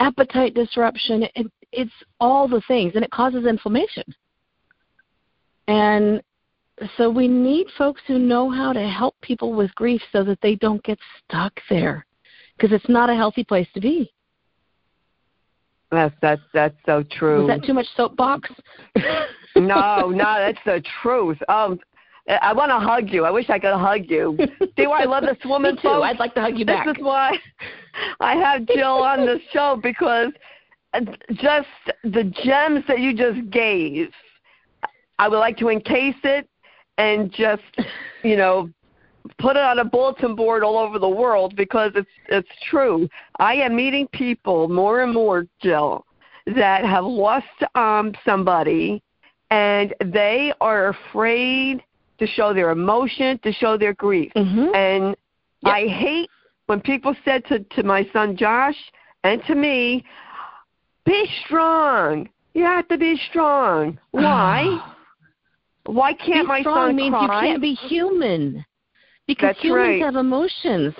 appetite 0.00 0.54
disruption. 0.54 1.24
It, 1.36 1.46
it's 1.70 1.92
all 2.18 2.48
the 2.48 2.62
things, 2.66 2.92
and 2.96 3.04
it 3.04 3.10
causes 3.10 3.46
inflammation. 3.46 4.04
And 5.68 6.22
so 6.96 7.10
we 7.10 7.28
need 7.28 7.66
folks 7.76 8.00
who 8.06 8.18
know 8.18 8.50
how 8.50 8.72
to 8.72 8.88
help 8.88 9.14
people 9.20 9.52
with 9.52 9.74
grief 9.74 10.02
so 10.12 10.24
that 10.24 10.38
they 10.42 10.54
don't 10.56 10.82
get 10.84 10.98
stuck 11.24 11.60
there 11.68 12.06
because 12.56 12.74
it's 12.74 12.88
not 12.88 13.10
a 13.10 13.14
healthy 13.14 13.44
place 13.44 13.68
to 13.74 13.80
be. 13.80 14.12
That's 15.90 16.14
that's 16.20 16.42
that's 16.52 16.76
so 16.84 17.02
true. 17.10 17.42
Is 17.42 17.48
that 17.48 17.64
too 17.66 17.72
much 17.72 17.86
soapbox? 17.96 18.50
no, 19.56 20.10
no, 20.10 20.14
that's 20.16 20.58
the 20.66 20.82
truth. 21.02 21.38
Um, 21.48 21.80
I 22.28 22.52
want 22.52 22.70
to 22.70 22.78
hug 22.78 23.08
you. 23.08 23.24
I 23.24 23.30
wish 23.30 23.48
I 23.48 23.58
could 23.58 23.72
hug 23.72 24.02
you. 24.08 24.36
See 24.76 24.86
why 24.86 25.02
I 25.02 25.04
love 25.06 25.22
this 25.22 25.38
woman, 25.46 25.76
Me 25.76 25.80
too. 25.80 25.88
folks? 25.88 26.04
I'd 26.04 26.18
like 26.18 26.34
to 26.34 26.42
hug 26.42 26.58
you 26.58 26.66
this 26.66 26.76
back. 26.76 26.88
is 26.88 27.02
why 27.02 27.38
I 28.20 28.34
have 28.34 28.66
Jill 28.66 29.02
on 29.02 29.24
the 29.24 29.40
show 29.52 29.80
because 29.82 30.32
just 31.34 31.68
the 32.04 32.24
gems 32.44 32.84
that 32.86 33.00
you 33.00 33.14
just 33.14 33.50
gave, 33.50 34.10
I 35.18 35.28
would 35.28 35.38
like 35.38 35.56
to 35.58 35.68
encase 35.70 36.16
it 36.22 36.48
and 36.98 37.32
just, 37.32 37.62
you 38.22 38.36
know, 38.36 38.68
put 39.38 39.56
it 39.56 39.62
on 39.62 39.78
a 39.78 39.84
bulletin 39.84 40.34
board 40.34 40.62
all 40.62 40.76
over 40.76 40.98
the 40.98 41.08
world 41.08 41.56
because 41.56 41.92
it's 41.94 42.10
it's 42.28 42.48
true. 42.68 43.08
I 43.38 43.54
am 43.54 43.76
meeting 43.76 44.06
people 44.12 44.68
more 44.68 45.02
and 45.02 45.12
more, 45.12 45.46
Jill, 45.62 46.04
that 46.54 46.84
have 46.84 47.04
lost 47.04 47.46
um 47.74 48.12
somebody 48.24 49.02
and 49.50 49.94
they 50.04 50.52
are 50.60 50.88
afraid 50.88 51.82
to 52.18 52.26
show 52.26 52.52
their 52.52 52.70
emotion, 52.70 53.38
to 53.44 53.52
show 53.52 53.78
their 53.78 53.94
grief. 53.94 54.32
hmm 54.34 54.74
And 54.74 55.16
Yep. 55.62 55.74
I 55.74 55.86
hate 55.88 56.30
when 56.66 56.80
people 56.80 57.16
said 57.24 57.44
to, 57.46 57.58
to 57.58 57.82
my 57.82 58.08
son 58.12 58.36
Josh 58.36 58.76
and 59.24 59.42
to 59.46 59.54
me, 59.54 60.04
be 61.04 61.28
strong. 61.44 62.28
You 62.54 62.62
have 62.64 62.86
to 62.88 62.98
be 62.98 63.20
strong. 63.28 63.98
Why? 64.12 64.78
Why 65.88 66.12
can't 66.12 66.42
be 66.42 66.46
my 66.46 66.60
strong 66.60 66.88
son 66.88 66.96
means 66.96 67.14
cry? 67.14 67.42
you 67.42 67.48
can't 67.48 67.62
be 67.62 67.72
human 67.74 68.64
because 69.26 69.48
That's 69.48 69.60
humans 69.60 69.88
right. 69.88 70.02
have 70.02 70.16
emotions. 70.16 70.94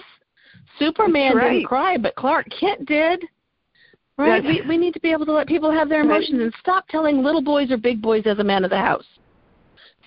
Superman 0.78 1.36
right. 1.36 1.52
didn't 1.52 1.66
cry, 1.66 1.98
but 1.98 2.14
Clark 2.14 2.46
Kent 2.58 2.86
did. 2.86 3.22
Right? 4.16 4.42
That's- 4.42 4.62
We 4.64 4.68
we 4.68 4.76
need 4.78 4.94
to 4.94 5.00
be 5.00 5.12
able 5.12 5.26
to 5.26 5.32
let 5.32 5.46
people 5.46 5.70
have 5.70 5.88
their 5.88 6.00
emotions 6.00 6.40
and 6.40 6.54
stop 6.58 6.88
telling 6.88 7.22
little 7.22 7.42
boys 7.42 7.70
or 7.70 7.76
big 7.76 8.00
boys 8.00 8.22
as 8.26 8.38
a 8.38 8.44
man 8.44 8.64
of 8.64 8.70
the 8.70 8.78
house. 8.78 9.04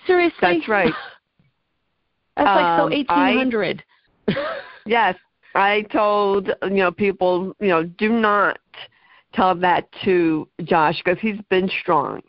Seriously? 0.06 0.36
That's 0.40 0.68
right. 0.68 0.92
That's 2.36 2.46
like 2.46 2.78
so 2.78 2.84
1800. 2.88 3.84
I- 4.28 4.34
Yes, 4.84 5.14
I 5.54 5.82
told 5.92 6.48
you 6.64 6.70
know 6.70 6.90
people 6.90 7.54
you 7.60 7.68
know 7.68 7.84
do 7.84 8.08
not 8.08 8.58
tell 9.32 9.54
that 9.54 9.86
to 10.04 10.48
Josh 10.64 11.00
because 11.04 11.20
he's 11.20 11.40
been 11.50 11.70
strong. 11.80 12.20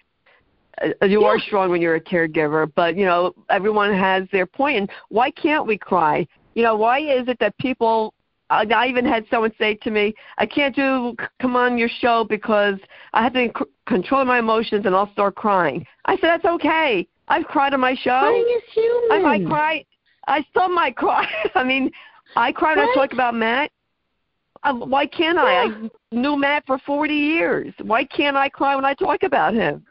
Uh, 0.82 1.06
You 1.06 1.24
are 1.26 1.40
strong 1.40 1.70
when 1.70 1.82
you're 1.82 1.96
a 1.96 2.02
caregiver, 2.02 2.72
but 2.76 2.96
you 2.96 3.06
know 3.06 3.34
everyone 3.50 3.94
has 3.94 4.28
their 4.32 4.46
point. 4.46 4.78
And 4.78 4.90
why 5.10 5.32
can't 5.32 5.66
we 5.66 5.78
cry? 5.78 6.28
You 6.56 6.64
know 6.64 6.76
why 6.76 7.00
is 7.00 7.28
it 7.28 7.38
that 7.40 7.58
people? 7.58 8.14
I 8.50 8.66
I 8.74 8.88
even 8.88 9.06
had 9.06 9.26
someone 9.30 9.54
say 9.58 9.76
to 9.76 9.92
me, 9.92 10.14
"I 10.38 10.46
can't 10.46 10.76
do 10.76 11.16
come 11.40 11.56
on 11.56 11.78
your 11.78 11.90
show 11.90 12.24
because 12.24 12.78
I 13.14 13.24
have 13.24 13.34
to 13.34 13.52
c- 13.58 13.66
control 13.86 14.26
my 14.26 14.40
emotions 14.40 14.86
and 14.86 14.96
I'll 14.96 15.12
start 15.12 15.36
crying." 15.36 15.86
I 16.06 16.16
said, 16.18 16.30
"That's 16.30 16.46
okay. 16.46 17.08
I've 17.28 17.46
cried 17.46 17.74
on 17.74 17.80
my 17.80 17.96
show. 17.96 18.20
Crying 18.20 18.48
is 18.58 18.64
human. 18.74 19.12
I 19.12 19.20
might 19.20 19.46
cry. 19.48 19.86
I 20.28 20.44
still 20.50 20.70
might 20.70 20.96
cry. 20.96 21.28
I 21.56 21.64
mean, 21.64 21.92
I 22.36 22.52
cry 22.52 22.76
when 22.76 22.90
I 22.90 22.94
talk 22.94 23.14
about 23.14 23.34
Matt. 23.36 23.72
Uh, 24.64 24.74
why 24.74 25.06
can't 25.06 25.38
I? 25.38 25.66
I 25.66 25.90
knew 26.12 26.38
Matt 26.38 26.66
for 26.66 26.78
40 26.80 27.14
years. 27.14 27.74
Why 27.82 28.06
can't 28.06 28.38
I 28.38 28.50
cry 28.50 28.76
when 28.76 28.86
I 28.86 28.94
talk 28.94 29.24
about 29.24 29.54
him? 29.54 29.86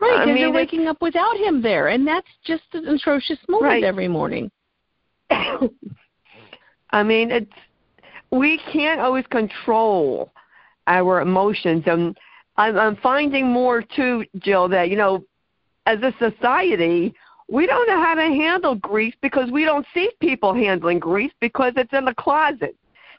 Right, 0.00 0.12
I 0.12 0.24
because 0.24 0.34
mean, 0.34 0.36
you're 0.38 0.52
waking 0.52 0.86
up 0.86 1.02
without 1.02 1.36
him 1.36 1.60
there, 1.60 1.88
and 1.88 2.06
that's 2.06 2.28
just 2.44 2.62
an 2.72 2.88
atrocious 2.88 3.38
moment 3.48 3.70
Right. 3.72 3.84
every 3.84 4.08
morning. 4.08 4.50
I 5.30 7.02
mean, 7.02 7.30
it's 7.30 7.52
we 8.30 8.58
can't 8.72 9.00
always 9.00 9.26
control 9.26 10.32
our 10.86 11.20
emotions, 11.20 11.84
and 11.86 12.16
I'm, 12.56 12.78
I'm 12.78 12.96
finding 12.96 13.48
more 13.48 13.82
too, 13.82 14.24
Jill, 14.38 14.68
that 14.68 14.88
you 14.88 14.96
know, 14.96 15.24
as 15.86 15.98
a 16.02 16.14
society, 16.18 17.14
we 17.48 17.66
don't 17.66 17.86
know 17.86 18.00
how 18.02 18.14
to 18.14 18.22
handle 18.22 18.76
grief 18.76 19.14
because 19.20 19.50
we 19.50 19.64
don't 19.64 19.86
see 19.92 20.10
people 20.20 20.54
handling 20.54 20.98
grief 20.98 21.32
because 21.40 21.74
it's 21.76 21.92
in 21.92 22.06
the 22.06 22.14
closet. 22.14 22.76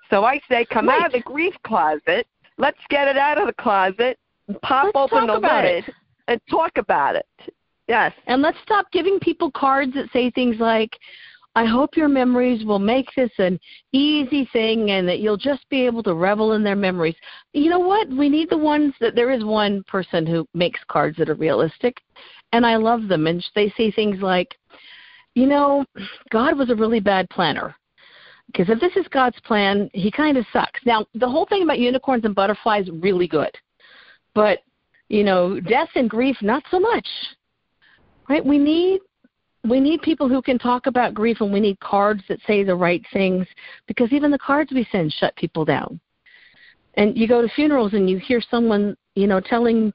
So 0.10 0.26
I 0.26 0.42
say, 0.50 0.66
come 0.66 0.90
out 0.90 1.06
of 1.06 1.12
the 1.12 1.22
grief 1.22 1.54
closet. 1.64 2.28
Let's 2.58 2.80
get 2.90 3.08
it 3.08 3.18
out 3.18 3.38
of 3.38 3.48
the 3.48 3.54
closet. 3.54 4.18
Pop 4.62 4.86
Let's 4.86 4.96
open 4.96 5.28
talk 5.28 5.28
the 5.28 5.34
about 5.38 5.64
lid 5.64 5.88
it. 5.88 5.94
And 6.32 6.42
talk 6.50 6.78
about 6.78 7.16
it. 7.16 7.28
Yes. 7.88 8.14
And 8.28 8.42
let's 8.42 8.58
stop 8.64 8.90
giving 8.92 9.20
people 9.20 9.52
cards 9.52 9.94
that 9.96 10.12
say 10.14 10.32
things 10.32 10.56
like, 10.60 10.98
I 11.54 11.66
hope 11.66 11.98
your 11.98 12.08
memories 12.08 12.64
will 12.66 12.80
make 12.80 13.10
this 13.18 13.32
an 13.38 13.60
easy 13.92 14.50
thing 14.54 14.92
and 14.92 15.06
that 15.10 15.20
you'll 15.20 15.36
just 15.36 15.68
be 15.70 15.86
able 15.86 16.02
to 16.04 16.14
revel 16.14 16.54
in 16.54 16.64
their 16.64 16.78
memories. 16.78 17.16
You 17.52 17.70
know 17.70 17.80
what? 17.80 18.08
We 18.10 18.30
need 18.30 18.50
the 18.50 18.58
ones 18.58 18.94
that 19.02 19.16
there 19.16 19.32
is 19.32 19.44
one 19.44 19.84
person 19.84 20.26
who 20.26 20.48
makes 20.54 20.80
cards 20.88 21.18
that 21.18 21.30
are 21.30 21.36
realistic, 21.36 21.98
and 22.54 22.66
I 22.66 22.78
love 22.78 23.10
them. 23.10 23.28
And 23.28 23.46
they 23.54 23.74
say 23.76 23.92
things 23.92 24.22
like, 24.22 24.56
you 25.36 25.46
know, 25.46 25.84
God 26.30 26.58
was 26.58 26.70
a 26.70 26.76
really 26.76 27.02
bad 27.02 27.30
planner. 27.30 27.76
Because 28.48 28.70
if 28.70 28.80
this 28.80 28.96
is 28.96 29.08
God's 29.10 29.40
plan, 29.42 29.90
he 29.94 30.10
kind 30.10 30.38
of 30.38 30.46
sucks. 30.54 30.80
Now, 30.86 31.06
the 31.16 31.30
whole 31.30 31.46
thing 31.46 31.64
about 31.64 31.80
unicorns 31.80 32.24
and 32.24 32.36
butterflies 32.36 32.90
really 33.02 33.28
good. 33.28 33.52
But 34.34 34.60
You 35.12 35.26
know, 35.26 35.60
death 35.60 35.90
and 35.96 36.10
grief, 36.10 36.38
not 36.42 36.64
so 36.72 36.80
much. 36.80 37.06
Right? 38.30 38.46
We 38.46 38.58
need 38.58 39.02
we 39.68 39.82
need 39.82 40.02
people 40.02 40.30
who 40.30 40.42
can 40.42 40.58
talk 40.58 40.88
about 40.88 41.14
grief 41.14 41.42
and 41.42 41.52
we 41.52 41.60
need 41.60 41.78
cards 41.82 42.24
that 42.30 42.40
say 42.48 42.64
the 42.64 42.74
right 42.74 43.06
things 43.12 43.46
because 43.88 44.14
even 44.14 44.32
the 44.32 44.40
cards 44.40 44.72
we 44.72 44.88
send 44.90 45.12
shut 45.12 45.36
people 45.36 45.66
down. 45.66 46.00
And 46.94 47.18
you 47.18 47.28
go 47.28 47.42
to 47.42 47.50
funerals 47.50 47.94
and 47.94 48.10
you 48.10 48.20
hear 48.20 48.42
someone, 48.50 48.96
you 49.16 49.28
know, 49.28 49.42
telling 49.42 49.94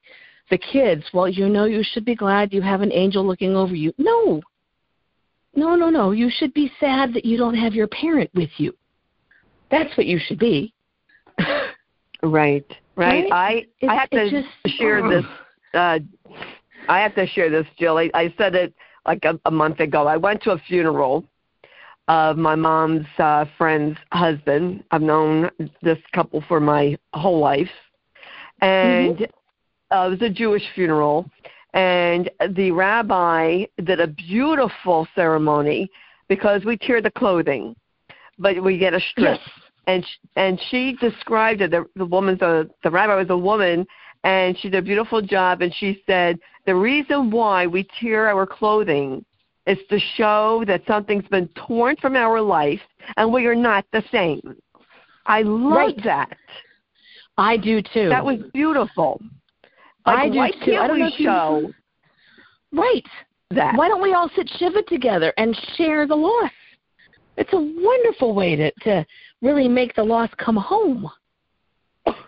the 0.51 0.59
kids, 0.59 1.03
well, 1.15 1.29
you 1.29 1.49
know, 1.49 1.65
you 1.65 1.83
should 1.83 2.05
be 2.05 2.15
glad 2.15 2.53
you 2.53 2.61
have 2.61 2.83
an 2.83 2.93
angel 2.93 3.27
looking 3.27 3.57
over 3.57 3.75
you. 3.75 3.95
No. 3.97 4.43
No, 5.55 5.75
no, 5.75 5.89
no. 5.89 6.11
You 6.11 6.31
should 6.31 6.53
be 6.53 6.71
sad 6.79 7.15
that 7.15 7.25
you 7.25 7.39
don't 7.39 7.55
have 7.55 7.73
your 7.73 7.89
parent 7.89 8.31
with 8.35 8.51
you. 8.59 8.77
That's 9.71 9.97
what 9.97 10.07
you 10.07 10.19
should 10.19 10.39
be. 10.39 10.75
right. 12.23 12.71
Right. 12.97 13.27
I 13.31 13.67
I 13.87 13.95
have 13.95 14.11
to 14.11 14.31
just, 14.31 14.77
share 14.77 15.05
oh. 15.05 15.11
this 15.11 15.25
uh 15.75 15.99
I 16.89 17.01
have 17.01 17.15
to 17.17 17.27
share 17.27 17.51
this, 17.51 17.67
Jill. 17.79 17.99
I, 17.99 18.11
I 18.15 18.33
said 18.39 18.55
it 18.55 18.75
like 19.07 19.25
a, 19.25 19.39
a 19.45 19.51
month 19.51 19.81
ago. 19.81 20.07
I 20.07 20.17
went 20.17 20.43
to 20.43 20.53
a 20.53 20.59
funeral 20.59 21.25
of 22.09 22.37
my 22.37 22.55
mom's 22.55 23.07
uh, 23.19 23.45
friend's 23.59 23.99
husband. 24.13 24.85
I've 24.91 25.03
known 25.03 25.51
this 25.83 25.99
couple 26.15 26.45
for 26.47 26.61
my 26.61 26.97
whole 27.13 27.41
life, 27.41 27.71
and 28.61 29.17
mm-hmm. 29.17 29.95
uh, 29.97 30.07
it 30.07 30.11
was 30.11 30.23
a 30.23 30.31
Jewish 30.31 30.63
funeral. 30.75 31.29
And 31.75 32.31
the 32.51 32.71
rabbi 32.71 33.67
did 33.85 34.01
a 34.01 34.07
beautiful 34.07 35.07
ceremony 35.15 35.91
because 36.29 36.65
we 36.65 36.77
tear 36.79 37.03
the 37.03 37.11
clothing, 37.11 37.77
but 38.39 38.63
we 38.63 38.79
get 38.79 38.95
a 38.95 39.01
strip. 39.01 39.41
Yes. 39.41 39.51
And 39.87 40.05
she, 40.05 40.29
and 40.37 40.61
she 40.71 40.97
described 41.01 41.61
it. 41.61 41.71
The, 41.71 41.85
the 41.95 42.07
woman's 42.07 42.43
a 42.43 42.69
the 42.83 42.91
rabbi 42.91 43.15
was 43.15 43.31
a 43.31 43.37
woman, 43.37 43.87
and 44.25 44.59
she 44.59 44.69
did 44.69 44.79
a 44.79 44.83
beautiful 44.83 45.23
job. 45.23 45.63
And 45.63 45.73
she 45.75 46.03
said 46.07 46.39
the 46.67 46.75
reason 46.75 47.31
why 47.31 47.67
we 47.67 47.87
tear 48.01 48.29
our 48.29 48.47
clothing 48.47 49.25
is 49.67 49.79
to 49.91 49.99
show 50.17 50.65
that 50.67 50.83
something's 50.87 51.27
been 51.29 51.49
torn 51.67 51.97
from 51.97 52.17
our 52.17 52.41
life 52.41 52.81
and 53.17 53.33
we 53.33 53.47
are 53.47 53.55
not 53.55 53.85
the 53.93 54.03
same. 54.13 54.57
I 55.27 55.43
love 55.43 55.73
right. 55.73 56.05
that. 56.05 56.37
I 57.37 57.57
do 57.57 57.83
too. 57.83 58.09
That 58.09 58.25
was 58.25 58.39
beautiful. 58.53 59.21
Like, 60.07 60.19
I 60.19 60.29
do 60.29 60.37
why 60.37 60.51
too. 60.51 60.57
Can't 60.65 60.85
I 60.85 60.87
don't 60.87 61.01
we 61.01 61.15
show 61.19 61.61
you... 61.63 61.75
Right. 62.73 63.07
That. 63.51 63.77
Why 63.77 63.89
don't 63.89 64.03
we 64.03 64.13
all 64.13 64.31
sit 64.35 64.49
Shiva 64.57 64.83
together 64.83 65.33
and 65.37 65.57
share 65.77 66.07
the 66.07 66.15
loss? 66.15 66.51
It's 67.37 67.53
a 67.53 67.61
wonderful 67.61 68.35
way 68.35 68.57
to, 68.57 68.71
to 68.83 69.07
really 69.43 69.69
make 69.69 69.95
the 69.95 70.03
loss 70.03 70.31
come 70.39 70.57
home. 70.57 71.11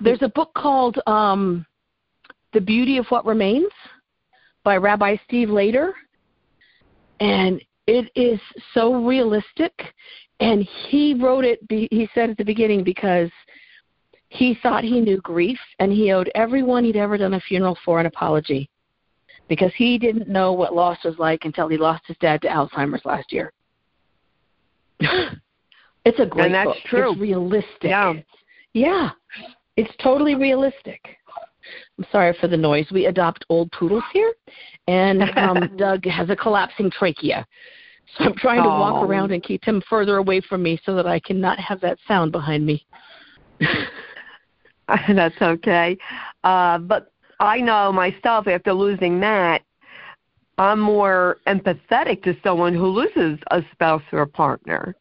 There's 0.01 0.23
a 0.23 0.29
book 0.29 0.53
called 0.55 0.99
um, 1.07 1.65
The 2.53 2.61
Beauty 2.61 2.99
of 2.99 3.07
What 3.09 3.25
Remains 3.25 3.73
by 4.65 4.77
Rabbi 4.77 5.17
Steve 5.25 5.49
Leder, 5.49 5.93
And 7.21 7.63
it 7.87 8.11
is 8.15 8.41
so 8.75 9.05
realistic. 9.05 9.73
And 10.41 10.63
he 10.89 11.15
wrote 11.15 11.45
it, 11.45 11.61
he 11.69 12.09
said 12.15 12.31
at 12.31 12.37
the 12.37 12.45
beginning, 12.45 12.85
because 12.85 13.31
he 14.29 14.59
thought 14.63 14.85
he 14.85 15.01
knew 15.01 15.19
grief 15.19 15.59
and 15.79 15.91
he 15.91 16.13
owed 16.13 16.31
everyone 16.35 16.85
he'd 16.85 16.97
ever 16.97 17.17
done 17.17 17.35
a 17.35 17.41
funeral 17.41 17.79
for 17.85 17.99
an 17.99 18.07
apology 18.07 18.69
because 19.49 19.73
he 19.77 19.99
didn't 19.99 20.29
know 20.29 20.53
what 20.53 20.75
loss 20.75 20.99
was 21.05 21.19
like 21.19 21.45
until 21.45 21.69
he 21.69 21.79
lost 21.79 22.05
his 22.07 22.17
dad 22.19 22.43
to 22.43 22.49
Alzheimer's 22.49 23.05
last 23.05 23.33
year. 23.33 23.53
it's 26.09 26.21
a 26.21 26.27
great 26.27 26.47
and 26.47 26.55
that's 26.55 26.67
book. 26.67 26.77
True. 26.87 27.13
It's 27.13 27.21
realistic. 27.21 27.67
Yeah. 27.83 28.15
Yeah. 28.73 29.11
It's 29.77 29.93
totally 30.03 30.35
realistic. 30.35 31.01
I'm 31.99 32.07
sorry 32.11 32.37
for 32.41 32.49
the 32.49 32.57
noise. 32.57 32.87
We 32.91 33.07
adopt 33.07 33.45
old 33.51 33.71
poodles 33.73 34.05
here, 34.13 34.33
and 34.87 35.23
um, 35.37 35.71
Doug 35.77 36.07
has 36.07 36.31
a 36.31 36.37
collapsing 36.37 36.91
trachea. 36.91 37.47
So 38.17 38.25
I'm 38.25 38.37
trying 38.37 38.63
to 38.63 38.69
walk 38.69 39.05
around 39.05 39.33
and 39.33 39.43
keep 39.43 39.63
him 39.63 39.83
further 39.89 40.17
away 40.17 40.41
from 40.41 40.63
me 40.63 40.81
so 40.87 40.95
that 40.95 41.07
I 41.07 41.21
cannot 41.21 41.59
have 41.59 41.79
that 41.83 41.99
sound 42.09 42.33
behind 42.33 42.65
me. 42.65 42.87
That's 45.09 45.35
okay. 45.43 45.99
Uh, 46.43 46.79
but 46.79 47.13
I 47.39 47.61
know 47.61 47.93
myself 47.93 48.47
after 48.47 48.73
losing 48.73 49.21
Matt, 49.21 49.61
I'm 50.57 50.81
more 50.81 51.37
empathetic 51.47 52.23
to 52.23 52.35
someone 52.43 52.73
who 52.73 52.87
loses 52.87 53.39
a 53.51 53.63
spouse 53.73 54.03
or 54.11 54.23
a 54.23 54.27
partner 54.27 54.97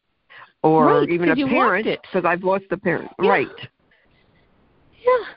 or 0.62 1.00
right, 1.00 1.10
even 1.10 1.30
a 1.30 1.36
parent 1.36 1.86
because 1.86 2.24
I've 2.24 2.42
lost 2.42 2.64
a 2.70 2.76
parent. 2.76 3.10
Yeah. 3.22 3.30
Right. 3.30 3.48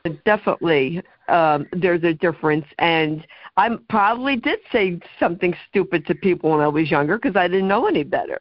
Yeah. 0.04 0.12
Definitely, 0.26 1.02
um, 1.30 1.66
there's 1.74 2.04
a 2.04 2.14
difference, 2.14 2.66
and 2.80 3.26
I 3.58 3.70
probably 3.90 4.36
did 4.36 4.60
say 4.72 5.00
something 5.20 5.56
stupid 5.70 6.06
to 6.08 6.16
people 6.16 6.52
when 6.52 6.62
I 6.62 6.68
was 6.68 6.90
younger 6.90 7.18
because 7.18 7.36
I 7.36 7.48
didn't 7.48 7.68
know 7.68 7.86
any 7.86 8.04
better. 8.04 8.40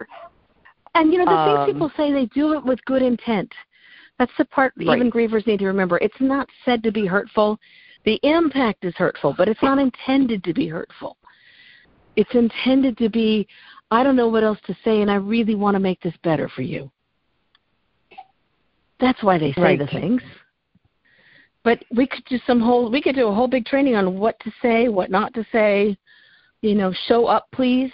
And 0.95 1.13
you 1.13 1.19
know 1.19 1.25
the 1.25 1.31
um, 1.31 1.67
things 1.67 1.75
people 1.75 1.93
say, 1.97 2.13
they 2.13 2.27
do 2.27 2.55
it 2.55 2.65
with 2.65 2.85
good 2.85 3.03
intent. 3.03 3.53
That's 4.19 4.33
the 4.39 4.45
part 4.47 4.73
right. 4.77 4.97
even 4.97 5.11
grievers 5.11 5.47
need 5.47 5.61
to 5.61 5.67
remember. 5.67 5.99
It's 5.99 6.21
not 6.21 6.49
said 6.65 6.83
to 6.83 6.93
be 6.93 7.07
hurtful. 7.07 7.59
The 8.05 8.19
impact 8.23 8.85
is 8.85 8.95
hurtful, 8.97 9.35
but 9.37 9.49
it's 9.49 9.63
not 9.63 9.79
intended 9.79 10.43
to 10.45 10.53
be 10.53 10.67
hurtful. 10.69 11.17
It's 12.17 12.35
intended 12.35 12.99
to 12.99 13.09
be, 13.09 13.47
I 13.91 14.03
don't 14.03 14.17
know 14.17 14.29
what 14.29 14.45
else 14.45 14.59
to 14.67 14.77
say, 14.85 15.03
and 15.03 15.11
I 15.11 15.17
really 15.17 15.55
want 15.55 15.75
to 15.75 15.81
make 15.81 16.01
this 16.01 16.15
better 16.23 16.49
for 16.49 16.63
you. 16.63 16.91
That's 19.01 19.23
why 19.23 19.39
they 19.39 19.53
say 19.53 19.63
right. 19.63 19.79
the 19.79 19.87
things. 19.87 20.23
But 21.65 21.83
we 21.95 22.07
could 22.07 22.25
do 22.27 22.39
some 22.47 22.61
whole 22.61 22.91
we 22.91 23.03
could 23.03 23.17
do 23.17 23.29
a 23.29 23.35
whole 23.35 23.49
big 23.49 23.67
training 23.67 23.95
on 23.95 24.19
what 24.19 24.39
to 24.41 24.53
say, 24.63 24.89
what 24.89 25.11
not 25.11 25.35
to 25.35 25.45
say. 25.51 25.97
You 26.63 26.75
know, 26.75 26.93
show 27.07 27.27
up 27.27 27.49
please. 27.53 27.91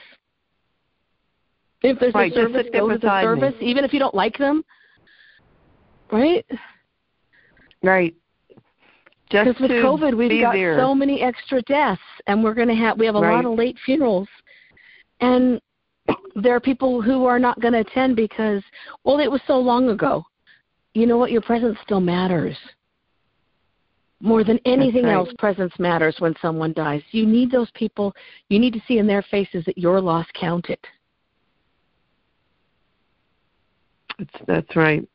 If 1.82 1.98
there's 2.00 2.14
right, 2.14 2.32
a 2.32 2.34
service, 2.34 2.66
go 2.72 2.88
to 2.88 2.98
the 2.98 3.22
service, 3.22 3.54
me. 3.60 3.66
even 3.66 3.84
if 3.84 3.92
you 3.92 3.98
don't 3.98 4.14
like 4.14 4.38
them. 4.38 4.64
Right? 6.10 6.44
Right. 7.82 8.14
Just 9.30 9.58
because 9.58 9.60
with 9.60 9.70
COVID, 9.70 10.16
we've 10.16 10.40
got 10.40 10.54
there. 10.54 10.78
so 10.78 10.94
many 10.94 11.20
extra 11.20 11.60
deaths, 11.62 12.00
and 12.26 12.42
we're 12.42 12.54
going 12.54 12.68
to 12.68 12.74
have 12.74 12.98
we 12.98 13.06
have 13.06 13.16
a 13.16 13.20
right. 13.20 13.34
lot 13.34 13.44
of 13.44 13.58
late 13.58 13.76
funerals, 13.84 14.28
and 15.20 15.60
there 16.34 16.54
are 16.54 16.60
people 16.60 17.00
who 17.00 17.24
are 17.24 17.38
not 17.38 17.60
going 17.60 17.72
to 17.72 17.80
attend 17.80 18.16
because 18.16 18.62
well, 19.04 19.18
it 19.18 19.30
was 19.30 19.40
so 19.46 19.58
long 19.58 19.90
ago. 19.90 20.24
You 20.94 21.06
know 21.06 21.18
what? 21.18 21.30
Your 21.30 21.42
presence 21.42 21.76
still 21.82 22.00
matters. 22.00 22.56
More 24.20 24.44
than 24.44 24.58
anything 24.64 25.04
right. 25.04 25.14
else, 25.14 25.28
presence 25.38 25.72
matters 25.78 26.16
when 26.20 26.34
someone 26.40 26.72
dies. 26.72 27.02
You 27.10 27.26
need 27.26 27.50
those 27.50 27.70
people. 27.74 28.14
You 28.48 28.58
need 28.58 28.72
to 28.72 28.80
see 28.88 28.98
in 28.98 29.06
their 29.06 29.22
faces 29.22 29.64
that 29.66 29.76
your 29.76 30.00
loss 30.00 30.26
counted. 30.34 30.78
That's, 34.18 34.30
that's 34.46 34.76
right. 34.76 35.06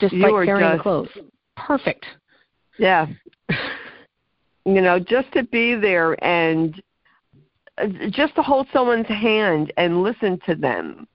Just 0.00 0.14
you 0.14 0.22
like 0.22 0.46
carrying 0.46 0.70
just, 0.70 0.78
the 0.78 0.82
clothes. 0.82 1.08
Perfect. 1.56 2.06
Yeah. 2.78 3.06
you 4.64 4.80
know, 4.80 4.98
just 4.98 5.30
to 5.32 5.44
be 5.44 5.74
there 5.74 6.22
and 6.24 6.82
just 8.10 8.34
to 8.36 8.42
hold 8.42 8.66
someone's 8.72 9.06
hand 9.06 9.72
and 9.76 10.02
listen 10.02 10.38
to 10.46 10.54
them. 10.54 11.06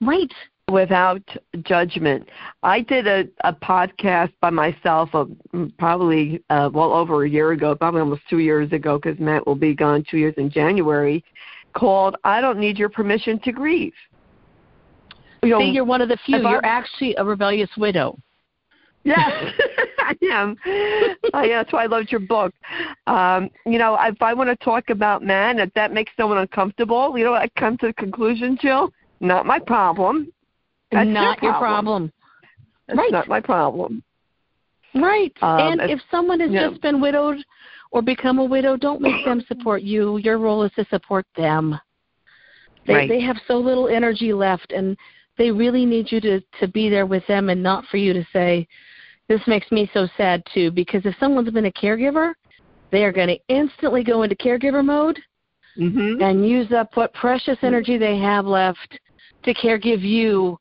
Right. 0.00 0.32
Without 0.70 1.22
judgment. 1.62 2.28
I 2.62 2.80
did 2.82 3.06
a, 3.06 3.24
a 3.42 3.52
podcast 3.52 4.32
by 4.40 4.50
myself 4.50 5.10
uh, 5.14 5.24
probably 5.78 6.42
uh, 6.48 6.70
well 6.72 6.92
over 6.92 7.24
a 7.24 7.28
year 7.28 7.52
ago, 7.52 7.74
probably 7.74 8.00
almost 8.00 8.22
two 8.30 8.38
years 8.38 8.70
ago, 8.72 8.98
because 8.98 9.18
Matt 9.18 9.46
will 9.46 9.56
be 9.56 9.74
gone 9.74 10.04
two 10.08 10.18
years 10.18 10.34
in 10.36 10.48
January, 10.48 11.24
called 11.72 12.16
"I 12.22 12.40
Don't 12.40 12.58
Need 12.58 12.78
Your 12.78 12.88
Permission 12.88 13.40
to 13.40 13.52
Grieve." 13.52 13.94
You 15.42 15.50
know, 15.50 15.60
See, 15.60 15.70
you're 15.70 15.84
one 15.84 16.02
of 16.02 16.08
the 16.08 16.18
few. 16.24 16.38
You're 16.38 16.64
actually 16.64 17.16
a 17.16 17.24
rebellious 17.24 17.70
widow. 17.76 18.16
Yes, 19.04 19.30
I 19.98 20.14
am. 20.30 20.56
uh, 21.34 21.40
yeah, 21.42 21.62
that's 21.62 21.72
why 21.72 21.84
I 21.84 21.86
loved 21.86 22.10
your 22.10 22.20
book. 22.20 22.52
Um, 23.06 23.48
you 23.64 23.78
know, 23.78 23.96
if 24.00 24.20
I 24.20 24.34
want 24.34 24.50
to 24.50 24.64
talk 24.64 24.90
about 24.90 25.22
men, 25.22 25.58
if 25.58 25.72
that 25.74 25.92
makes 25.92 26.12
someone 26.16 26.38
uncomfortable, 26.38 27.16
you 27.16 27.24
know, 27.24 27.34
I 27.34 27.48
come 27.58 27.78
to 27.78 27.86
the 27.88 27.92
conclusion, 27.94 28.58
Jill, 28.60 28.92
not 29.20 29.46
my 29.46 29.58
problem. 29.58 30.30
That's 30.92 31.08
not 31.08 31.42
your 31.42 31.52
problem. 31.52 32.10
problem. 32.10 32.12
That's 32.88 32.98
Right. 32.98 33.12
not 33.12 33.28
my 33.28 33.40
problem. 33.40 34.02
Right. 34.94 35.32
Um, 35.40 35.60
and 35.60 35.80
if- 35.82 35.90
if 35.90 36.02
someone 36.10 36.40
has 36.40 36.50
yeah. 36.50 36.68
just 36.68 36.80
been 36.82 37.00
widowed 37.00 37.44
or 37.92 38.02
become 38.02 38.38
a 38.38 38.44
widow, 38.44 38.76
don't 38.76 39.00
make 39.00 39.24
them 39.24 39.40
support 39.42 39.82
you. 39.82 40.18
Your 40.18 40.38
role 40.38 40.62
is 40.64 40.72
to 40.72 40.84
support 40.86 41.26
them. 41.36 41.78
They 42.86 42.94
Right. 42.94 43.08
they 43.08 43.20
have 43.20 43.38
so 43.46 43.58
little 43.58 43.88
energy 43.88 44.32
left 44.32 44.72
and 44.72 44.96
they 45.36 45.50
really 45.50 45.86
need 45.86 46.10
you 46.10 46.20
to 46.22 46.40
to 46.58 46.66
be 46.68 46.88
there 46.88 47.06
with 47.06 47.24
them 47.26 47.48
and 47.50 47.62
not 47.62 47.86
for 47.86 47.98
you 47.98 48.12
to 48.12 48.24
say 48.32 48.66
this 49.30 49.40
makes 49.46 49.70
me 49.70 49.88
so 49.94 50.08
sad 50.16 50.42
too 50.52 50.72
because 50.72 51.06
if 51.06 51.14
someone's 51.20 51.50
been 51.50 51.66
a 51.66 51.72
caregiver, 51.72 52.32
they 52.90 53.04
are 53.04 53.12
going 53.12 53.28
to 53.28 53.38
instantly 53.48 54.02
go 54.02 54.22
into 54.24 54.34
caregiver 54.36 54.84
mode 54.84 55.18
Mm-hmm. 55.78 56.20
and 56.20 56.46
use 56.46 56.72
up 56.72 56.96
what 56.96 57.14
precious 57.14 57.56
energy 57.62 57.96
they 57.96 58.18
have 58.18 58.44
left 58.44 58.98
to 59.44 59.54
caregive 59.54 60.02
you 60.02 60.58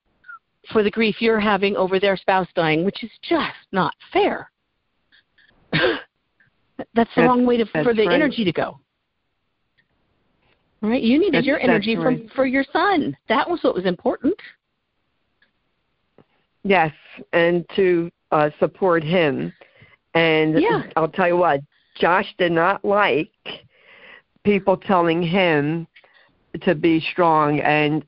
for 0.71 0.83
the 0.83 0.91
grief 0.91 1.15
you're 1.19 1.39
having 1.39 1.75
over 1.75 1.99
their 1.99 2.15
spouse 2.15 2.47
dying, 2.55 2.85
which 2.85 3.03
is 3.03 3.09
just 3.27 3.55
not 3.71 3.95
fair. 4.13 4.51
that's 5.73 5.81
the 6.77 6.85
That's- 6.93 7.17
wrong 7.17 7.43
way 7.43 7.57
to 7.57 7.65
for 7.65 7.95
the 7.95 8.05
right. 8.05 8.13
energy 8.13 8.45
to 8.45 8.51
go. 8.53 8.79
Right? 10.81 11.01
You 11.01 11.17
needed 11.17 11.33
That's- 11.33 11.47
your 11.47 11.59
energy 11.59 11.95
from 11.95 12.03
right. 12.03 12.29
for 12.35 12.45
your 12.45 12.63
son. 12.71 13.17
That 13.29 13.49
was 13.49 13.61
what 13.63 13.73
was 13.73 13.85
important. 13.85 14.35
Yes, 16.63 16.93
and 17.33 17.65
to 17.75 18.11
uh, 18.31 18.49
support 18.59 19.03
him. 19.03 19.53
And 20.13 20.59
Yeah. 20.59 20.83
I'll 20.95 21.07
tell 21.09 21.27
you 21.27 21.37
what, 21.37 21.61
Josh 21.95 22.33
did 22.37 22.51
not 22.51 22.83
like 22.83 23.31
people 24.43 24.77
telling 24.77 25.21
him 25.21 25.87
to 26.61 26.75
be 26.75 26.99
strong. 26.99 27.59
And 27.59 28.03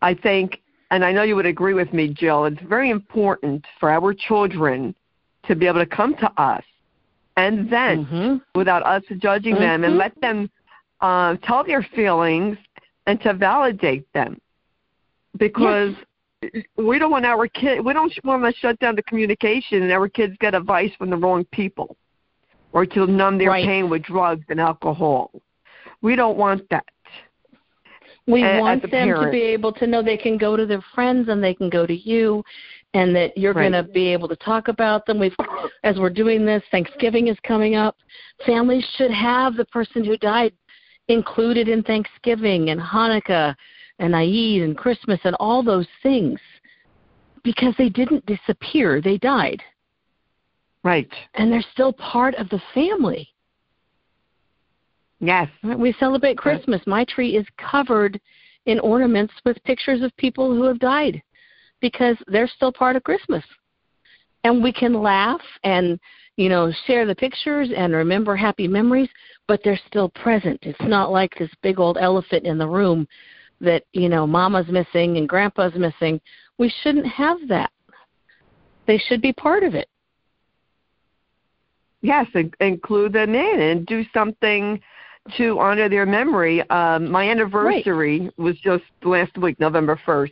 I 0.00 0.14
think, 0.14 0.60
and 0.90 1.04
I 1.04 1.12
know 1.12 1.22
you 1.22 1.36
would 1.36 1.46
agree 1.46 1.74
with 1.74 1.92
me, 1.92 2.08
Jill, 2.08 2.44
it's 2.46 2.60
very 2.62 2.90
important 2.90 3.64
for 3.78 3.90
our 3.90 4.14
children 4.14 4.94
to 5.44 5.54
be 5.54 5.66
able 5.66 5.80
to 5.80 5.86
come 5.86 6.14
to 6.16 6.30
us 6.40 6.64
and 7.36 7.70
then 7.70 8.04
hmm 8.04 8.36
without 8.54 8.82
us 8.84 9.02
judging 9.18 9.54
them 9.54 9.82
and 9.84 9.94
Mhm. 9.94 9.98
let 9.98 10.20
them 10.20 10.50
uh, 11.00 11.36
tell 11.42 11.64
their 11.64 11.82
feelings 11.82 12.56
and 13.06 13.20
to 13.22 13.32
validate 13.32 14.06
them 14.12 14.38
because 15.38 15.94
we 16.76 16.98
don't 16.98 17.10
want 17.10 17.24
our 17.24 17.46
kid 17.46 17.84
we 17.84 17.92
don't 17.92 18.12
want 18.24 18.42
to 18.44 18.60
shut 18.60 18.78
down 18.80 18.96
the 18.96 19.02
communication 19.04 19.82
and 19.82 19.92
our 19.92 20.08
kids 20.08 20.34
get 20.40 20.54
advice 20.54 20.90
from 20.98 21.10
the 21.10 21.16
wrong 21.16 21.44
people 21.52 21.96
or 22.72 22.86
to 22.86 23.06
numb 23.06 23.38
their 23.38 23.50
Right. 23.50 23.64
pain 23.64 23.88
with 23.88 24.02
drugs 24.02 24.44
and 24.48 24.60
alcohol 24.60 25.30
we 26.00 26.16
don't 26.16 26.36
want 26.36 26.68
that 26.70 26.84
We 28.26 28.44
a- 28.44 28.60
want 28.60 28.88
them 28.90 29.08
to 29.14 29.30
be 29.30 29.42
able 29.42 29.72
to 29.72 29.86
know 29.86 30.02
they 30.02 30.16
can 30.16 30.38
go 30.38 30.56
to 30.56 30.64
their 30.66 30.82
friends 30.94 31.28
and 31.28 31.42
they 31.42 31.54
can 31.54 31.68
go 31.68 31.86
to 31.86 31.94
you 31.94 32.44
and 32.94 33.14
that 33.16 33.36
you're 33.36 33.52
Right. 33.52 33.70
going 33.70 33.84
to 33.84 33.90
be 33.90 34.08
able 34.12 34.28
to 34.28 34.36
talk 34.36 34.68
about 34.68 35.06
them. 35.06 35.18
We've 35.18 35.34
as 35.82 35.98
we're 35.98 36.10
doing 36.10 36.44
this, 36.44 36.62
Thanksgiving 36.70 37.28
is 37.28 37.38
coming 37.40 37.74
up. 37.74 37.96
Families 38.46 38.84
should 38.96 39.10
have 39.10 39.56
the 39.56 39.64
person 39.66 40.04
who 40.04 40.16
died 40.18 40.52
included 41.08 41.68
in 41.68 41.82
Thanksgiving 41.82 42.70
and 42.70 42.80
Hanukkah 42.80 43.56
and 43.98 44.14
Eid 44.16 44.62
and 44.62 44.76
Christmas 44.76 45.20
and 45.24 45.36
all 45.38 45.62
those 45.62 45.88
things 46.02 46.40
because 47.44 47.74
they 47.76 47.88
didn't 47.88 48.24
disappear, 48.26 49.00
they 49.00 49.18
died 49.18 49.62
right 50.84 51.08
and 51.34 51.52
they're 51.52 51.64
still 51.72 51.92
part 51.92 52.34
of 52.36 52.48
the 52.48 52.60
family. 52.74 53.28
yes 55.20 55.48
We 55.62 55.94
celebrate 55.98 56.38
Christmas. 56.38 56.80
My 56.86 57.04
tree 57.04 57.36
is 57.36 57.46
covered 57.56 58.20
in 58.66 58.78
ornaments 58.80 59.34
with 59.44 59.62
pictures 59.64 60.02
of 60.02 60.16
people 60.16 60.54
who 60.54 60.64
have 60.64 60.78
died 60.78 61.22
because 61.80 62.16
they're 62.28 62.48
still 62.48 62.72
part 62.72 62.96
of 62.96 63.02
Christmas. 63.02 63.44
And 64.44 64.62
we 64.62 64.72
can 64.72 64.94
laugh 64.94 65.40
and, 65.62 65.98
you 66.36 66.48
know, 66.48 66.72
share 66.86 67.06
the 67.06 67.14
pictures 67.14 67.70
and 67.76 67.92
remember 67.92 68.34
happy 68.34 68.66
memories, 68.66 69.08
but 69.46 69.60
they're 69.62 69.78
still 69.88 70.08
present. 70.10 70.58
It's 70.62 70.80
not 70.82 71.12
like 71.12 71.36
this 71.38 71.50
big 71.62 71.78
old 71.78 71.98
elephant 71.98 72.44
in 72.44 72.58
the 72.58 72.68
room 72.68 73.06
that, 73.62 73.84
you 73.92 74.08
know, 74.08 74.26
mama's 74.26 74.68
missing 74.68 75.16
and 75.16 75.28
grandpa's 75.28 75.74
missing. 75.74 76.20
We 76.58 76.72
shouldn't 76.82 77.06
have 77.06 77.38
that. 77.48 77.70
They 78.86 78.98
should 78.98 79.22
be 79.22 79.32
part 79.32 79.62
of 79.62 79.74
it. 79.74 79.88
Yes, 82.02 82.26
in- 82.34 82.52
include 82.60 83.12
them 83.12 83.34
in 83.34 83.60
and 83.60 83.86
do 83.86 84.04
something 84.12 84.80
to 85.36 85.58
honor 85.60 85.88
their 85.88 86.04
memory. 86.04 86.68
Um, 86.68 87.10
my 87.10 87.28
anniversary 87.30 88.28
was 88.36 88.56
just 88.58 88.84
last 89.04 89.38
week, 89.38 89.58
November 89.60 89.98
1st. 90.04 90.30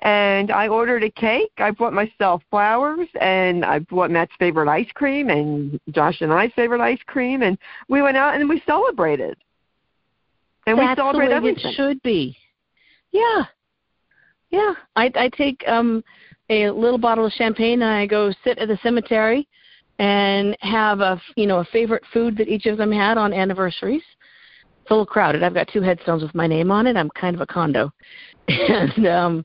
And 0.00 0.50
I 0.50 0.68
ordered 0.68 1.04
a 1.04 1.10
cake. 1.10 1.52
I 1.58 1.70
bought 1.72 1.92
myself 1.92 2.42
flowers, 2.50 3.08
and 3.20 3.64
I 3.64 3.80
bought 3.80 4.10
Matt's 4.10 4.32
favorite 4.38 4.68
ice 4.68 4.88
cream, 4.94 5.28
and 5.28 5.78
Josh 5.90 6.20
and 6.20 6.32
I's 6.32 6.52
favorite 6.56 6.80
ice 6.80 7.00
cream, 7.06 7.42
and 7.42 7.58
we 7.88 8.00
went 8.00 8.16
out 8.16 8.34
and 8.34 8.48
we 8.48 8.62
celebrated. 8.66 9.36
And 10.66 10.78
we 10.78 10.84
That's 10.84 10.96
the 10.96 11.02
celebrate 11.02 11.28
way 11.28 11.34
everything. 11.34 11.70
it 11.70 11.74
should 11.74 12.02
be. 12.02 12.36
Yeah, 13.12 13.44
yeah. 14.50 14.74
I 14.96 15.10
I 15.14 15.28
take 15.28 15.62
um 15.66 16.02
a 16.48 16.70
little 16.70 16.98
bottle 16.98 17.26
of 17.26 17.32
champagne 17.32 17.82
and 17.82 17.90
I 17.90 18.06
go 18.06 18.32
sit 18.44 18.58
at 18.58 18.68
the 18.68 18.78
cemetery 18.82 19.48
and 19.98 20.56
have 20.60 21.00
a 21.00 21.20
you 21.36 21.46
know 21.46 21.58
a 21.58 21.64
favorite 21.66 22.04
food 22.12 22.36
that 22.38 22.48
each 22.48 22.66
of 22.66 22.78
them 22.78 22.92
had 22.92 23.18
on 23.18 23.32
anniversaries. 23.32 24.02
It's 24.82 24.90
a 24.90 24.94
little 24.94 25.06
crowded. 25.06 25.42
I've 25.42 25.54
got 25.54 25.68
two 25.68 25.82
headstones 25.82 26.22
with 26.22 26.34
my 26.34 26.46
name 26.46 26.70
on 26.70 26.86
it. 26.86 26.96
I'm 26.96 27.10
kind 27.10 27.34
of 27.34 27.42
a 27.42 27.46
condo, 27.46 27.92
and 28.48 29.06
um 29.06 29.44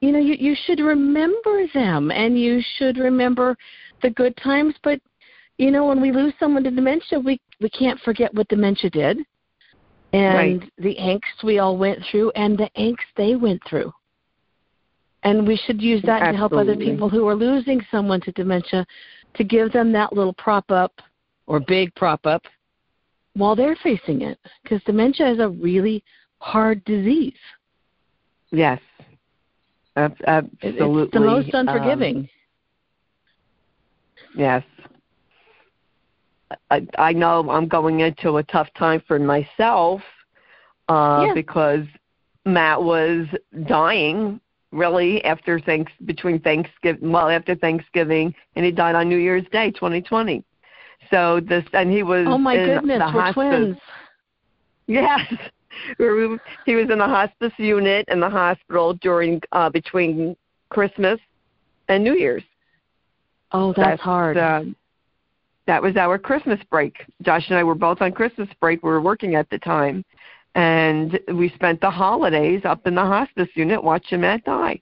you 0.00 0.12
know 0.12 0.18
you 0.20 0.34
you 0.38 0.56
should 0.66 0.80
remember 0.80 1.66
them 1.74 2.10
and 2.10 2.38
you 2.38 2.60
should 2.76 2.98
remember 2.98 3.56
the 4.02 4.10
good 4.10 4.36
times. 4.36 4.74
But 4.82 5.00
you 5.58 5.70
know 5.70 5.86
when 5.86 6.00
we 6.00 6.12
lose 6.12 6.32
someone 6.40 6.64
to 6.64 6.70
dementia, 6.70 7.18
we 7.20 7.40
we 7.60 7.70
can't 7.70 8.00
forget 8.00 8.34
what 8.34 8.48
dementia 8.48 8.90
did 8.90 9.18
and 10.14 10.60
Right. 10.60 10.72
the 10.78 10.94
angst 10.96 11.42
we 11.42 11.58
all 11.58 11.76
went 11.76 11.98
through 12.04 12.30
and 12.36 12.56
the 12.56 12.70
angst 12.76 12.98
they 13.16 13.34
went 13.34 13.60
through. 13.68 13.92
And 15.24 15.46
we 15.46 15.56
should 15.56 15.82
use 15.82 16.02
that 16.02 16.30
to 16.30 16.36
help 16.36 16.52
other 16.52 16.76
people 16.76 17.08
who 17.08 17.26
are 17.26 17.34
losing 17.34 17.80
someone 17.90 18.20
to 18.20 18.32
dementia 18.32 18.86
to 19.34 19.44
give 19.44 19.72
them 19.72 19.90
that 19.92 20.12
little 20.12 20.34
prop 20.34 20.70
up 20.70 20.92
or 21.46 21.58
big 21.58 21.92
prop 21.94 22.26
up 22.26 22.42
while 23.32 23.56
they're 23.56 23.76
facing 23.82 24.22
it. 24.22 24.38
Because 24.62 24.82
dementia 24.84 25.28
is 25.30 25.40
a 25.40 25.48
really 25.48 26.04
hard 26.38 26.84
disease. 26.84 27.34
yes. 28.50 28.80
Absolutely. 29.96 31.04
It's 31.04 31.12
the 31.12 31.20
most 31.20 31.54
Um, 31.54 31.68
unforgiving. 31.68 32.28
Yes. 34.36 34.64
I, 36.70 36.86
I 36.98 37.12
know 37.12 37.48
I'm 37.50 37.68
going 37.68 38.00
into 38.00 38.36
a 38.36 38.42
tough 38.44 38.68
time 38.76 39.02
for 39.06 39.18
myself 39.18 40.00
uh, 40.88 41.24
Yeah. 41.28 41.34
because 41.34 41.84
Matt 42.44 42.82
was 42.82 43.26
dying 43.66 44.40
really 44.72 45.24
after 45.24 45.60
thanks 45.60 45.92
between 46.04 46.40
Thanksgiving 46.40 47.10
well 47.12 47.28
after 47.30 47.54
Thanksgiving 47.54 48.34
and 48.56 48.64
he 48.64 48.70
died 48.72 48.94
on 48.94 49.08
New 49.08 49.18
Year's 49.18 49.44
Day 49.52 49.70
2020. 49.70 50.44
So 51.10 51.40
this 51.40 51.64
and 51.72 51.90
he 51.90 52.02
was 52.02 52.26
oh 52.28 52.38
my 52.38 52.54
in 52.54 52.66
goodness, 52.80 52.98
the 52.98 53.04
we're 53.14 53.22
hospice. 53.22 53.34
twins. 53.34 53.76
Yes. 54.86 55.20
He 55.98 56.74
was 56.76 56.88
in 56.88 56.98
the 56.98 57.04
hospice 57.04 57.52
unit 57.56 58.06
in 58.08 58.20
the 58.20 58.30
hospital 58.30 58.94
during 58.94 59.40
uh 59.50 59.70
between 59.70 60.36
Christmas 60.68 61.18
and 61.88 62.04
New 62.04 62.14
Year's. 62.14 62.44
Oh, 63.50 63.72
that's, 63.76 64.00
hard. 64.00 64.36
Uh, 64.36 64.62
that 65.66 65.82
was 65.82 65.96
our 65.96 66.18
Christmas 66.18 66.60
break. 66.70 66.96
Josh 67.22 67.48
and 67.48 67.58
I 67.58 67.64
were 67.64 67.74
both 67.74 68.00
on 68.00 68.12
Christmas 68.12 68.48
break. 68.60 68.82
We 68.82 68.90
were 68.90 69.00
working 69.00 69.34
at 69.34 69.48
the 69.50 69.58
time, 69.58 70.04
and 70.54 71.18
we 71.32 71.48
spent 71.50 71.80
the 71.80 71.90
holidays 71.90 72.62
up 72.64 72.86
in 72.86 72.94
the 72.94 73.02
hospice 73.02 73.48
unit 73.54 73.82
watching 73.82 74.20
Matt 74.20 74.44
die. 74.44 74.80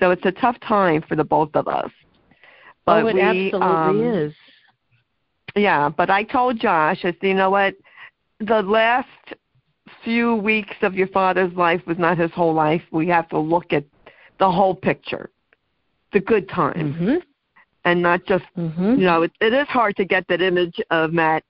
So 0.00 0.10
it's 0.10 0.24
a 0.26 0.32
tough 0.32 0.58
time 0.60 1.02
for 1.08 1.16
the 1.16 1.24
both 1.24 1.50
of 1.54 1.68
us. 1.68 1.90
But 2.84 3.04
oh, 3.04 3.06
it 3.06 3.14
we, 3.14 3.20
absolutely 3.20 3.60
um, 3.62 4.14
is. 4.14 4.34
Yeah, 5.56 5.88
but 5.88 6.10
I 6.10 6.24
told 6.24 6.58
Josh, 6.58 6.98
I 7.00 7.12
said, 7.12 7.16
you 7.22 7.34
know 7.34 7.50
what? 7.50 7.74
The 8.40 8.60
last 8.62 9.08
few 10.02 10.34
weeks 10.34 10.76
of 10.82 10.94
your 10.94 11.06
father's 11.08 11.52
life 11.54 11.80
was 11.86 11.98
not 11.98 12.18
his 12.18 12.32
whole 12.32 12.52
life. 12.52 12.82
We 12.90 13.08
have 13.08 13.28
to 13.30 13.38
look 13.38 13.72
at 13.72 13.84
the 14.38 14.50
whole 14.50 14.74
picture, 14.74 15.30
the 16.12 16.20
good 16.20 16.48
times, 16.48 16.96
Mhm. 16.96 17.22
And 17.84 18.00
not 18.02 18.24
just 18.24 18.44
Mhm. 18.56 18.98
you 18.98 19.04
know, 19.04 19.22
it, 19.22 19.32
it 19.40 19.52
is 19.52 19.66
hard 19.68 19.96
to 19.96 20.04
get 20.04 20.26
that 20.28 20.40
image 20.40 20.80
of 20.90 21.12
Matt 21.12 21.44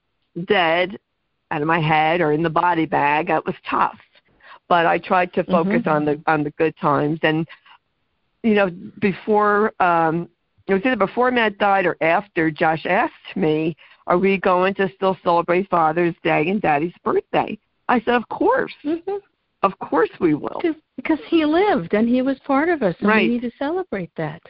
dead 0.45 0.97
out 1.51 1.61
of 1.61 1.67
my 1.67 1.79
head 1.79 2.21
or 2.21 2.31
in 2.31 2.43
the 2.43 2.49
body 2.49 2.85
bag. 2.85 3.27
That 3.27 3.45
was 3.45 3.55
tough, 3.69 3.99
but 4.67 4.85
I 4.85 4.97
tried 4.97 5.33
to 5.33 5.43
focus 5.43 5.83
Mhm. 5.83 5.91
on 5.91 6.05
the 6.05 6.21
on 6.27 6.43
the 6.43 6.51
good 6.51 6.75
times. 6.77 7.19
And 7.23 7.47
you 8.43 8.53
know, 8.53 8.69
before 8.99 9.73
um, 9.79 10.29
it 10.67 10.73
was 10.73 10.85
either 10.85 10.95
before 10.95 11.31
Matt 11.31 11.57
died 11.57 11.85
or 11.85 11.95
after. 12.01 12.49
Josh 12.51 12.85
asked 12.85 13.35
me, 13.35 13.75
"Are 14.07 14.17
we 14.17 14.37
going 14.37 14.73
to 14.75 14.89
still 14.89 15.17
celebrate 15.23 15.69
Father's 15.69 16.15
Day 16.23 16.49
and 16.49 16.61
Daddy's 16.61 16.93
birthday?" 17.03 17.57
I 17.87 17.99
said, 18.01 18.15
"Of 18.15 18.27
course, 18.29 18.73
Mhm. 18.83 19.21
of 19.61 19.77
course 19.79 20.09
we 20.19 20.33
will." 20.33 20.59
Because 20.61 20.75
because 20.95 21.19
he 21.27 21.45
lived 21.45 21.93
and 21.93 22.07
he 22.07 22.21
was 22.21 22.39
part 22.39 22.69
of 22.69 22.81
us, 22.81 22.95
and 22.99 23.09
Right. 23.09 23.23
we 23.29 23.35
need 23.37 23.41
to 23.43 23.51
celebrate 23.57 24.13
that. 24.15 24.41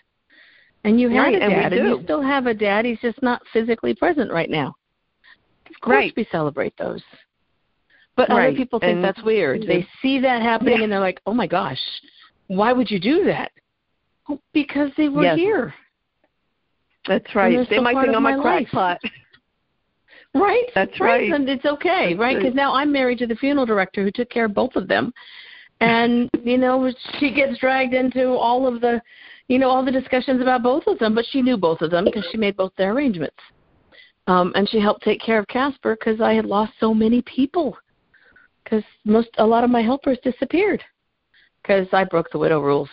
And 0.85 1.01
you 1.01 1.09
had 1.09 1.17
Right, 1.19 1.35
a 1.35 1.39
dad, 1.39 1.73
and 1.73 1.81
do. 1.81 1.87
you 1.97 2.01
still 2.03 2.21
have 2.21 2.45
a 2.45 2.53
dad. 2.53 2.85
He's 2.85 2.99
just 2.99 3.19
not 3.23 3.41
physically 3.51 3.95
present 3.95 4.31
right 4.31 4.49
now. 4.51 4.75
Of 5.67 5.81
course, 5.81 5.95
Right. 5.95 6.13
we 6.15 6.25
celebrate 6.25 6.77
those. 6.77 7.01
But 8.15 8.29
Right, 8.29 8.49
other 8.49 8.55
people 8.55 8.79
think 8.79 8.97
and- 8.97 9.03
that's 9.03 9.21
weird. 9.23 9.63
They 9.63 9.87
see 9.99 10.19
that 10.19 10.43
happening 10.43 10.77
Yeah. 10.77 10.83
and 10.83 10.93
they're 10.93 10.99
like, 10.99 11.19
"Oh 11.25 11.33
my 11.33 11.47
gosh, 11.47 11.81
why 12.47 12.71
would 12.71 12.89
you 12.91 12.99
do 12.99 13.23
that?" 13.25 13.51
Well, 14.29 14.39
because 14.53 14.93
they 14.95 15.09
were 15.09 15.23
Yes. 15.23 15.37
here, 15.39 15.73
That's 17.07 17.35
right. 17.35 17.67
They 17.69 17.79
might 17.79 17.95
think 18.03 18.15
I'm 18.15 18.25
a 18.25 18.41
crackpot. 18.41 18.99
right? 20.33 20.71
That's 20.73 20.99
right, 20.99 21.31
and 21.31 21.47
it's 21.49 21.65
okay, 21.65 22.09
That's 22.09 22.19
right? 22.19 22.33
right. 22.35 22.37
Because 22.37 22.55
now 22.55 22.73
I'm 22.73 22.91
married 22.91 23.19
to 23.19 23.27
the 23.27 23.35
funeral 23.35 23.65
director 23.65 24.03
who 24.03 24.11
took 24.11 24.29
care 24.29 24.45
of 24.45 24.53
both 24.55 24.75
of 24.75 24.87
them, 24.87 25.13
and 25.81 26.29
you 26.43 26.57
know 26.57 26.91
she 27.19 27.31
gets 27.31 27.57
dragged 27.59 27.93
into 27.93 28.29
all 28.29 28.65
of 28.67 28.81
the, 28.81 29.01
you 29.47 29.59
know, 29.59 29.69
all 29.69 29.85
the 29.85 29.91
discussions 29.91 30.41
about 30.41 30.63
both 30.63 30.87
of 30.87 30.99
them. 30.99 31.15
But 31.15 31.25
she 31.29 31.41
knew 31.41 31.57
both 31.57 31.81
of 31.81 31.91
them 31.91 32.05
because 32.05 32.25
she 32.31 32.37
made 32.37 32.57
both 32.57 32.73
their 32.77 32.93
arrangements. 32.93 33.37
Um, 34.27 34.51
and 34.55 34.67
she 34.67 34.79
helped 34.79 35.03
take 35.03 35.21
care 35.21 35.37
of 35.37 35.47
Casper 35.47 35.95
because 35.99 36.19
I 36.19 36.33
had 36.33 36.45
lost 36.45 36.73
so 36.79 36.93
many 36.93 37.21
people. 37.21 37.77
Because 38.63 38.83
most, 39.03 39.29
a 39.37 39.45
lot 39.45 39.63
of 39.63 39.69
my 39.69 39.81
helpers 39.81 40.17
disappeared 40.23 40.83
because 41.61 41.87
I 41.93 42.03
broke 42.03 42.31
the 42.31 42.39
widow 42.39 42.61
rules. 42.61 42.89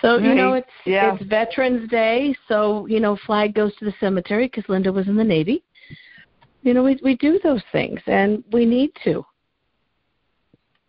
So 0.00 0.18
you 0.18 0.34
know 0.34 0.54
it's 0.54 0.68
yeah. 0.86 1.14
it's 1.14 1.24
Veterans 1.24 1.88
Day, 1.90 2.34
so 2.48 2.86
you 2.86 3.00
know 3.00 3.18
flag 3.26 3.54
goes 3.54 3.74
to 3.76 3.84
the 3.84 3.94
cemetery 4.00 4.46
because 4.46 4.68
Linda 4.68 4.92
was 4.92 5.08
in 5.08 5.16
the 5.16 5.24
Navy. 5.24 5.62
You 6.62 6.74
know 6.74 6.82
we 6.82 6.98
we 7.02 7.16
do 7.16 7.38
those 7.42 7.62
things 7.70 8.00
and 8.06 8.42
we 8.52 8.64
need 8.64 8.90
to. 9.04 9.24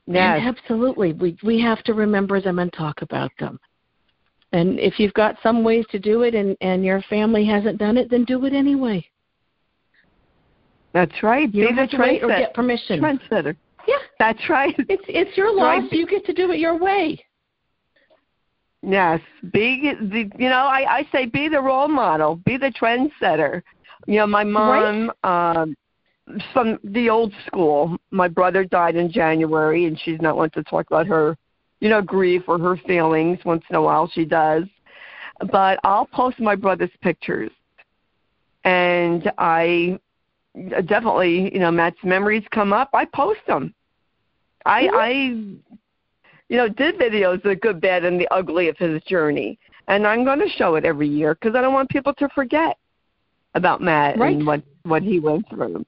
Yeah, 0.07 0.39
absolutely, 0.41 1.13
we 1.13 1.37
we 1.43 1.61
have 1.61 1.83
to 1.83 1.93
remember 1.93 2.41
them 2.41 2.59
and 2.59 2.71
talk 2.73 3.01
about 3.01 3.31
them. 3.39 3.59
And 4.51 4.79
if 4.79 4.99
you've 4.99 5.13
got 5.13 5.35
some 5.43 5.63
ways 5.63 5.85
to 5.91 5.99
do 5.99 6.23
it 6.23 6.33
and 6.33 6.57
and 6.61 6.83
your 6.83 7.01
family 7.03 7.45
hasn't 7.45 7.77
done 7.77 7.97
it, 7.97 8.09
then 8.09 8.25
do 8.25 8.45
it 8.45 8.53
anyway. 8.53 9.05
That's 10.93 11.21
right. 11.21 11.53
You 11.53 11.67
Be 11.67 11.73
have 11.73 11.89
to 11.91 11.97
wait 11.97 12.23
or 12.23 12.29
get 12.29 12.53
permission. 12.53 12.99
trendsetter. 12.99 13.55
Yeah, 13.87 13.95
That's 14.17 14.49
right. 14.49 14.75
it's 14.89 15.03
it's 15.07 15.37
your 15.37 15.55
Right. 15.55 15.81
loss. 15.83 15.91
You 15.91 16.07
get 16.07 16.25
to 16.25 16.33
do 16.33 16.51
it 16.51 16.59
your 16.59 16.77
way. 16.77 17.23
Yes, 18.81 19.19
be 19.51 19.93
the 20.01 20.31
you 20.37 20.49
know 20.49 20.65
I 20.65 20.99
I 20.99 21.07
say 21.11 21.25
be 21.25 21.47
the 21.49 21.61
role 21.61 21.87
model, 21.87 22.37
be 22.37 22.57
the 22.57 22.71
trendsetter. 22.71 23.61
You 24.07 24.15
know, 24.19 24.27
my 24.27 24.43
mom 24.43 25.11
um 25.23 25.75
from 26.53 26.79
the 26.83 27.09
old 27.09 27.33
school. 27.45 27.97
My 28.11 28.27
brother 28.27 28.63
died 28.63 28.95
in 28.95 29.11
January, 29.11 29.85
and 29.85 29.99
she's 29.99 30.21
not 30.21 30.37
one 30.37 30.49
to 30.51 30.63
talk 30.63 30.87
about 30.87 31.07
her, 31.07 31.35
you 31.79 31.89
know, 31.89 32.01
grief 32.01 32.43
or 32.47 32.57
her 32.59 32.77
feelings. 32.77 33.39
Once 33.45 33.63
in 33.69 33.75
a 33.75 33.81
while, 33.81 34.07
she 34.07 34.25
does. 34.25 34.65
But 35.51 35.79
I'll 35.83 36.05
post 36.07 36.39
my 36.39 36.55
brother's 36.55 36.89
pictures, 37.01 37.51
and 38.65 39.31
I 39.37 39.99
definitely, 40.85 41.53
you 41.53 41.59
know, 41.59 41.71
Matt's 41.71 42.03
memories 42.03 42.43
come 42.51 42.73
up. 42.73 42.89
I 42.93 43.05
post 43.05 43.39
them. 43.47 43.73
I 44.65 44.83
Mhm. 44.83 44.93
I 44.93 45.59
you 46.49 46.57
know, 46.57 46.67
did 46.67 46.97
videos 46.97 47.35
of 47.35 47.43
the 47.43 47.55
good, 47.55 47.79
bad, 47.79 48.03
and 48.03 48.19
the 48.19 48.27
ugly 48.31 48.67
of 48.69 48.77
his 48.77 49.01
journey. 49.03 49.57
And 49.87 50.05
I'm 50.05 50.23
going 50.25 50.39
to 50.39 50.49
show 50.49 50.75
it 50.75 50.85
every 50.85 51.07
year 51.07 51.35
because 51.35 51.55
I 51.55 51.61
don't 51.61 51.73
want 51.73 51.89
people 51.89 52.13
to 52.15 52.27
forget 52.29 52.77
about 53.55 53.81
Matt 53.81 54.17
Right. 54.17 54.35
and 54.35 54.45
what 54.45 54.61
what 54.83 55.03
he 55.03 55.19
went 55.19 55.47
through. 55.49 55.85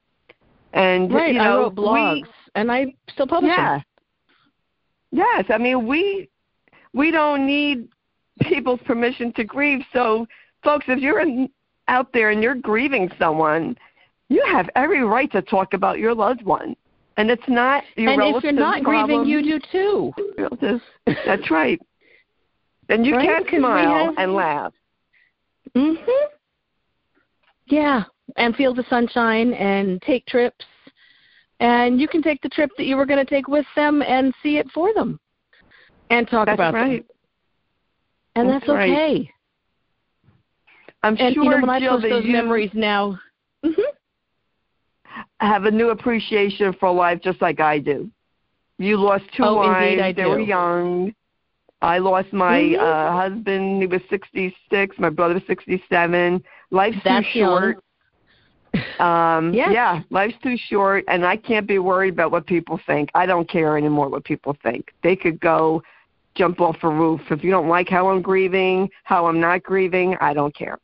And 0.72 1.12
Right. 1.12 1.34
you 1.34 1.40
I 1.40 1.48
wrote 1.48 1.74
blogs 1.74 2.22
we, 2.22 2.24
and 2.54 2.70
I 2.70 2.94
still 3.12 3.26
publish 3.26 3.50
yeah, 3.50 3.74
them. 3.78 3.84
Yes. 5.12 5.44
I 5.48 5.58
mean, 5.58 5.86
we 5.86 6.28
we 6.92 7.10
don't 7.10 7.46
need 7.46 7.88
people's 8.40 8.80
permission 8.84 9.32
to 9.34 9.44
grieve. 9.44 9.80
So, 9.92 10.26
folks, 10.64 10.86
if 10.88 10.98
you're 10.98 11.20
in, 11.20 11.48
out 11.88 12.12
there 12.12 12.30
and 12.30 12.42
you're 12.42 12.54
grieving 12.56 13.10
someone, 13.18 13.76
you 14.28 14.42
have 14.50 14.68
every 14.74 15.04
right 15.04 15.30
to 15.32 15.42
talk 15.42 15.74
about 15.74 15.98
your 15.98 16.14
loved 16.14 16.42
one. 16.42 16.74
And 17.18 17.30
it's 17.30 17.46
not 17.46 17.84
your 17.96 18.12
And 18.12 18.36
if 18.36 18.42
you're 18.42 18.52
not 18.52 18.82
problem. 18.82 19.24
grieving, 19.24 19.28
you 19.28 19.60
do 19.60 19.60
too. 19.70 20.12
That's 21.26 21.50
right. 21.50 21.80
And 22.88 23.06
you 23.06 23.16
Right? 23.16 23.46
can 23.46 23.60
smile 23.60 24.06
have- 24.06 24.14
and 24.18 24.34
laugh. 24.34 24.72
Mhm. 25.74 26.28
Yeah, 27.66 28.04
and 28.36 28.56
feel 28.56 28.74
the 28.74 28.84
sunshine 28.84 29.52
and 29.54 30.00
take 30.02 30.26
trips. 30.26 30.64
And 31.62 32.00
you 32.00 32.08
can 32.08 32.22
take 32.22 32.42
the 32.42 32.48
trip 32.48 32.70
that 32.76 32.84
you 32.84 32.96
were 32.96 33.06
going 33.06 33.24
to 33.24 33.30
take 33.30 33.46
with 33.46 33.64
them 33.76 34.02
and 34.02 34.34
see 34.42 34.58
it 34.58 34.68
for 34.74 34.92
them. 34.94 35.20
And 36.10 36.28
talk 36.28 36.46
That's 36.46 36.58
about 36.58 36.74
right. 36.74 37.06
them. 37.06 37.16
And 38.34 38.50
That's 38.50 38.66
that's, 38.66 38.72
right. 38.72 38.90
okay. 38.90 39.30
I'm 41.04 41.16
And 41.16 41.34
sure, 41.34 41.44
you 41.44 41.50
know 41.50 41.56
when 41.60 41.70
I 41.70 41.78
Jill, 41.78 41.90
post 41.92 42.02
that 42.02 42.10
those 42.10 42.24
you 42.24 42.32
memories 42.32 42.70
now. 42.74 43.18
Mhm. 43.64 43.84
have 45.40 45.64
a 45.64 45.70
new 45.70 45.90
appreciation 45.90 46.72
for 46.74 46.92
life 46.92 47.20
just 47.22 47.40
like 47.40 47.60
I 47.60 47.78
do. 47.78 48.10
You 48.78 48.96
lost 48.96 49.24
two 49.36 49.44
Oh, 49.44 49.62
wives. 49.62 49.92
indeed 49.92 50.02
I 50.02 50.12
they 50.12 50.24
do. 50.24 50.30
were 50.30 50.40
young. 50.40 51.14
I 51.80 51.98
lost 51.98 52.32
my 52.32 52.60
Mhm. 52.60 52.78
uh 52.78 53.12
husband. 53.12 53.82
He 53.82 53.86
was 53.86 54.02
66. 54.10 54.98
My 54.98 55.10
brother 55.10 55.34
was 55.34 55.42
67. 55.46 56.42
Life's 56.70 56.98
That's 57.04 57.24
too 57.32 57.40
short. 57.40 57.78
Um, 59.00 59.52
Yes. 59.52 59.70
Yeah, 59.72 60.00
life's 60.10 60.36
too 60.42 60.56
short, 60.56 61.04
and 61.08 61.26
I 61.26 61.36
can't 61.36 61.66
be 61.66 61.78
worried 61.78 62.12
about 62.12 62.30
what 62.30 62.46
people 62.46 62.78
think. 62.86 63.10
I 63.14 63.26
don't 63.26 63.48
care 63.48 63.76
anymore 63.76 64.08
what 64.08 64.24
people 64.24 64.56
think. 64.62 64.92
They 65.02 65.16
could 65.16 65.40
go 65.40 65.82
jump 66.34 66.60
off 66.60 66.76
a 66.82 66.88
roof. 66.88 67.20
If 67.30 67.42
you 67.42 67.50
don't 67.50 67.68
like 67.68 67.88
how 67.88 68.08
I'm 68.08 68.22
grieving, 68.22 68.88
how 69.04 69.26
I'm 69.26 69.40
not 69.40 69.62
grieving, 69.62 70.16
I 70.20 70.34
don't 70.34 70.54
care. 70.54 70.78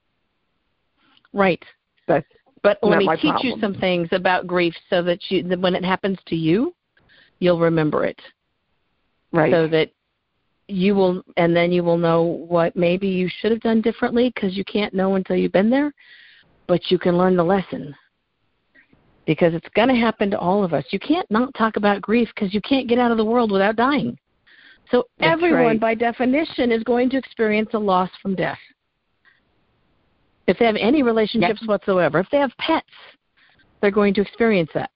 Right. 1.33 1.63
That's 2.07 2.27
But 2.63 2.79
let 2.83 2.99
me 2.99 3.09
teach 3.21 3.43
you 3.43 3.57
some 3.61 3.75
things 3.75 4.09
about 4.13 4.47
grief 4.47 4.75
so 4.91 5.03
that 5.03 5.21
you 5.29 5.43
that 5.45 5.61
when 5.61 5.75
it 5.75 5.85
happens 5.85 6.19
to 6.27 6.37
you, 6.37 6.75
you'll 7.39 7.61
remember 7.61 8.05
it. 8.05 8.21
right. 9.33 9.53
So 9.53 9.69
that 9.69 9.91
you 10.69 10.95
will 10.95 11.23
and 11.37 11.57
then 11.57 11.73
you 11.73 11.83
will 11.83 11.99
know 11.99 12.23
what 12.23 12.77
maybe 12.77 13.09
you 13.09 13.29
should 13.41 13.51
have 13.51 13.61
done 13.61 13.81
differently 13.81 14.31
because 14.35 14.57
you 14.57 14.65
can't 14.65 14.93
know 14.93 15.15
until 15.15 15.37
you've 15.37 15.53
been 15.53 15.71
there, 15.71 15.93
but 16.69 16.91
you 16.91 16.99
can 16.99 17.19
learn 17.19 17.35
the 17.35 17.43
lesson. 17.43 17.95
Because 19.27 19.55
it's 19.55 19.69
going 19.75 19.89
to 19.89 19.95
happen 19.95 20.31
to 20.31 20.39
all 20.39 20.63
of 20.63 20.73
us. 20.73 20.85
You 20.91 21.01
can't 21.01 21.29
not 21.31 21.53
talk 21.55 21.77
about 21.77 22.01
grief 22.01 22.29
because 22.35 22.55
you 22.55 22.61
can't 22.61 22.89
get 22.89 22.99
out 22.99 23.11
of 23.11 23.17
the 23.17 23.25
world 23.25 23.51
without 23.51 23.77
dying. 23.77 24.17
So 24.91 25.05
That's 25.19 25.35
everyone 25.35 25.65
right. 25.65 25.81
by 25.81 25.95
definition 25.95 26.71
is 26.71 26.83
going 26.85 27.11
to 27.11 27.19
experience 27.19 27.71
a 27.75 27.79
loss 27.79 28.11
from 28.23 28.35
death. 28.35 28.59
If 30.47 30.59
they 30.59 30.65
have 30.65 30.77
any 30.81 31.03
relationships 31.03 31.67
whatsoever, 31.67 32.21
if 32.21 32.31
they 32.31 32.39
have 32.39 32.53
pets, 32.59 32.87
they're 33.83 33.91
going 33.91 34.15
to 34.15 34.23
experience 34.23 34.71
that. 34.75 34.91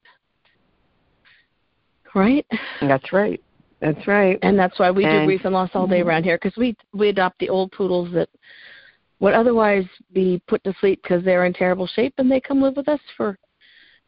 Right? 2.14 2.46
That's 2.80 3.12
right. 3.12 3.40
That's 3.82 4.06
right. 4.06 4.38
And 4.42 4.58
that's 4.58 4.78
why 4.78 4.90
we 4.90 5.04
do 5.04 5.24
grief 5.24 5.42
and 5.44 5.52
loss 5.52 5.70
all 5.74 5.86
day 5.86 6.00
Mhm. 6.00 6.06
around 6.06 6.24
here 6.24 6.38
because 6.40 6.56
we 6.56 6.74
we 6.92 7.08
adopt 7.08 7.38
the 7.38 7.50
old 7.50 7.72
poodles 7.72 8.10
that 8.12 8.28
would 9.22 9.34
otherwise 9.34 9.84
be 10.12 10.42
put 10.48 10.62
to 10.64 10.74
sleep 10.80 11.00
because 11.00 11.24
they're 11.24 11.44
in 11.44 11.52
terrible 11.52 11.86
shape 11.86 12.12
and 12.18 12.28
they 12.30 12.40
come 12.40 12.60
live 12.60 12.76
with 12.76 12.88
us 12.88 13.00
for 13.16 13.38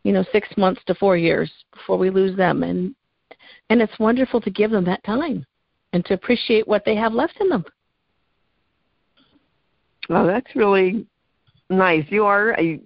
you 0.03 0.13
know 0.13 0.25
six 0.33 0.49
months 0.57 0.83
to 0.87 0.95
four 0.97 1.17
years 1.17 1.51
before 1.73 1.97
we 1.97 2.11
lose 2.11 2.37
them 2.37 2.65
and 2.65 2.95
and 3.71 3.81
it's 3.81 3.97
wonderful 4.01 4.41
to 4.41 4.51
give 4.51 4.73
them 4.73 4.85
that 4.85 5.03
time 5.05 5.47
and 5.93 6.05
to 6.05 6.15
appreciate 6.15 6.67
what 6.67 6.85
they 6.85 6.97
have 6.97 7.13
left 7.13 7.41
in 7.41 7.49
them. 7.49 7.65
Well, 10.09 10.27
that's 10.27 10.57
really 10.57 11.07
nice. 11.71 12.05
You 12.09 12.25
are 12.25 12.59
a 12.59 12.81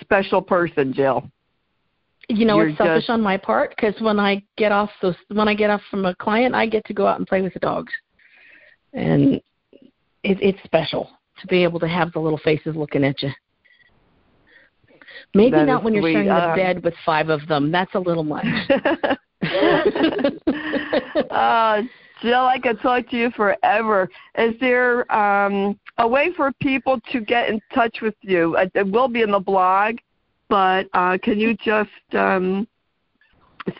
special 0.00 0.40
person, 0.40 0.92
Jill. 0.92 1.28
You 2.28 2.46
know, 2.46 2.58
You're 2.58 2.68
it's 2.68 2.78
selfish 2.78 3.02
just- 3.02 3.10
on 3.10 3.20
my 3.20 3.36
part 3.36 3.74
because 3.74 4.00
when 4.00 4.20
I 4.20 4.42
get 4.56 4.70
off 4.70 4.90
those, 5.02 5.16
when 5.28 5.48
I 5.48 5.54
get 5.54 5.70
off 5.70 5.82
from 5.90 6.06
a 6.06 6.14
client, 6.14 6.54
I 6.54 6.66
get 6.66 6.84
to 6.86 6.94
go 6.94 7.06
out 7.06 7.18
and 7.18 7.26
play 7.26 7.42
with 7.42 7.54
the 7.54 7.60
dogs, 7.60 7.92
and 8.92 9.40
it, 10.22 10.38
it's 10.40 10.58
special 10.64 11.10
to 11.40 11.46
be 11.46 11.62
able 11.62 11.80
to 11.80 11.88
have 11.88 12.12
the 12.12 12.18
little 12.18 12.38
faces 12.38 12.74
looking 12.76 13.04
at 13.04 13.22
you. 13.22 13.30
Maybe 15.34 15.52
That 15.52 15.66
not 15.66 15.84
when 15.84 15.94
you're 15.94 16.02
sweet. 16.02 16.12
sharing 16.14 16.30
Uh, 16.30 16.50
the 16.50 16.56
bed 16.56 16.84
with 16.84 16.94
five 17.04 17.28
of 17.28 17.46
them. 17.48 17.70
That's 17.70 17.94
a 17.94 17.98
little 18.00 18.24
much. 18.24 18.44
uh, 21.30 21.82
Jill, 22.22 22.46
I 22.46 22.58
could 22.62 22.80
talk 22.80 23.08
to 23.10 23.16
you 23.16 23.30
forever. 23.30 24.08
Is 24.36 24.54
there 24.60 25.10
um, 25.14 25.78
a 25.98 26.06
way 26.08 26.32
for 26.36 26.52
people 26.60 27.00
to 27.12 27.20
get 27.20 27.48
in 27.48 27.60
touch 27.74 27.98
with 28.02 28.14
you? 28.22 28.56
It, 28.56 28.72
it 28.74 28.90
will 28.90 29.08
be 29.08 29.22
in 29.22 29.30
the 29.30 29.38
blog, 29.40 29.96
but 30.48 30.88
uh, 30.94 31.18
can 31.22 31.38
you 31.38 31.54
just 31.54 31.90
um, 32.12 32.66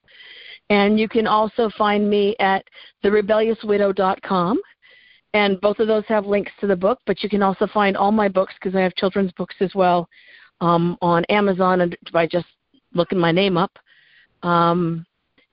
And 0.70 1.00
you 1.00 1.10
can 1.10 1.28
also 1.28 1.70
find 1.78 2.10
me 2.10 2.36
at 2.40 2.64
therebelliouswidow.com. 3.04 4.60
And 5.34 5.62
both 5.62 5.78
of 5.80 5.88
those 5.88 6.06
have 6.08 6.26
links 6.26 6.52
to 6.60 6.68
the 6.68 6.76
book, 6.76 7.00
but 7.06 7.24
you 7.24 7.30
can 7.30 7.44
also 7.44 7.68
find 7.68 7.96
all 7.96 8.12
my 8.12 8.28
books 8.28 8.56
because 8.60 8.76
I 8.76 8.82
have 8.82 8.96
children's 8.96 9.32
books 9.34 9.54
as 9.60 9.76
well 9.76 10.10
um, 10.60 10.98
on 11.02 11.24
Amazon 11.26 11.94
by 12.12 12.26
just 12.26 12.48
looking 12.94 13.20
my 13.20 13.32
name 13.32 13.58
up. 13.58 13.78
Um, 14.42 15.06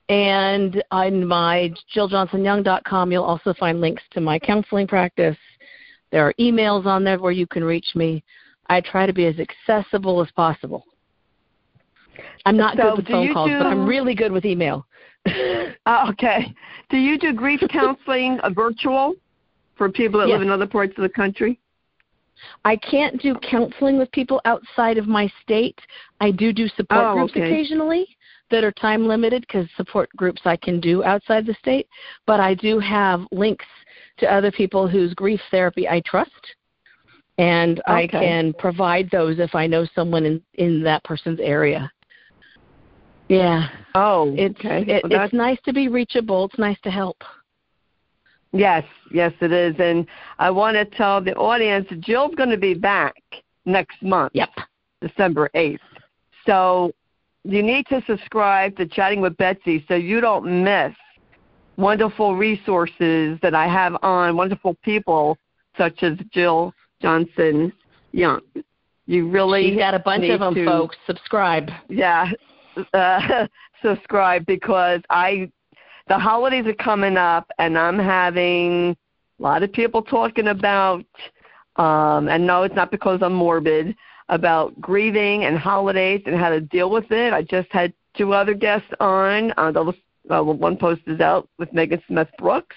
and 0.09 0.81
on 0.91 1.27
my 1.27 1.71
jilljohnsonyoung.com, 1.95 3.11
you'll 3.11 3.23
also 3.23 3.53
find 3.53 3.81
links 3.81 4.01
to 4.11 4.21
my 4.21 4.39
counseling 4.39 4.87
practice. 4.87 5.37
There 6.11 6.25
are 6.25 6.33
emails 6.39 6.85
on 6.85 7.03
there 7.03 7.19
where 7.19 7.31
you 7.31 7.47
can 7.47 7.63
reach 7.63 7.87
me. 7.95 8.23
I 8.67 8.81
try 8.81 9.05
to 9.05 9.13
be 9.13 9.25
as 9.25 9.35
accessible 9.39 10.21
as 10.21 10.31
possible. 10.31 10.83
I'm 12.45 12.57
not 12.57 12.75
So 12.77 12.83
good 12.83 12.97
with 12.97 13.07
phone 13.07 13.33
calls, 13.33 13.51
but 13.57 13.67
I'm 13.67 13.87
really 13.87 14.15
good 14.15 14.31
with 14.31 14.45
email. 14.45 14.85
Uh, 15.85 16.07
okay. 16.09 16.53
Do 16.89 16.97
you 16.97 17.17
do 17.17 17.31
grief 17.31 17.61
counseling 17.71 18.39
uh, 18.41 18.49
virtual 18.49 19.13
for 19.77 19.89
people 19.89 20.19
that 20.19 20.27
Yes. 20.27 20.33
live 20.33 20.41
in 20.41 20.51
other 20.51 20.67
parts 20.67 20.93
of 20.97 21.01
the 21.03 21.09
country? 21.09 21.61
I 22.65 22.75
can't 22.75 23.21
do 23.21 23.35
counseling 23.35 23.97
with 23.97 24.11
people 24.11 24.41
outside 24.43 24.97
of 24.97 25.07
my 25.07 25.31
state. 25.41 25.79
I 26.19 26.31
do 26.31 26.51
do 26.51 26.67
support 26.75 27.05
Oh, 27.07 27.13
groups 27.13 27.31
okay. 27.31 27.41
occasionally 27.41 28.16
that 28.51 28.63
are 28.63 28.71
time 28.71 29.07
limited 29.07 29.41
because 29.47 29.67
support 29.75 30.09
groups 30.15 30.41
I 30.45 30.55
can 30.55 30.79
do 30.79 31.03
outside 31.03 31.45
the 31.45 31.55
state. 31.55 31.87
But 32.25 32.39
I 32.39 32.53
do 32.53 32.79
have 32.79 33.21
links 33.31 33.65
to 34.17 34.33
other 34.33 34.51
people 34.51 34.87
whose 34.87 35.13
grief 35.13 35.41
therapy 35.51 35.87
I 35.87 36.01
trust, 36.05 36.31
and 37.37 37.81
I 37.85 38.07
can 38.07 38.53
provide 38.53 39.09
those 39.11 39.39
if 39.39 39.53
I 39.55 39.67
know 39.67 39.85
someone 39.93 40.25
in 40.25 40.41
in 40.55 40.83
that 40.83 41.03
person's 41.03 41.39
area. 41.39 41.91
Yeah, 43.29 43.67
Oh, 43.93 44.33
it's 44.37 44.57
okay. 44.59 44.85
it, 44.87 45.03
Well, 45.03 45.23
it's 45.23 45.33
nice 45.33 45.57
to 45.65 45.73
be 45.73 45.87
reachable. 45.87 46.45
It's 46.45 46.57
nice 46.59 46.79
to 46.83 46.91
help. 46.91 47.17
Yes, 48.53 48.85
yes, 49.11 49.33
it 49.41 49.51
is. 49.51 49.75
And 49.79 50.05
I 50.39 50.49
want 50.51 50.75
to 50.75 50.85
tell 50.85 51.21
the 51.21 51.35
audience 51.35 51.87
Jill's 51.99 52.35
going 52.35 52.49
to 52.51 52.57
be 52.57 52.73
back 52.73 53.15
next 53.65 54.01
month, 54.01 54.31
Yep. 54.33 54.49
December 55.01 55.49
8th. 55.55 55.79
So 56.45 56.93
you 57.47 57.63
need 57.63 57.85
to 57.87 58.01
subscribe 58.05 58.75
to 58.77 58.85
Chatting 58.85 59.21
with 59.21 59.37
Betsy 59.37 59.85
so 59.87 59.95
you 59.95 60.19
don't 60.19 60.63
miss 60.63 60.93
wonderful 61.77 62.35
resources 62.35 63.39
that 63.41 63.55
I 63.55 63.67
have 63.67 63.95
on, 64.01 64.35
wonderful 64.35 64.75
people 64.83 65.37
such 65.77 66.03
as 66.03 66.17
Jill 66.31 66.73
Johnson 67.01 67.71
Young. 68.11 68.41
You 69.05 69.29
really 69.29 69.69
She's 69.69 69.77
got 69.77 69.93
a 69.93 69.99
bunch 69.99 70.29
of 70.29 70.39
them, 70.39 70.55
to- 70.55 70.65
folks. 70.65 70.97
Subscribe. 71.05 71.69
yeah, 71.87 72.31
uh, 72.93 73.47
subscribe 73.81 74.45
because 74.45 75.01
I 75.09 75.49
the 76.07 76.17
holidays 76.17 76.65
are 76.65 76.73
coming 76.73 77.15
up 77.15 77.49
and 77.59 77.77
I'm 77.77 77.99
having 77.99 78.95
a 79.39 79.43
lot 79.43 79.63
of 79.63 79.71
people 79.71 80.01
talking 80.01 80.47
about 80.47 81.05
um 81.77 82.27
and 82.27 82.45
no 82.45 82.63
it's 82.63 82.75
not 82.75 82.91
because 82.91 83.19
I'm 83.21 83.33
morbid 83.33 83.95
about 84.29 84.79
grieving 84.81 85.45
and 85.45 85.57
holidays 85.57 86.21
and 86.25 86.35
how 86.35 86.49
to 86.49 86.59
deal 86.59 86.89
with 86.89 87.11
it. 87.11 87.33
I 87.33 87.41
just 87.43 87.71
had 87.71 87.93
two 88.15 88.33
other 88.33 88.53
guests 88.53 88.89
on. 88.99 89.53
Uh, 89.57 89.71
the 89.71 89.93
uh, 90.29 90.43
one 90.43 90.77
post 90.77 91.01
is 91.07 91.21
out 91.21 91.47
with 91.57 91.71
Megan 91.73 92.01
Smith 92.07 92.29
Brooks. 92.37 92.75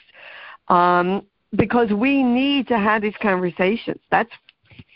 Um 0.69 1.27
because 1.57 1.91
we 1.91 2.23
need 2.23 2.69
to 2.69 2.79
have 2.79 3.03
these 3.03 3.15
conversations. 3.21 4.01
That's 4.11 4.31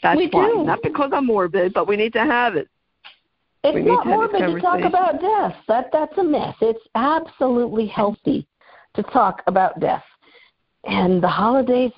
that's 0.03 0.17
We 0.17 0.29
why. 0.29 0.51
do. 0.51 0.65
Not 0.65 0.83
because 0.83 1.11
I'm 1.13 1.27
morbid, 1.27 1.73
but 1.73 1.89
we 1.89 1.97
need 1.97 2.13
to 2.13 2.25
have 2.25 2.57
it. 2.57 2.69
It's 3.65 3.75
We 3.75 3.83
not 3.83 4.05
to 4.05 4.11
have 4.11 4.33
this 4.33 4.41
morbid 4.41 4.57
to 4.57 4.61
talk 4.61 4.81
about 4.83 5.21
death. 5.21 5.57
That 5.69 5.91
that's 5.93 6.17
a 6.19 6.25
myth. 6.25 6.55
It's 6.61 6.87
absolutely 6.95 7.87
healthy 7.87 8.47
to 8.95 9.03
talk 9.03 9.43
about 9.47 9.81
death. 9.81 10.05
And 10.85 11.23
the 11.23 11.29
holidays, 11.29 11.93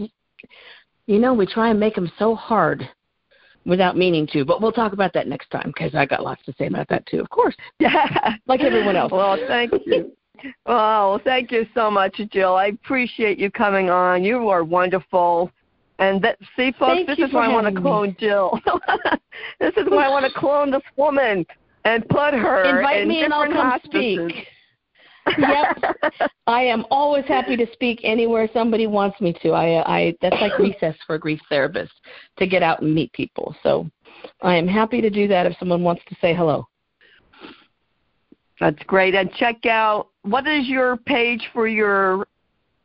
you 1.07 1.19
know, 1.19 1.35
we 1.35 1.45
try 1.47 1.71
and 1.71 1.81
make 1.81 1.97
them 1.97 2.11
so 2.19 2.35
hard 2.35 2.89
without 3.67 3.97
meaning 3.97 4.27
to. 4.29 4.45
But 4.45 4.63
we'll 4.63 4.73
talk 4.73 4.93
about 4.93 5.13
that 5.15 5.27
next 5.29 5.51
time 5.51 5.67
because 5.75 5.95
I 5.95 6.07
got 6.07 6.23
lots 6.25 6.43
to 6.47 6.55
say 6.59 6.67
about 6.67 6.89
that 6.89 7.05
too. 7.07 7.21
Of 7.21 7.29
course, 7.31 7.55
Yeah. 7.79 8.35
like 8.47 8.61
everyone 8.61 8.97
else. 8.97 9.13
Well, 9.13 9.37
thank 9.49 9.73
you. 9.85 10.13
Well, 10.67 11.21
thank 11.25 11.51
you 11.51 11.67
so 11.75 11.91
much, 11.91 12.21
Jill. 12.31 12.55
I 12.55 12.67
appreciate 12.67 13.39
you 13.39 13.51
coming 13.51 13.91
on. 13.91 14.23
You 14.23 14.49
are 14.49 14.65
wonderful. 14.65 15.51
And 15.99 16.21
that, 16.23 16.39
see, 16.57 16.73
folks, 16.79 16.93
Thank 17.07 17.07
this 17.09 17.19
is 17.19 17.33
why 17.33 17.47
I 17.47 17.49
want 17.53 17.65
to 17.65 17.71
having 17.71 17.83
me. 17.83 17.89
clone 17.89 18.17
Jill. 18.21 18.61
this 19.61 19.73
is 19.79 19.85
why 19.89 20.05
I 20.05 20.09
want 20.11 20.27
to 20.31 20.39
clone 20.39 20.71
this 20.71 20.83
woman 20.97 21.47
and 21.87 22.07
put 22.11 22.35
her 22.35 22.65
Invite 22.77 23.01
in 23.03 23.09
me 23.09 23.25
and 23.25 23.33
I'll 23.33 23.47
different 23.47 23.61
come 23.63 23.71
hospices. 23.71 24.31
speak. 24.33 24.47
Yep. 25.39 26.31
I 26.47 26.63
am 26.63 26.85
always 26.91 27.25
happy 27.27 27.57
to 27.57 27.67
speak 27.73 28.01
anywhere 28.05 28.49
somebody 28.53 28.87
wants 28.87 29.21
me 29.21 29.35
to. 29.43 29.51
I, 29.51 29.97
I 29.97 30.15
that's 30.23 30.41
like 30.41 30.59
recess 30.59 30.97
for 31.07 31.17
a 31.17 31.19
grief 31.19 31.41
therapist 31.49 31.93
to 32.39 32.47
get 32.47 32.63
out 32.63 32.83
and 32.83 32.95
meet 32.95 33.13
people. 33.13 33.55
So 33.63 33.91
I 34.43 34.57
am 34.57 34.69
happy 34.69 35.01
to 35.01 35.11
do 35.11 35.29
that 35.29 35.47
if 35.47 35.57
someone 35.59 35.83
wants 35.83 36.03
to 36.09 36.17
say 36.21 36.35
hello. 36.35 36.67
That's 38.61 38.83
great. 38.85 39.15
And 39.15 39.33
check 39.35 39.67
out 39.67 40.09
what 40.23 40.47
is 40.47 40.67
your 40.67 40.97
page 40.99 41.43
for 41.53 41.69
your 41.69 42.27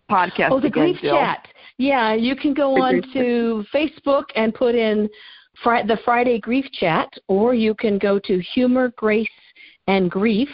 podcast? 0.09 0.51
Oh, 0.51 0.59
the 0.59 0.67
again, 0.67 0.91
grief 0.91 1.01
Jill? 1.01 1.15
chat. 1.15 1.47
Yeah, 1.77 2.13
you 2.13 2.35
can 2.35 2.53
go 2.53 2.75
The 2.75 2.81
on 2.81 3.01
to 3.13 3.65
Facebook 3.73 4.25
and 4.35 4.53
put 4.53 4.75
in 4.75 5.09
Fri- 5.63 5.85
the 5.87 5.97
Friday 6.03 6.39
Grief 6.39 6.65
Chat, 6.73 7.09
or 7.27 7.53
you 7.53 7.73
can 7.73 7.97
go 7.97 8.19
to 8.19 8.39
Humor, 8.53 8.93
Grace, 8.97 9.27
and 9.87 10.09
Grief. 10.09 10.49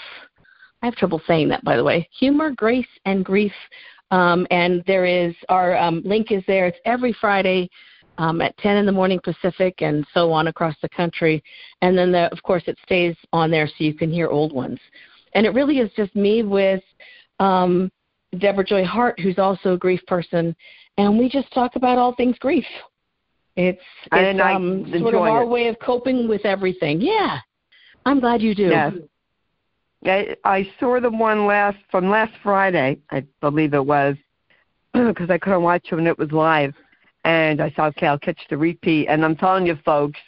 I 0.82 0.86
have 0.86 0.96
trouble 0.96 1.22
saying 1.28 1.50
that, 1.50 1.64
by 1.64 1.76
the 1.76 1.84
way. 1.84 2.08
Humor, 2.20 2.52
Grace, 2.52 2.88
and 3.06 3.26
Grief. 3.26 3.54
Um, 4.12 4.48
and 4.52 4.84
there 4.88 5.06
is 5.06 5.36
our 5.50 5.76
um, 5.78 6.02
link 6.06 6.32
is 6.32 6.44
there. 6.48 6.68
It's 6.68 6.78
every 6.86 7.14
Friday 7.20 7.70
um, 8.18 8.42
at 8.42 8.58
10 8.58 8.78
in 8.78 8.86
the 8.86 8.92
morning 8.92 9.20
Pacific, 9.24 9.82
and 9.82 10.06
so 10.14 10.32
on 10.32 10.48
across 10.48 10.76
the 10.82 10.90
country. 10.90 11.44
And 11.82 11.98
then, 11.98 12.12
the, 12.12 12.32
of 12.32 12.42
course, 12.44 12.64
it 12.68 12.78
stays 12.84 13.16
on 13.34 13.52
there 13.52 13.68
so 13.68 13.74
you 13.80 13.94
can 13.94 14.12
hear 14.12 14.28
old 14.28 14.54
ones. 14.54 14.80
And 15.34 15.46
it 15.46 15.54
really 15.54 15.80
is 15.80 15.92
just 15.96 16.16
me 16.16 16.44
with 16.44 16.82
um, 17.40 17.92
Deborah 18.40 18.64
Joy 18.64 18.86
Hart, 18.86 19.20
who's 19.20 19.38
also 19.38 19.74
a 19.74 19.78
grief 19.78 20.02
person, 20.08 20.56
and 20.98 21.18
we 21.18 21.30
just 21.30 21.52
talk 21.54 21.76
about 21.76 21.98
all 21.98 22.16
things 22.16 22.38
grief. 22.40 22.66
It's 23.56 23.82
it's 24.12 24.42
um, 24.42 24.86
sort 25.00 25.16
of 25.16 25.22
our 25.22 25.44
it. 25.44 25.48
way 25.48 25.68
of 25.68 25.78
coping 25.80 26.28
with 26.28 26.46
everything. 26.46 27.02
Yeah, 27.02 27.40
I'm 28.06 28.20
glad 28.20 28.42
you 28.42 28.54
do. 28.54 28.70
I, 30.10 30.36
I 30.44 30.70
saw 30.80 31.00
the 31.00 31.10
one 31.10 31.46
last 31.46 31.78
from 31.92 32.10
last 32.10 32.34
Friday, 32.44 33.00
I 33.12 33.26
believe 33.42 33.74
it 33.74 33.86
was, 33.86 34.16
because 34.94 35.30
I 35.30 35.38
couldn't 35.38 35.64
watch 35.64 35.88
it 35.92 35.96
when 35.96 36.08
it 36.08 36.18
was 36.18 36.32
live, 36.32 36.74
and 37.24 37.62
I 37.62 37.72
saw 37.72 37.86
okay, 37.88 38.08
I'll 38.08 38.20
catch 38.20 38.40
the 38.50 38.58
repeat. 38.58 39.08
And 39.08 39.24
I'm 39.24 39.36
telling 39.36 39.66
you, 39.66 39.78
folks, 39.86 40.20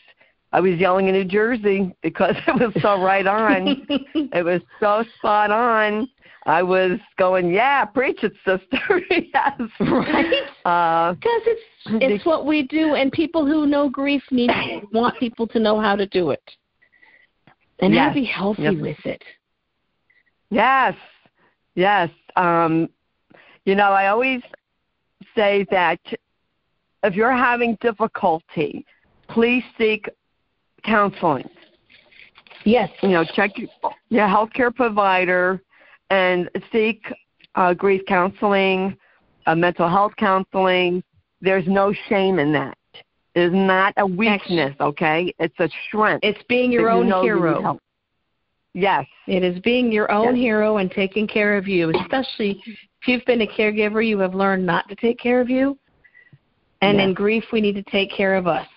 I 0.52 0.60
was 0.60 0.80
yelling 0.80 1.08
in 1.08 1.14
New 1.14 1.26
Jersey 1.26 1.96
because 2.02 2.36
it 2.48 2.56
was 2.60 2.74
so 2.82 3.02
right 3.02 3.26
on. 3.26 3.86
it 3.90 4.44
was 4.44 4.62
so 4.80 5.04
spot 5.18 5.52
on. 5.52 6.10
I 6.46 6.64
was 6.64 7.00
going, 7.18 7.54
yeah, 7.54 7.86
preach 7.86 8.24
it, 8.24 8.34
sister. 8.46 9.02
yes. 9.12 9.60
Right? 9.80 10.44
Uh, 10.66 11.14
Because 11.14 11.42
it's 11.46 11.62
it's 11.86 12.26
what 12.26 12.46
we 12.46 12.64
do, 12.64 12.96
and 12.96 13.12
people 13.12 13.46
who 13.46 13.66
know 13.66 13.90
grief 13.90 14.24
need 14.32 14.50
want 14.92 15.18
people 15.20 15.48
to 15.48 15.60
know 15.60 15.80
how 15.80 15.96
to 15.96 16.06
do 16.08 16.32
it, 16.32 16.44
and 17.80 17.94
how 17.94 18.10
to 18.10 18.14
be 18.14 18.26
healthy 18.26 18.64
Yes. 18.64 18.76
with 18.76 19.06
it. 19.06 19.24
Yes, 20.50 20.96
yes. 21.76 22.10
Um, 22.36 22.90
you 23.66 23.76
know, 23.76 23.92
I 23.92 24.08
always 24.08 24.42
say 25.36 25.66
that 25.72 26.00
if 27.04 27.16
you're 27.16 27.36
having 27.36 27.78
difficulty, 27.82 28.86
please 29.28 29.64
seek 29.78 30.10
counseling. 30.84 31.50
Yes. 32.66 32.90
You 33.02 33.10
know, 33.10 33.24
check 33.24 33.52
your 34.10 34.28
healthcare 34.28 34.74
provider 34.74 35.62
and 36.10 36.50
seek 36.72 37.04
uh, 37.56 37.74
grief 37.74 38.02
counseling, 38.08 38.98
uh, 39.46 39.56
mental 39.56 39.88
health 39.88 40.14
counseling. 40.18 41.04
There's 41.42 41.68
no 41.68 41.94
shame 42.10 42.40
in 42.40 42.52
that. 42.54 42.78
It 43.36 43.42
is 43.42 43.54
not 43.54 43.94
a 43.98 44.06
weakness, 44.06 44.76
okay? 44.82 45.34
It's 45.40 45.58
a 45.60 45.70
strength. 45.88 46.22
It's 46.24 46.42
being 46.50 46.72
your 46.72 46.90
own 46.90 47.08
know 47.08 47.24
you 47.24 47.36
need 47.36 47.40
hero. 47.40 47.80
Yes. 48.74 49.06
It 49.28 49.44
is 49.44 49.60
being 49.60 49.92
your 49.92 50.12
own 50.12 50.36
Yes. 50.36 50.44
hero 50.44 50.78
and 50.78 50.92
taking 50.92 51.28
care 51.28 51.58
of 51.58 51.68
you, 51.68 51.90
especially 51.90 52.62
if 53.02 53.08
you've 53.08 53.26
been 53.26 53.42
a 53.42 53.48
caregiver, 53.48 54.06
you 54.06 54.20
have 54.20 54.36
learned 54.36 54.66
not 54.66 54.88
to 54.90 54.96
take 54.96 55.20
care 55.20 55.42
of 55.42 55.50
you. 55.50 55.78
And 56.82 57.00
in 57.00 57.14
grief, 57.14 57.44
we 57.52 57.62
need 57.62 57.76
to 57.76 57.84
take 57.84 58.12
care 58.12 58.36
of 58.36 58.48
us. 58.48 58.68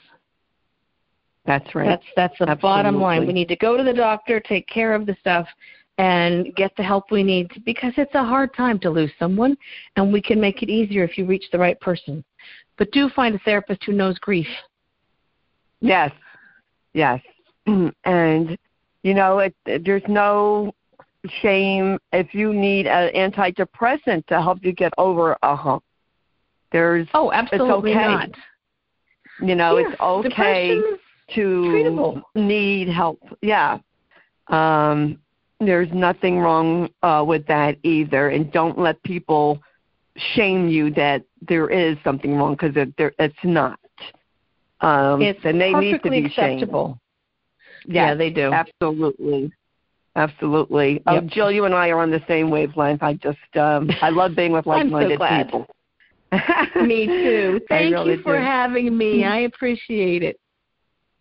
That's 1.45 1.75
right. 1.75 1.87
That's 1.87 2.05
that's 2.17 2.39
the 2.39 2.57
bottom 2.57 3.01
line. 3.01 3.27
We 3.27 3.33
need 3.33 3.49
to 3.49 3.57
go 3.57 3.77
to 3.77 3.83
the 3.83 3.93
doctor, 3.93 4.41
take 4.41 4.67
care 4.69 4.95
of 4.95 5.07
the 5.07 5.17
stuff, 5.21 5.47
and 5.99 6.55
get 6.57 6.73
the 6.77 6.83
help 6.83 7.11
we 7.11 7.23
need 7.23 7.51
because 7.65 7.93
it's 7.97 8.15
a 8.15 8.25
hard 8.25 8.55
time 8.55 8.79
to 8.81 8.91
lose 8.91 9.13
someone, 9.19 9.57
and 9.97 10.13
we 10.13 10.23
can 10.23 10.41
make 10.41 10.63
it 10.63 10.69
easier 10.69 11.05
if 11.05 11.19
you 11.19 11.27
reach 11.27 11.45
the 11.53 11.59
right 11.59 11.79
person. 11.81 12.25
But 12.79 12.91
do 12.93 13.09
find 13.11 13.35
a 13.35 13.39
therapist 13.41 13.85
who 13.85 13.93
knows 13.93 14.19
grief. 14.19 14.47
Yes, 15.81 16.13
yes, 16.95 17.21
and 17.67 18.59
you 19.03 19.15
know, 19.15 19.39
it, 19.41 19.55
there's 19.65 20.03
no 20.09 20.73
shame 21.41 21.99
if 22.13 22.35
you 22.35 22.53
need 22.53 22.87
an 22.87 23.13
antidepressant 23.15 24.27
to 24.27 24.41
help 24.41 24.59
you 24.63 24.73
get 24.73 24.93
over 24.99 25.37
a 25.43 25.57
hump. 25.57 25.83
There's, 26.73 27.07
Oh, 27.15 27.31
absolutely 27.33 27.93
okay. 27.93 28.01
not. 28.01 28.31
you 29.41 29.55
know, 29.55 29.79
Yeah, 29.79 29.89
it's 29.91 30.01
okay 30.01 30.81
to 31.35 31.41
treatable. 31.41 32.23
need 32.35 32.89
help. 32.89 33.21
Yeah, 33.43 33.79
um, 34.49 35.19
there's 35.61 35.89
nothing 35.93 36.39
wrong 36.39 36.89
uh, 37.03 37.25
with 37.27 37.47
that 37.47 37.77
either, 37.83 38.31
and 38.31 38.51
don't 38.53 38.79
let 38.79 39.03
people 39.03 39.61
shame 40.35 40.69
you 40.69 40.91
that 40.91 41.23
there 41.49 41.71
is 41.71 41.97
something 42.05 42.37
wrong 42.37 42.55
because 42.55 42.77
it, 42.77 42.95
there, 42.97 43.13
it's 43.19 43.35
not. 43.45 43.79
Um, 44.81 45.23
It's 45.23 45.41
and 45.45 45.61
they 45.61 45.73
need 45.73 46.03
to 46.03 46.11
be 46.11 46.29
shamed. 46.31 46.71
Yes, 47.87 48.11
Yeah, 48.11 48.15
they 48.15 48.31
do. 48.31 48.53
Absolutely. 48.53 49.53
Absolutely. 50.15 51.03
Oh, 51.07 51.21
Jill, 51.23 51.51
you 51.51 51.65
and 51.65 51.75
I 51.75 51.89
are 51.89 51.99
on 52.01 52.11
the 52.11 52.23
same 52.29 52.51
wavelength. 52.51 53.03
I 53.03 53.15
just 53.15 53.39
um 53.57 53.91
I 54.03 54.11
love 54.11 54.37
being 54.37 54.53
with 54.53 54.67
like 54.67 54.87
minded 54.87 55.19
glad. 55.19 55.47
people. 55.47 55.67
me 56.83 57.07
too. 57.07 57.61
Thank 57.69 57.93
really 57.93 58.17
you 58.17 58.23
for 58.23 58.37
do. 58.37 58.43
having 58.43 58.97
me. 58.97 59.25
I 59.25 59.41
appreciate 59.41 60.23
it. 60.23 60.39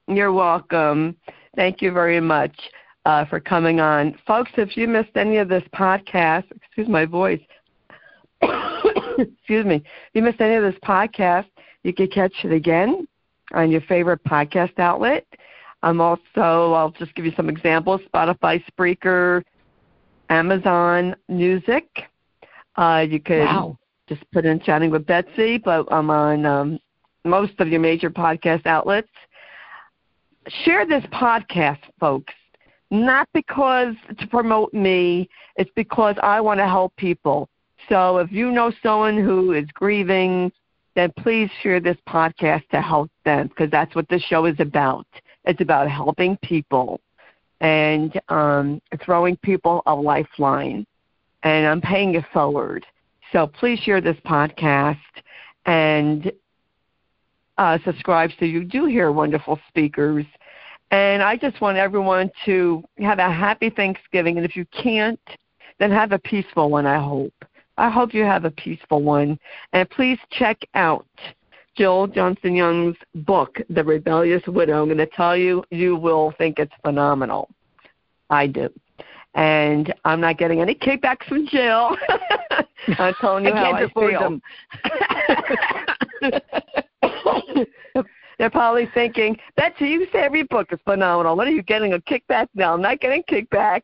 You're 0.08 0.34
welcome. 0.34 1.16
Thank 1.56 1.82
you 1.82 1.92
very 1.92 2.20
much 2.20 2.54
uh, 3.06 3.26
for 3.26 3.40
coming 3.40 3.80
on. 3.80 4.18
Folks, 4.26 4.52
if 4.58 4.76
you 4.76 4.88
missed 4.88 5.16
any 5.16 5.38
of 5.38 5.48
this 5.48 5.64
podcast, 5.74 6.46
excuse 6.52 6.88
my 6.88 7.06
voice, 7.06 7.42
excuse 8.42 9.66
me, 9.66 9.76
if 9.76 9.84
you 10.14 10.22
missed 10.22 10.42
any 10.42 10.56
of 10.56 10.64
this 10.64 10.80
podcast, 10.84 11.48
you 11.84 11.94
can 11.94 12.08
catch 12.08 12.34
it 12.44 12.52
again 12.52 13.08
on 13.54 13.72
your 13.72 13.82
favorite 13.82 14.24
podcast 14.24 14.78
outlet. 14.80 15.26
I'm 15.84 16.00
also, 16.02 16.74
I'll 16.74 16.92
just 16.98 17.14
give 17.16 17.26
you 17.26 17.34
some 17.36 17.50
examples 17.50 18.02
Spotify, 18.14 18.64
Spreaker, 18.72 19.44
Amazon 20.30 21.16
Music. 21.28 21.86
Uh, 22.76 23.06
you 23.10 23.20
could 23.20 23.46
Wow. 23.46 23.78
just 24.08 24.24
put 24.32 24.46
in 24.46 24.60
Chatting 24.60 24.92
with 24.92 25.06
Betsy, 25.06 25.58
but 25.58 25.86
I'm 25.92 26.10
on 26.10 26.46
um, 26.46 26.80
most 27.26 27.60
of 27.60 27.68
your 27.70 27.80
major 27.80 28.10
podcast 28.10 28.66
outlets. 28.66 29.10
Share 30.64 30.86
this 30.86 31.04
podcast, 31.06 31.80
folks. 32.00 32.34
Not 32.90 33.28
because 33.34 33.96
to 34.20 34.28
promote 34.28 34.74
me, 34.74 35.30
it's 35.56 35.72
because 35.76 36.16
I 36.22 36.42
want 36.42 36.60
to 36.60 36.68
help 36.68 36.96
people. 36.98 37.48
So 37.90 38.18
if 38.18 38.32
you 38.32 38.52
know 38.52 38.72
someone 38.84 39.18
who 39.18 39.54
is 39.54 39.66
grieving, 39.74 40.52
then 40.96 41.12
please 41.18 41.50
share 41.62 41.80
this 41.80 41.98
podcast 42.08 42.68
to 42.70 42.82
help 42.82 43.10
them 43.24 43.48
because 43.48 43.70
that's 43.72 43.96
what 43.96 44.08
this 44.10 44.22
show 44.24 44.46
is 44.46 44.60
about. 44.60 45.06
It's 45.46 45.62
about 45.62 45.90
helping 45.90 46.38
people 46.38 47.00
and 47.60 48.20
um, 48.30 48.82
throwing 49.04 49.38
people 49.38 49.82
a 49.86 49.96
lifeline. 49.96 50.86
And 51.44 51.68
I'm 51.68 51.82
paying 51.82 52.16
it 52.16 52.26
forward. 52.34 52.86
So 53.32 53.48
please 53.48 53.80
share 53.80 54.02
this 54.02 54.18
podcast 54.26 54.98
and 55.66 56.32
uh, 57.58 57.78
subscribe 57.86 58.32
so 58.40 58.46
you 58.46 58.64
do 58.64 58.86
hear 58.86 59.12
wonderful 59.12 59.60
speakers. 59.68 60.26
And 60.92 61.24
I 61.24 61.38
just 61.38 61.62
want 61.62 61.78
everyone 61.78 62.30
to 62.46 62.84
have 63.00 63.20
a 63.20 63.32
happy 63.32 63.70
Thanksgiving. 63.70 64.38
And 64.38 64.46
if 64.46 64.56
you 64.56 64.66
can't, 64.66 65.20
then 65.80 65.92
have 65.92 66.12
a 66.12 66.20
peaceful 66.20 66.70
one, 66.70 66.86
I 66.86 67.00
hope. 67.00 67.34
I 67.78 67.90
hope 67.90 68.14
you 68.14 68.24
have 68.24 68.46
a 68.46 68.52
peaceful 68.52 69.02
one. 69.02 69.40
And 69.74 69.90
please 69.90 70.20
check 70.32 70.58
out 70.76 71.08
Jill 71.76 72.08
Johnson 72.08 72.56
Young's 72.56 72.98
book, 73.16 73.58
The 73.70 73.84
Rebellious 73.84 74.44
Widow. 74.48 74.82
I'm 74.82 74.88
going 74.88 74.98
to 74.98 75.06
tell 75.08 75.38
you, 75.38 75.64
you 75.72 75.96
will 75.96 76.34
think 76.38 76.60
it's 76.60 76.74
phenomenal. 76.84 77.50
I 78.30 78.48
do. 78.48 78.70
And 79.34 79.94
I'm 80.04 80.20
not 80.20 80.38
getting 80.38 80.60
any 80.60 80.76
kickbacks 80.76 81.24
from 81.28 81.48
Jill. 81.48 81.96
I'm 83.00 83.14
telling 83.22 83.46
you 83.46 83.54
I 83.54 83.58
how 83.58 83.74
I 83.74 83.88
feel. 83.94 84.20
them. 84.20 84.42
They're 88.38 88.50
probably 88.50 88.90
thinking, 88.94 89.38
Betsy, 89.56 89.88
you 89.88 90.08
say 90.12 90.20
every 90.20 90.44
book 90.44 90.74
is 90.74 90.80
phenomenal. 90.84 91.38
What 91.38 91.48
are 91.48 91.52
you 91.52 91.62
getting 91.62 91.94
a 91.94 92.00
kickback? 92.00 92.48
No, 92.56 92.74
I'm 92.74 92.82
not 92.82 93.00
getting 93.00 93.24
kickback. 93.24 93.84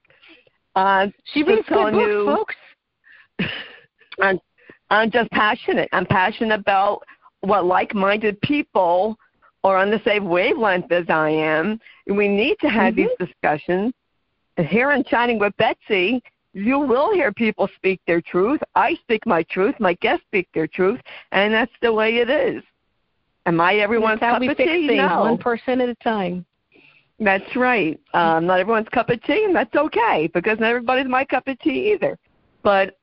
Uh, 0.75 1.07
She 1.25 1.43
reads 1.43 1.67
good 1.67 1.75
telling 1.75 1.93
books, 1.93 2.07
you, 2.07 2.25
folks. 2.25 3.51
I'm, 4.21 4.39
I'm 4.89 5.11
just 5.11 5.29
passionate. 5.31 5.89
I'm 5.91 6.05
passionate 6.07 6.59
about 6.59 7.03
what 7.41 7.65
like-minded 7.65 8.39
people 8.41 9.17
are 9.63 9.77
on 9.77 9.89
the 9.89 10.01
same 10.05 10.25
wavelength 10.25 10.91
as 10.91 11.05
I 11.09 11.29
am. 11.29 11.79
We 12.07 12.27
need 12.27 12.57
to 12.61 12.69
have 12.69 12.95
these 12.95 13.09
discussions. 13.19 13.93
And 14.57 14.65
Here 14.65 14.91
in 14.91 15.03
Chatting 15.03 15.39
with 15.39 15.55
Betsy, 15.57 16.21
you 16.53 16.79
will 16.79 17.13
hear 17.13 17.31
people 17.31 17.69
speak 17.75 18.01
their 18.07 18.21
truth. 18.21 18.59
I 18.75 18.95
speak 18.95 19.25
my 19.25 19.43
truth. 19.43 19.75
My 19.79 19.93
guests 19.95 20.25
speak 20.25 20.47
their 20.53 20.67
truth, 20.67 20.99
and 21.31 21.53
that's 21.53 21.71
the 21.81 21.93
way 21.93 22.17
it 22.17 22.29
is. 22.29 22.63
Am 23.45 23.61
I 23.61 23.75
everyone's 23.75 24.19
cup 24.19 24.41
of 24.41 24.57
tea? 24.57 24.87
things, 24.87 24.97
No. 24.97 25.21
one 25.21 25.37
person 25.37 25.81
at 25.81 25.89
a 25.89 25.95
time. 25.95 26.45
That's 27.19 27.55
right. 27.55 27.99
Um, 28.13 28.45
not 28.45 28.59
everyone's 28.59 28.89
cup 28.89 29.09
of 29.09 29.21
tea, 29.23 29.43
and 29.45 29.55
that's 29.55 29.73
okay 29.75 30.29
because 30.33 30.59
not 30.59 30.69
everybody's 30.69 31.07
my 31.07 31.25
cup 31.25 31.47
of 31.47 31.57
tea 31.59 31.93
either. 31.93 32.17
But 32.61 32.97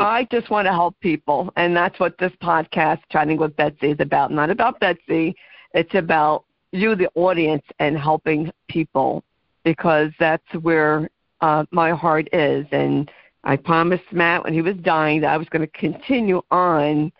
I 0.00 0.26
just 0.30 0.50
want 0.50 0.66
to 0.66 0.72
help 0.72 0.98
people, 1.00 1.52
and 1.56 1.76
that's 1.76 1.98
what 2.00 2.18
this 2.18 2.32
podcast, 2.42 3.00
Chatting 3.10 3.38
with 3.38 3.54
Betsy, 3.56 3.90
is 3.90 4.00
about. 4.00 4.30
Not 4.32 4.50
about 4.50 4.80
Betsy, 4.80 5.34
it's 5.74 5.94
about 5.94 6.44
you, 6.72 6.94
the 6.94 7.08
audience, 7.14 7.62
and 7.78 7.96
helping 7.96 8.50
people 8.68 9.22
because 9.64 10.10
that's 10.18 10.52
where 10.62 11.08
uh, 11.40 11.64
my 11.70 11.90
heart 11.90 12.28
is. 12.32 12.66
And 12.72 13.10
I 13.44 13.56
promised 13.56 14.04
Matt 14.12 14.44
when 14.44 14.52
he 14.52 14.62
was 14.62 14.76
dying 14.76 15.20
that 15.20 15.32
I 15.32 15.36
was 15.36 15.48
going 15.48 15.62
to 15.62 15.78
continue 15.78 16.42
on 16.50 17.12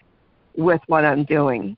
with 0.56 0.80
what 0.86 1.04
I'm 1.04 1.24
doing. 1.24 1.76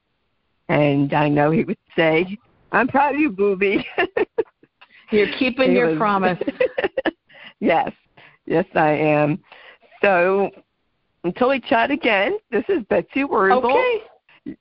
And 0.68 1.12
I 1.12 1.28
know 1.28 1.50
he 1.50 1.64
would 1.64 1.78
say, 1.96 2.38
I'm 2.72 2.88
proud 2.88 3.14
of 3.14 3.20
you, 3.20 3.30
booby. 3.30 3.86
You're 5.10 5.32
keeping 5.38 5.72
your 5.72 5.96
promise. 5.96 6.38
yes, 7.60 7.90
yes, 8.46 8.64
I 8.74 8.90
am. 8.90 9.42
So 10.00 10.50
until 11.24 11.50
we 11.50 11.60
chat 11.60 11.90
again, 11.90 12.38
this 12.50 12.64
is 12.68 12.82
Betsy 12.88 13.24
Wurzel, 13.24 13.64
Okay. 13.64 14.56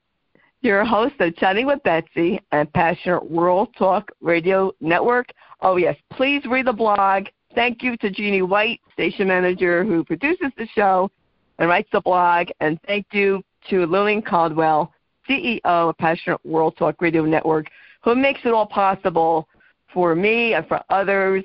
your 0.62 0.84
host 0.84 1.16
of 1.20 1.36
Chatting 1.38 1.66
with 1.66 1.82
Betsy 1.84 2.41
and 2.51 2.72
Passionate 2.74 3.30
World 3.30 3.70
Talk 3.78 4.12
Radio 4.22 4.72
Network. 4.82 5.28
Oh, 5.62 5.78
yes, 5.78 5.95
please 6.12 6.45
read 6.45 6.68
the 6.68 6.74
blog. 6.74 7.28
Thank 7.55 7.82
you 7.82 7.97
to 7.97 8.10
Jeannie 8.10 8.41
White, 8.41 8.82
station 8.93 9.28
manager 9.28 9.84
who 9.84 10.03
produces 10.03 10.51
the 10.57 10.68
show 10.76 11.10
and 11.57 11.70
writes 11.70 11.89
the 11.91 12.01
blog. 12.01 12.49
And 12.60 12.80
thank 12.86 13.07
you 13.12 13.41
to 13.70 13.86
Lillian 13.86 14.22
Caldwell, 14.22 14.93
CEO 15.28 15.60
of 15.64 15.97
Passionate 15.97 16.43
World 16.45 16.76
Talk 16.78 17.01
Radio 17.01 17.24
Network, 17.24 17.68
who 18.03 18.16
makes 18.16 18.41
it 18.43 18.53
all 18.53 18.66
possible 18.66 19.47
for 19.93 20.16
me 20.16 20.53
and 20.53 20.68
for 20.68 20.82
others 20.89 21.43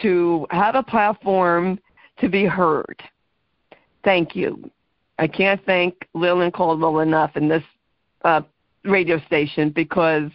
to 0.00 0.46
have 0.50 0.74
a 0.74 0.82
platform 0.82 1.78
to 2.18 2.28
be 2.28 2.44
heard. 2.44 3.02
Thank 4.04 4.34
you. 4.34 4.70
I 5.18 5.26
can't 5.28 5.64
thank 5.64 5.94
Lillian 6.14 6.50
Caldwell 6.50 7.00
enough 7.00 7.36
in 7.36 7.48
this 7.48 7.62
uh, 8.24 8.42
radio 8.84 9.20
station 9.26 9.70
because, 9.70 10.30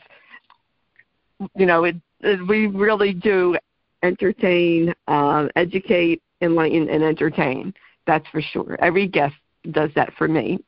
you 1.56 1.66
know, 1.66 1.84
it, 1.84 1.96
it, 2.22 2.48
we 2.48 2.68
really 2.68 3.14
do 3.14 3.58
entertain, 4.04 4.94
uh, 5.08 5.48
educate, 5.56 6.22
enlighten, 6.42 6.90
and 6.90 7.04
entertain. 7.04 7.74
That's 8.06 8.28
for 8.30 8.42
sure. 8.42 8.78
Every 8.80 9.08
guest 9.08 9.36
does 9.72 9.90
that 9.96 10.14
for 10.18 10.28
me. 10.28 10.60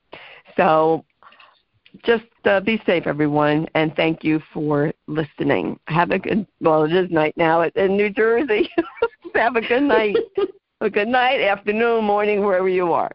So 0.58 1.06
just 2.04 2.26
uh, 2.46 2.60
be 2.60 2.82
safe, 2.86 3.08
everyone, 3.08 3.68
and 3.76 3.96
thank 3.96 4.24
you 4.24 4.42
for 4.54 4.92
listening. 5.08 5.80
Have 5.88 6.12
a 6.12 6.20
good, 6.20 6.46
well, 6.62 6.84
it 6.84 6.94
is 6.94 7.10
night 7.10 7.36
now 7.38 7.62
in 7.62 7.96
New 7.96 8.10
Jersey. 8.10 8.70
Have 9.36 9.56
a 9.56 9.62
good 9.62 9.84
night. 9.84 10.16
good 10.88 11.10
night, 11.10 11.42
afternoon, 11.42 12.06
morning, 12.06 12.42
wherever 12.42 12.70
you 12.70 12.94
are. 12.94 13.12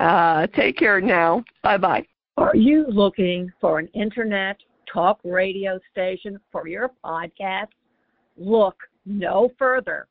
Uh, 0.00 0.46
take 0.48 0.78
care 0.78 1.00
now. 1.00 1.44
Bye 1.62 1.76
bye. 1.76 2.06
Are 2.38 2.56
you 2.56 2.86
looking 2.88 3.50
for 3.60 3.78
an 3.78 3.88
internet 3.88 4.56
talk 4.92 5.20
radio 5.24 5.78
station 5.90 6.38
for 6.50 6.68
your 6.68 6.90
podcast? 7.04 7.68
Look 8.36 8.76
no 9.04 9.50
further. 9.58 10.06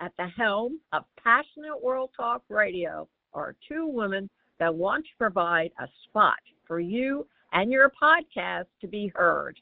At 0.00 0.12
the 0.18 0.26
helm 0.36 0.80
of 0.92 1.04
Passionate 1.22 1.80
World 1.82 2.10
Talk 2.16 2.42
Radio 2.48 3.08
are 3.32 3.54
two 3.68 3.86
women 3.86 4.28
that 4.58 4.74
want 4.74 5.04
to 5.04 5.10
provide 5.18 5.70
a 5.80 5.86
spot 6.04 6.38
for 6.66 6.80
you 6.80 7.26
and 7.52 7.70
your 7.70 7.90
podcast 8.00 8.66
to 8.80 8.88
be 8.88 9.12
heard. 9.14 9.58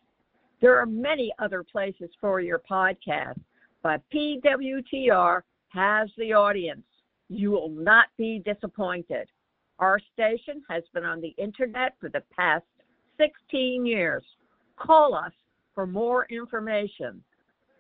There 0.60 0.78
are 0.78 0.86
many 0.86 1.32
other 1.38 1.62
places 1.62 2.10
for 2.20 2.40
your 2.40 2.60
podcast, 2.60 3.40
but 3.82 4.02
PWTR 4.12 5.42
has 5.72 6.08
the 6.16 6.32
audience. 6.32 6.84
You 7.28 7.50
will 7.50 7.70
not 7.70 8.06
be 8.18 8.42
disappointed. 8.44 9.28
Our 9.78 9.98
station 10.12 10.62
has 10.68 10.82
been 10.92 11.04
on 11.04 11.20
the 11.20 11.34
internet 11.38 11.94
for 12.00 12.08
the 12.08 12.22
past 12.36 12.64
16 13.18 13.86
years. 13.86 14.24
Call 14.76 15.14
us 15.14 15.32
for 15.74 15.86
more 15.86 16.26
information. 16.26 17.22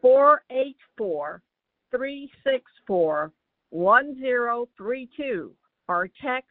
484 0.00 1.42
364 1.90 3.32
1032 3.70 5.52
or 5.88 6.08
text 6.22 6.50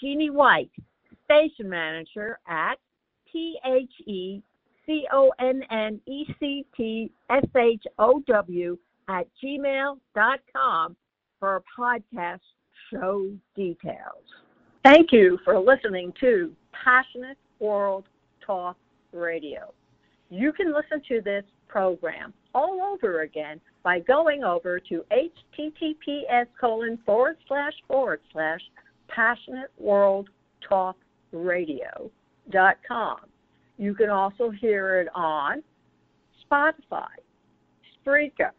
Jeannie 0.00 0.30
White, 0.30 0.70
station 1.24 1.68
manager 1.68 2.38
at 2.46 2.76
T 3.32 3.58
H 3.64 3.90
E 4.06 4.42
C 4.86 5.06
O 5.12 5.32
N 5.40 5.62
N 5.70 6.00
E 6.06 6.24
C 6.38 6.66
T 6.76 7.10
S 7.30 7.44
H 7.56 7.84
O 7.98 8.22
W 8.26 8.78
at 9.10 9.26
gmail.com 9.42 10.96
for 11.38 11.62
podcast 11.78 12.40
show 12.90 13.30
details. 13.56 14.24
Thank 14.84 15.12
you 15.12 15.38
for 15.44 15.58
listening 15.58 16.12
to 16.20 16.52
Passionate 16.72 17.38
World 17.58 18.04
Talk 18.46 18.76
Radio. 19.12 19.72
You 20.30 20.52
can 20.52 20.72
listen 20.72 21.02
to 21.08 21.20
this 21.20 21.44
program 21.68 22.32
all 22.54 22.80
over 22.82 23.22
again 23.22 23.60
by 23.82 24.00
going 24.00 24.44
over 24.44 24.78
to 24.80 25.04
https 25.10 26.46
colon 26.60 26.98
forward 27.04 27.36
slash 27.46 27.74
forward 27.86 28.20
slash 28.32 28.60
passionate 29.08 29.70
world 29.78 30.28
talk 30.66 30.96
blogtalkradio.com. 31.32 33.18
You 33.78 33.94
can 33.94 34.10
also 34.10 34.50
hear 34.50 35.00
it 35.00 35.08
on 35.14 35.62
Spotify, 36.44 37.06
Spreaker, 38.04 38.50